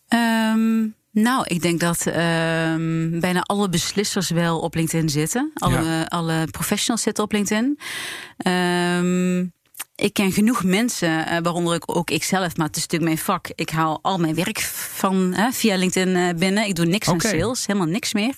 Um, 0.09 0.95
nou, 1.13 1.45
ik 1.47 1.63
denk 1.63 1.81
dat 1.81 2.07
um, 2.07 3.21
bijna 3.21 3.41
alle 3.41 3.69
beslissers 3.69 4.31
wel 4.31 4.61
op 4.61 4.75
LinkedIn 4.75 5.09
zitten. 5.09 5.51
Alle, 5.55 5.83
ja. 5.83 6.03
alle 6.03 6.49
professionals 6.51 7.03
zitten 7.03 7.25
op 7.25 7.33
LinkedIn. 7.33 7.79
Um, 8.47 9.53
ik 10.01 10.13
ken 10.13 10.33
genoeg 10.33 10.65
mensen, 10.65 11.29
uh, 11.29 11.39
waaronder 11.43 11.75
ik, 11.75 11.97
ook 11.97 12.11
ik 12.11 12.25
zelf, 12.25 12.57
maar 12.57 12.67
het 12.67 12.77
is 12.77 12.83
natuurlijk 12.83 13.11
mijn 13.13 13.25
vak. 13.25 13.49
Ik 13.55 13.71
haal 13.71 13.99
al 14.03 14.19
mijn 14.19 14.35
werk 14.35 14.61
van 14.61 15.35
uh, 15.37 15.47
via 15.53 15.77
LinkedIn 15.77 16.17
uh, 16.17 16.29
binnen. 16.35 16.67
Ik 16.67 16.75
doe 16.75 16.87
niks 16.87 17.09
okay. 17.09 17.33
aan 17.33 17.39
sales, 17.39 17.67
helemaal 17.67 17.89
niks 17.89 18.13
meer. 18.13 18.35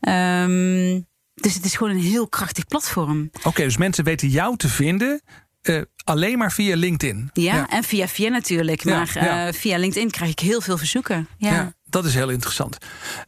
Um, 0.00 1.06
dus 1.34 1.54
het 1.54 1.64
is 1.64 1.76
gewoon 1.76 1.92
een 1.92 2.02
heel 2.02 2.28
krachtig 2.28 2.66
platform. 2.66 3.30
Oké, 3.36 3.48
okay, 3.48 3.64
dus 3.64 3.76
mensen 3.76 4.04
weten 4.04 4.28
jou 4.28 4.56
te 4.56 4.68
vinden. 4.68 5.22
Uh, 5.62 5.82
alleen 6.04 6.38
maar 6.38 6.52
via 6.52 6.76
LinkedIn. 6.76 7.30
Ja, 7.32 7.54
ja, 7.54 7.68
en 7.68 7.84
via 7.84 8.08
via 8.08 8.28
natuurlijk. 8.28 8.84
Ja, 8.84 8.96
maar 8.96 9.24
ja. 9.24 9.46
Uh, 9.46 9.52
via 9.52 9.78
LinkedIn 9.78 10.10
krijg 10.10 10.30
ik 10.30 10.38
heel 10.38 10.60
veel 10.60 10.78
verzoeken. 10.78 11.28
Ja, 11.38 11.74
dat 11.84 12.04
is 12.04 12.14
heel 12.14 12.30
interessant. 12.30 12.76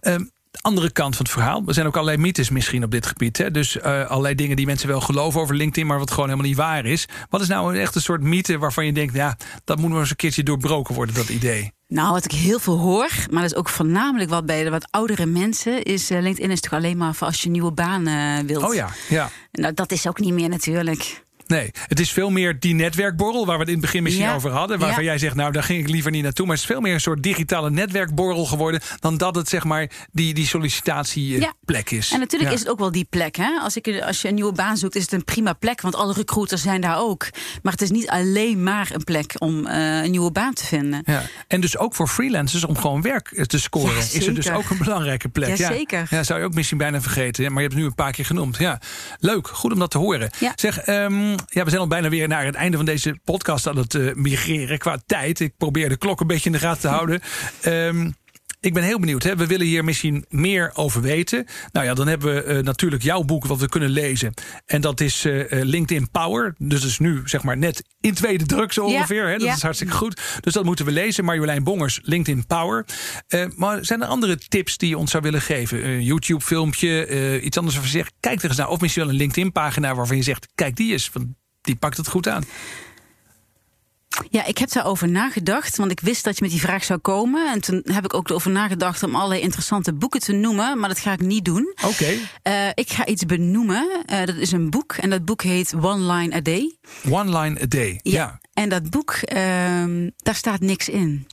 Um, 0.01 0.31
andere 0.61 0.91
kant 0.91 1.17
van 1.17 1.25
het 1.25 1.35
verhaal. 1.35 1.63
Er 1.67 1.75
zijn 1.75 1.87
ook 1.87 1.95
allerlei 1.95 2.19
mythes 2.19 2.51
misschien 2.51 2.85
op 2.85 2.91
dit 2.91 3.07
gebied. 3.07 3.39
Hè? 3.39 3.51
Dus 3.51 3.77
uh, 3.77 4.07
allerlei 4.07 4.35
dingen 4.35 4.57
die 4.57 4.67
mensen 4.67 4.89
wel 4.89 5.01
geloven 5.01 5.41
over 5.41 5.55
LinkedIn, 5.55 5.87
maar 5.87 5.99
wat 5.99 6.11
gewoon 6.11 6.29
helemaal 6.29 6.49
niet 6.49 6.57
waar 6.57 6.85
is. 6.85 7.09
Wat 7.31 7.41
is 7.41 7.49
nou 7.49 7.79
echt 7.79 7.95
een 7.95 8.01
soort 8.01 8.23
mythe 8.23 8.59
waarvan 8.59 8.87
je 8.87 8.93
denkt, 8.93 9.15
ja, 9.15 9.37
dat 9.65 9.79
moet 9.79 9.91
nog 9.91 9.99
eens 9.99 10.11
een 10.11 10.17
keertje 10.17 10.43
doorbroken 10.43 10.95
worden, 10.95 11.15
dat 11.15 11.29
idee? 11.29 11.73
Nou, 11.89 12.13
wat 12.13 12.25
ik 12.25 12.33
heel 12.33 12.59
veel 12.59 12.79
hoor, 12.79 13.11
maar 13.31 13.43
dat 13.43 13.51
is 13.51 13.57
ook 13.57 13.69
voornamelijk 13.69 14.31
wat 14.31 14.47
bij 14.47 14.65
de 14.65 14.71
wat 14.71 14.89
oudere 14.91 15.27
mensen, 15.27 15.83
is 15.83 16.11
uh, 16.11 16.21
LinkedIn 16.21 16.51
is 16.51 16.61
toch 16.61 16.73
alleen 16.73 16.97
maar 16.97 17.15
voor 17.15 17.27
als 17.27 17.43
je 17.43 17.51
nieuwe 17.51 17.73
baan 17.73 18.09
uh, 18.09 18.39
wilt. 18.39 18.65
Oh 18.65 18.75
ja, 18.75 18.89
ja. 19.09 19.31
Nou, 19.53 19.75
dat 19.75 19.93
is 19.93 20.09
ook 20.09 20.21
niet 20.21 20.33
meer 20.33 20.49
natuurlijk. 20.49 21.23
Nee, 21.49 21.71
het 21.87 22.01
is 22.01 22.13
veel 22.13 22.31
meer 22.31 22.61
die 22.61 22.75
netwerkborrel 22.75 23.47
waar 23.47 23.55
we 23.55 23.61
het 23.61 23.69
in 23.69 23.77
het 23.77 23.85
begin 23.85 24.03
misschien 24.03 24.25
ja. 24.25 24.35
over 24.35 24.51
hadden. 24.51 24.79
Waarvan 24.79 25.03
ja. 25.03 25.11
jij 25.11 25.19
zegt, 25.19 25.35
nou 25.35 25.53
daar 25.53 25.63
ging 25.63 25.81
ik 25.81 25.89
liever 25.89 26.11
niet 26.11 26.23
naartoe. 26.23 26.47
Maar 26.47 26.55
het 26.55 26.65
is 26.65 26.71
veel 26.71 26.81
meer 26.81 26.95
een 26.95 27.01
soort 27.01 27.23
digitale 27.23 27.71
netwerkborrel 27.71 28.45
geworden. 28.45 28.81
Dan 29.01 29.17
dat 29.17 29.35
het 29.35 29.49
zeg 29.49 29.65
maar 29.65 29.91
die, 30.13 30.35
die 30.35 30.47
sollicitatieplek 30.47 31.91
is. 31.91 32.11
En 32.11 32.19
natuurlijk 32.19 32.53
is 32.53 32.59
het 32.59 32.69
ook 32.69 32.79
wel 32.79 32.93
die 32.93 33.07
plek. 33.11 33.37
Hè? 33.37 33.59
Als, 33.63 33.77
ik, 33.77 34.01
als 34.03 34.23
je 34.23 34.29
een 34.29 34.35
nieuwe 34.35 34.53
baan 34.53 34.77
zoekt, 34.77 34.97
is 34.97 35.03
het 35.03 35.13
een 35.13 35.25
prima 35.25 35.53
plek. 35.53 35.81
Want 35.81 35.95
alle 35.95 36.13
recruiters 36.13 36.63
zijn 36.63 36.81
daar 36.81 36.99
ook. 36.99 37.27
Maar 37.63 37.73
het 37.73 37.83
is 37.83 37.91
niet 37.91 38.09
alleen 38.09 38.63
maar 38.63 38.91
een 38.93 39.05
plek 39.05 39.35
om 39.39 39.67
uh, 39.67 40.03
een 40.03 40.11
nieuwe 40.11 40.31
baan 40.31 40.55
te 40.55 40.65
vinden. 40.65 41.03
Ja. 41.05 41.23
En 41.47 41.61
dus 41.61 41.79
ook 41.79 41.95
voor 41.95 42.09
freelancers 42.09 42.65
om 42.65 42.77
gewoon 42.77 43.03
werk 43.03 43.47
te 43.47 43.59
scoren. 43.59 43.97
is 43.97 44.27
het 44.27 44.35
dus 44.35 44.51
ook 44.51 44.71
een 44.71 44.79
belangrijke 44.79 45.29
plek. 45.29 45.57
Ja, 45.57 45.73
zeker. 45.73 46.07
Ja, 46.11 46.23
zou 46.23 46.41
je 46.41 46.45
ook 46.45 46.55
misschien 46.55 46.79
bijna 46.79 47.01
vergeten. 47.01 47.45
Maar 47.45 47.53
je 47.53 47.61
hebt 47.61 47.73
het 47.73 47.83
nu 47.83 47.87
een 47.87 47.95
paar 47.95 48.13
keer 48.13 48.25
genoemd. 48.25 48.57
Ja, 48.59 48.81
leuk. 49.19 49.49
Goed 49.49 49.73
om 49.73 49.79
dat 49.79 49.91
te 49.91 49.99
horen. 49.99 50.31
Zeg, 50.55 50.87
um, 50.87 51.37
ja, 51.47 51.65
we 51.65 51.71
zijn 51.71 51.83
al 51.83 51.89
bijna 51.89 52.09
weer 52.09 52.29
naar 52.29 52.45
het 52.45 52.55
einde 52.55 52.77
van 52.77 52.87
deze 52.87 53.19
podcast 53.25 53.67
aan 53.67 53.77
het 53.77 53.95
uh, 53.95 54.15
migreren 54.15 54.79
qua 54.79 54.99
tijd. 55.07 55.41
Ik 55.41 55.57
probeer 55.57 55.89
de 55.89 55.97
klok 55.97 56.21
een 56.21 56.27
beetje 56.27 56.47
in 56.47 56.53
de 56.53 56.59
gaten 56.59 56.81
te 56.81 56.89
houden. 56.89 57.21
Um, 57.67 58.15
ik 58.61 58.75
ben 58.75 58.83
heel 58.83 58.99
benieuwd. 58.99 59.23
Hè? 59.23 59.37
We 59.37 59.47
willen 59.47 59.67
hier 59.67 59.85
misschien 59.85 60.25
meer 60.29 60.71
over 60.75 61.01
weten. 61.01 61.47
Nou 61.73 61.87
ja, 61.87 61.95
dan 61.95 62.07
hebben 62.07 62.35
we 62.35 62.55
uh, 62.55 62.63
natuurlijk 62.63 63.03
jouw 63.03 63.23
boek 63.23 63.47
wat 63.47 63.59
we 63.59 63.69
kunnen 63.69 63.91
lezen. 63.91 64.35
En 64.67 64.81
dat 64.81 65.01
is 65.01 65.25
uh, 65.25 65.45
LinkedIn 65.51 66.11
Power. 66.11 66.55
Dus 66.59 66.81
dat 66.81 66.91
is 66.91 66.99
nu 66.99 67.21
zeg 67.25 67.43
maar 67.43 67.57
net 67.57 67.83
in 68.01 68.15
tweede 68.15 68.47
druk 68.47 68.73
zo 68.73 68.85
ongeveer. 68.85 69.25
Ja, 69.25 69.29
hè? 69.29 69.39
Dat 69.39 69.47
ja. 69.47 69.55
is 69.55 69.63
hartstikke 69.63 69.95
goed. 69.95 70.21
Dus 70.41 70.53
dat 70.53 70.65
moeten 70.65 70.85
we 70.85 70.93
lezen. 70.93 71.25
Marjolein 71.25 71.65
Bongers, 71.65 72.01
LinkedIn 72.03 72.47
Power. 72.47 72.87
Uh, 73.29 73.45
maar 73.57 73.85
zijn 73.85 74.03
er 74.03 74.09
andere 74.09 74.39
tips 74.39 74.77
die 74.77 74.89
je 74.89 74.99
ons 74.99 75.11
zou 75.11 75.23
willen 75.23 75.43
geven? 75.43 75.87
Een 75.89 76.03
YouTube 76.03 76.41
filmpje, 76.41 77.41
iets 77.41 77.57
anders 77.57 77.77
waarvan 77.77 77.93
je 77.93 77.99
zegt... 77.99 78.15
kijk 78.21 78.43
er 78.43 78.49
eens 78.49 78.59
naar. 78.59 78.69
Of 78.69 78.81
misschien 78.81 79.03
wel 79.03 79.13
een 79.13 79.19
LinkedIn 79.19 79.53
pagina 79.53 79.95
waarvan 79.95 80.17
je 80.17 80.23
zegt... 80.23 80.49
kijk 80.55 80.77
die 80.77 80.93
eens, 80.93 81.11
want 81.13 81.27
die 81.61 81.77
pakt 81.77 81.97
het 81.97 82.09
goed 82.09 82.29
aan. 82.29 82.45
Ja, 84.31 84.45
ik 84.45 84.59
heb 84.59 84.73
daarover 84.73 85.09
nagedacht, 85.09 85.77
want 85.77 85.91
ik 85.91 86.01
wist 86.01 86.25
dat 86.25 86.37
je 86.37 86.43
met 86.43 86.51
die 86.51 86.61
vraag 86.61 86.85
zou 86.85 86.99
komen. 86.99 87.53
En 87.53 87.61
toen 87.61 87.83
heb 87.85 88.05
ik 88.05 88.15
ook 88.15 88.29
erover 88.29 88.51
nagedacht 88.51 89.03
om 89.03 89.15
allerlei 89.15 89.41
interessante 89.41 89.95
boeken 89.95 90.21
te 90.21 90.33
noemen, 90.33 90.79
maar 90.79 90.89
dat 90.89 90.99
ga 90.99 91.13
ik 91.13 91.21
niet 91.21 91.45
doen. 91.45 91.73
Oké. 91.75 91.87
Okay. 91.87 92.67
Uh, 92.67 92.71
ik 92.75 92.91
ga 92.91 93.07
iets 93.07 93.25
benoemen. 93.25 93.89
Uh, 94.13 94.25
dat 94.25 94.37
is 94.37 94.53
een 94.53 94.71
boek 94.71 94.93
en 94.93 95.11
dat 95.11 95.25
boek 95.25 95.43
heet 95.43 95.75
One 95.81 96.13
Line 96.13 96.35
a 96.35 96.41
Day. 96.41 96.77
One 97.11 97.39
Line 97.39 97.63
a 97.63 97.67
Day, 97.67 98.01
ja. 98.03 98.13
ja. 98.13 98.41
En 98.53 98.69
dat 98.69 98.91
boek, 98.91 99.15
uh, 99.15 100.09
daar 100.17 100.35
staat 100.35 100.61
niks 100.61 100.89
in. 100.89 101.27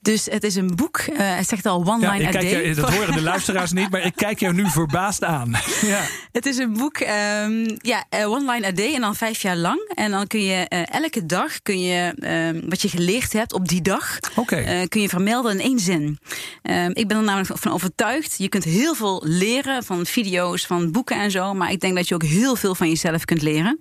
Dus 0.00 0.24
het 0.24 0.44
is 0.44 0.54
een 0.54 0.76
boek. 0.76 1.00
Uh, 1.10 1.16
het 1.18 1.48
zegt 1.48 1.66
al 1.66 1.86
one 1.86 2.10
line 2.10 2.22
ja, 2.22 2.28
a 2.28 2.32
day. 2.32 2.66
Je, 2.66 2.74
dat 2.74 2.94
horen 2.94 3.14
de 3.14 3.22
luisteraars 3.32 3.72
niet, 3.72 3.90
maar 3.90 4.04
ik 4.04 4.16
kijk 4.16 4.40
jou 4.40 4.54
nu 4.54 4.68
verbaasd 4.70 5.24
aan. 5.24 5.50
ja. 5.80 6.00
Het 6.32 6.46
is 6.46 6.56
een 6.56 6.72
boek, 6.72 7.00
um, 7.00 7.76
ja, 7.78 8.04
uh, 8.14 8.30
one 8.30 8.52
line 8.52 8.66
a 8.66 8.70
day 8.70 8.94
en 8.94 9.00
dan 9.00 9.16
vijf 9.16 9.42
jaar 9.42 9.56
lang. 9.56 9.92
En 9.94 10.10
dan 10.10 10.26
kun 10.26 10.44
je 10.44 10.66
uh, 10.68 10.94
elke 10.94 11.26
dag 11.26 11.62
kun 11.62 11.80
je 11.80 12.14
um, 12.54 12.68
wat 12.68 12.82
je 12.82 12.88
geleerd 12.88 13.32
hebt 13.32 13.52
op 13.52 13.68
die 13.68 13.82
dag, 13.82 14.18
okay. 14.34 14.88
kun 14.88 15.00
je 15.00 15.08
vermelden 15.08 15.52
in 15.52 15.60
één 15.60 15.78
zin. 15.78 16.18
Um, 16.62 16.90
ik 16.92 17.08
ben 17.08 17.16
er 17.16 17.22
namelijk 17.22 17.58
van 17.58 17.72
overtuigd. 17.72 18.34
Je 18.38 18.48
kunt 18.48 18.64
heel 18.64 18.94
veel 18.94 19.22
leren 19.26 19.84
van 19.84 20.06
video's, 20.06 20.66
van 20.66 20.92
boeken 20.92 21.16
en 21.16 21.30
zo, 21.30 21.54
maar 21.54 21.70
ik 21.70 21.80
denk 21.80 21.96
dat 21.96 22.08
je 22.08 22.14
ook 22.14 22.22
heel 22.22 22.56
veel 22.56 22.74
van 22.74 22.88
jezelf 22.88 23.24
kunt 23.24 23.42
leren. 23.42 23.78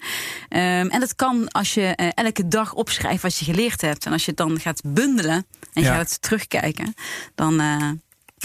en 0.49 0.99
dat 0.99 1.15
kan 1.15 1.47
als 1.47 1.73
je 1.73 1.95
elke 2.15 2.47
dag 2.47 2.73
opschrijft 2.73 3.21
wat 3.21 3.37
je 3.37 3.45
geleerd 3.45 3.81
hebt. 3.81 4.05
En 4.05 4.11
als 4.11 4.25
je 4.25 4.29
het 4.29 4.39
dan 4.39 4.59
gaat 4.59 4.81
bundelen 4.83 5.45
en 5.73 5.81
je 5.81 5.87
ja. 5.87 5.95
gaat 5.95 6.06
terugkijken, 6.15 6.93
dan 7.35 7.61
uh, 7.61 7.91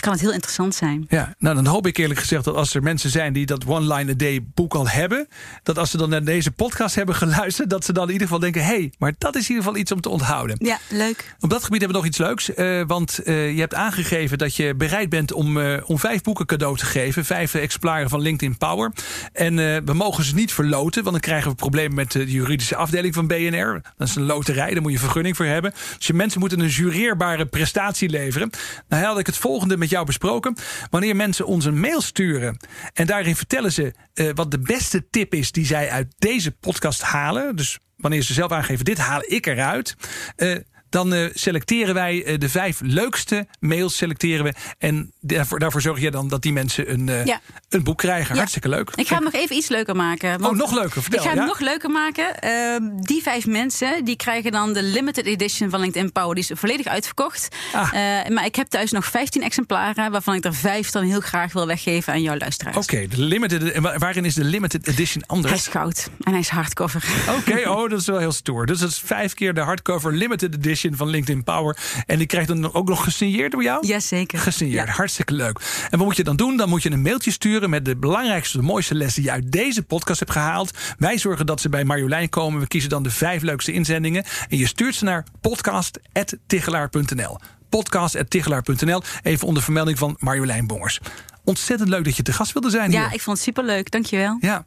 kan 0.00 0.12
het 0.12 0.20
heel 0.20 0.32
interessant 0.32 0.74
zijn. 0.74 1.04
Ja, 1.08 1.34
nou 1.38 1.54
dan 1.54 1.66
hoop 1.66 1.86
ik 1.86 1.96
eerlijk 1.96 2.20
gezegd 2.20 2.44
dat 2.44 2.54
als 2.54 2.74
er 2.74 2.82
mensen 2.82 3.10
zijn 3.10 3.32
die 3.32 3.46
dat 3.46 3.66
One 3.66 3.94
Line 3.94 4.10
a 4.10 4.14
Day 4.14 4.44
boek 4.54 4.74
al 4.74 4.88
hebben, 4.88 5.28
dat 5.62 5.78
als 5.78 5.90
ze 5.90 5.96
dan 5.96 6.08
naar 6.08 6.24
deze 6.24 6.50
podcast 6.50 6.94
hebben 6.94 7.14
geluisterd, 7.14 7.70
dat 7.70 7.84
ze 7.84 7.92
dan 7.92 8.06
in 8.06 8.12
ieder 8.12 8.26
geval 8.26 8.40
denken: 8.40 8.62
hé, 8.62 8.66
hey, 8.66 8.92
maar 8.98 9.12
dat 9.18 9.34
is 9.34 9.42
in 9.42 9.48
ieder 9.48 9.64
geval 9.64 9.80
iets 9.80 9.92
om 9.92 10.00
te 10.00 10.08
onthouden. 10.08 10.56
Ja, 10.58 10.78
leuk. 10.90 11.34
Op 11.40 11.50
dat 11.50 11.64
gebied 11.64 11.80
hebben 11.80 12.00
we 12.00 12.04
nog 12.04 12.06
iets 12.06 12.18
leuks, 12.18 12.50
uh, 12.50 12.82
want 12.86 13.20
uh, 13.24 13.52
je 13.52 13.60
hebt 13.60 13.74
aangegeven 13.74 14.38
dat 14.38 14.56
je 14.56 14.74
bereid 14.74 15.08
bent 15.08 15.32
om, 15.32 15.56
uh, 15.56 15.76
om 15.86 15.98
vijf 15.98 16.22
boeken 16.22 16.46
cadeau 16.46 16.76
te 16.76 16.86
geven, 16.86 17.24
vijf 17.24 17.54
exemplaren 17.54 18.08
van 18.08 18.20
LinkedIn 18.20 18.58
Power. 18.58 18.92
En 19.32 19.56
we 19.84 19.92
mogen 19.92 20.24
ze 20.24 20.34
niet 20.34 20.52
verloten, 20.52 21.02
want 21.02 21.14
dan 21.14 21.24
krijgen 21.24 21.50
we 21.50 21.56
problemen 21.56 21.94
met 21.94 22.12
de 22.12 22.30
juridische 22.30 22.76
afdeling 22.76 23.14
van 23.14 23.26
BNR. 23.26 23.80
Dat 23.96 24.08
is 24.08 24.14
een 24.14 24.26
loterij, 24.26 24.72
daar 24.72 24.82
moet 24.82 24.92
je 24.92 24.98
vergunning 24.98 25.36
voor 25.36 25.46
hebben. 25.46 25.72
Dus 25.96 26.06
je 26.06 26.14
mensen 26.14 26.40
moeten 26.40 26.60
een 26.60 26.68
jureerbare 26.68 27.46
prestatie 27.46 28.08
leveren. 28.08 28.50
Nou 28.88 29.04
had 29.04 29.18
ik 29.18 29.26
het 29.26 29.36
volgende 29.36 29.76
met 29.82 29.90
jou 29.90 30.06
besproken. 30.06 30.56
Wanneer 30.90 31.16
mensen 31.16 31.46
ons 31.46 31.64
een 31.64 31.80
mail 31.80 32.00
sturen 32.00 32.56
en 32.92 33.06
daarin 33.06 33.36
vertellen 33.36 33.72
ze 33.72 33.92
uh, 34.14 34.30
wat 34.34 34.50
de 34.50 34.58
beste 34.58 35.08
tip 35.10 35.34
is 35.34 35.52
die 35.52 35.66
zij 35.66 35.90
uit 35.90 36.14
deze 36.18 36.50
podcast 36.50 37.02
halen. 37.02 37.56
Dus 37.56 37.78
wanneer 37.96 38.22
ze 38.22 38.32
zelf 38.32 38.52
aangeven: 38.52 38.84
dit 38.84 38.98
haal 38.98 39.22
ik 39.26 39.46
eruit. 39.46 39.96
Uh, 40.36 40.56
dan 40.92 41.14
uh, 41.14 41.28
selecteren 41.32 41.94
wij 41.94 42.26
uh, 42.26 42.38
de 42.38 42.48
vijf 42.48 42.80
leukste 42.82 43.46
mails. 43.60 43.96
Selecteren 43.96 44.44
we. 44.44 44.54
En 44.78 45.12
daarvoor, 45.20 45.58
daarvoor 45.58 45.80
zorg 45.80 46.00
je 46.00 46.10
dan 46.10 46.28
dat 46.28 46.42
die 46.42 46.52
mensen 46.52 46.92
een, 46.92 47.06
uh, 47.06 47.24
ja. 47.24 47.40
een 47.68 47.82
boek 47.82 47.98
krijgen. 47.98 48.30
Ja. 48.30 48.36
Hartstikke 48.36 48.68
leuk. 48.68 48.90
Ik 48.94 49.06
ga 49.06 49.14
het 49.14 49.24
nog 49.24 49.32
even 49.32 49.56
iets 49.56 49.68
leuker 49.68 49.96
maken. 49.96 50.40
Want 50.40 50.52
oh, 50.52 50.58
nog 50.58 50.72
leuker. 50.72 51.02
Vertel, 51.02 51.18
ik 51.18 51.24
ga 51.24 51.30
het 51.30 51.38
ja? 51.38 51.44
nog 51.44 51.60
leuker 51.60 51.90
maken. 51.90 52.26
Uh, 52.44 53.04
die 53.04 53.22
vijf 53.22 53.46
mensen 53.46 54.04
die 54.04 54.16
krijgen 54.16 54.52
dan 54.52 54.72
de 54.72 54.82
limited 54.82 55.26
edition 55.26 55.70
van 55.70 55.80
LinkedIn 55.80 56.12
Power. 56.12 56.34
Die 56.34 56.44
is 56.44 56.58
volledig 56.58 56.86
uitverkocht. 56.86 57.48
Ah. 57.72 57.92
maar 58.28 58.44
ik 58.44 58.56
heb 58.56 58.68
thuis 58.68 58.90
nog 58.90 59.04
15 59.04 59.42
exemplaren. 59.42 60.10
Waarvan 60.10 60.34
ik 60.34 60.44
er 60.44 60.54
vijf 60.54 60.90
dan 60.90 61.04
heel 61.04 61.20
graag 61.20 61.52
wil 61.52 61.66
weggeven 61.66 62.12
aan 62.12 62.22
jouw 62.22 62.36
luisteraars. 62.36 62.76
Oké, 62.76 62.94
okay, 62.94 63.08
de 63.08 63.20
limited. 63.20 63.78
Waarin 63.98 64.24
is 64.24 64.34
de 64.34 64.44
limited 64.44 64.88
edition 64.88 65.22
anders? 65.26 65.52
Hij 65.52 65.62
is 65.62 65.66
goud. 65.66 66.10
En 66.20 66.30
hij 66.30 66.40
is 66.40 66.48
hardcover. 66.48 67.04
Oké, 67.28 67.50
okay, 67.50 67.64
oh, 67.64 67.90
dat 67.90 68.00
is 68.00 68.06
wel 68.06 68.18
heel 68.18 68.32
stoer. 68.32 68.66
Dus 68.66 68.78
dat 68.78 68.88
is 68.88 68.98
vijf 69.04 69.34
keer 69.34 69.54
de 69.54 69.60
hardcover 69.60 70.12
limited 70.12 70.54
edition 70.54 70.81
van 70.90 71.08
LinkedIn 71.08 71.44
Power. 71.44 71.76
En 72.06 72.18
die 72.18 72.26
krijgt 72.26 72.48
dan 72.48 72.74
ook 72.74 72.88
nog 72.88 73.04
gesigneerd 73.04 73.52
door 73.52 73.62
jou? 73.62 73.86
Jazeker. 73.86 74.38
Gesigneerd, 74.38 74.86
ja. 74.86 74.92
hartstikke 74.92 75.32
leuk. 75.34 75.60
En 75.90 75.98
wat 75.98 76.06
moet 76.06 76.16
je 76.16 76.24
dan 76.24 76.36
doen? 76.36 76.56
Dan 76.56 76.68
moet 76.68 76.82
je 76.82 76.90
een 76.90 77.02
mailtje 77.02 77.30
sturen 77.30 77.70
met 77.70 77.84
de 77.84 77.96
belangrijkste, 77.96 78.56
de 78.56 78.62
mooiste 78.62 78.94
lessen 78.94 79.22
die 79.22 79.30
je 79.30 79.36
uit 79.36 79.52
deze 79.52 79.82
podcast 79.82 80.18
hebt 80.18 80.32
gehaald. 80.32 80.78
Wij 80.98 81.18
zorgen 81.18 81.46
dat 81.46 81.60
ze 81.60 81.68
bij 81.68 81.84
Marjolein 81.84 82.28
komen. 82.28 82.60
We 82.60 82.66
kiezen 82.66 82.90
dan 82.90 83.02
de 83.02 83.10
vijf 83.10 83.42
leukste 83.42 83.72
inzendingen. 83.72 84.24
En 84.48 84.58
je 84.58 84.66
stuurt 84.66 84.94
ze 84.94 85.04
naar 85.04 85.24
podcast.tigelaar.nl. 85.40 87.38
Podcast.tigelaar.nl. 87.68 89.02
Even 89.22 89.46
onder 89.46 89.62
vermelding 89.62 89.98
van 89.98 90.16
Marjolein 90.18 90.66
Bongers. 90.66 91.00
Ontzettend 91.44 91.88
leuk 91.88 92.04
dat 92.04 92.16
je 92.16 92.22
te 92.22 92.32
gast 92.32 92.52
wilde 92.52 92.70
zijn 92.70 92.90
ja, 92.90 93.04
hier. 93.04 93.14
ik 93.14 93.20
vond 93.20 93.36
het 93.36 93.46
superleuk. 93.46 93.90
Dankjewel. 93.90 94.38
Ja. 94.40 94.64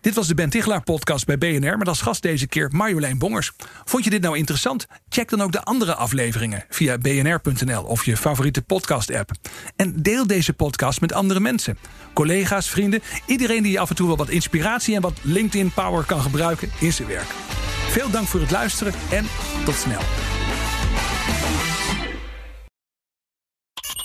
Dit 0.00 0.14
was 0.14 0.26
de 0.26 0.34
Ben 0.34 0.50
Tichelaar 0.50 0.82
podcast 0.82 1.26
bij 1.26 1.38
BNR, 1.38 1.78
met 1.78 1.88
als 1.88 2.00
gast 2.00 2.22
deze 2.22 2.46
keer 2.46 2.68
Marjolein 2.72 3.18
Bongers. 3.18 3.52
Vond 3.84 4.04
je 4.04 4.10
dit 4.10 4.22
nou 4.22 4.36
interessant? 4.36 4.86
Check 5.08 5.28
dan 5.28 5.40
ook 5.40 5.52
de 5.52 5.62
andere 5.62 5.94
afleveringen 5.94 6.64
via 6.68 6.98
bnr.nl 6.98 7.82
of 7.82 8.04
je 8.04 8.16
favoriete 8.16 8.62
podcast 8.62 9.14
app. 9.14 9.30
En 9.76 10.02
deel 10.02 10.26
deze 10.26 10.52
podcast 10.52 11.00
met 11.00 11.12
andere 11.12 11.40
mensen. 11.40 11.78
Collega's, 12.12 12.70
vrienden, 12.70 13.02
iedereen 13.26 13.62
die 13.62 13.80
af 13.80 13.88
en 13.90 13.96
toe 13.96 14.06
wel 14.06 14.16
wat 14.16 14.28
inspiratie 14.28 14.94
en 14.94 15.02
wat 15.02 15.18
LinkedIn 15.22 15.72
Power 15.72 16.04
kan 16.04 16.20
gebruiken 16.20 16.70
in 16.78 16.92
zijn 16.92 17.08
werk. 17.08 17.28
Veel 17.88 18.10
dank 18.10 18.26
voor 18.26 18.40
het 18.40 18.50
luisteren 18.50 18.92
en 19.10 19.26
tot 19.64 19.74
snel. 19.74 20.00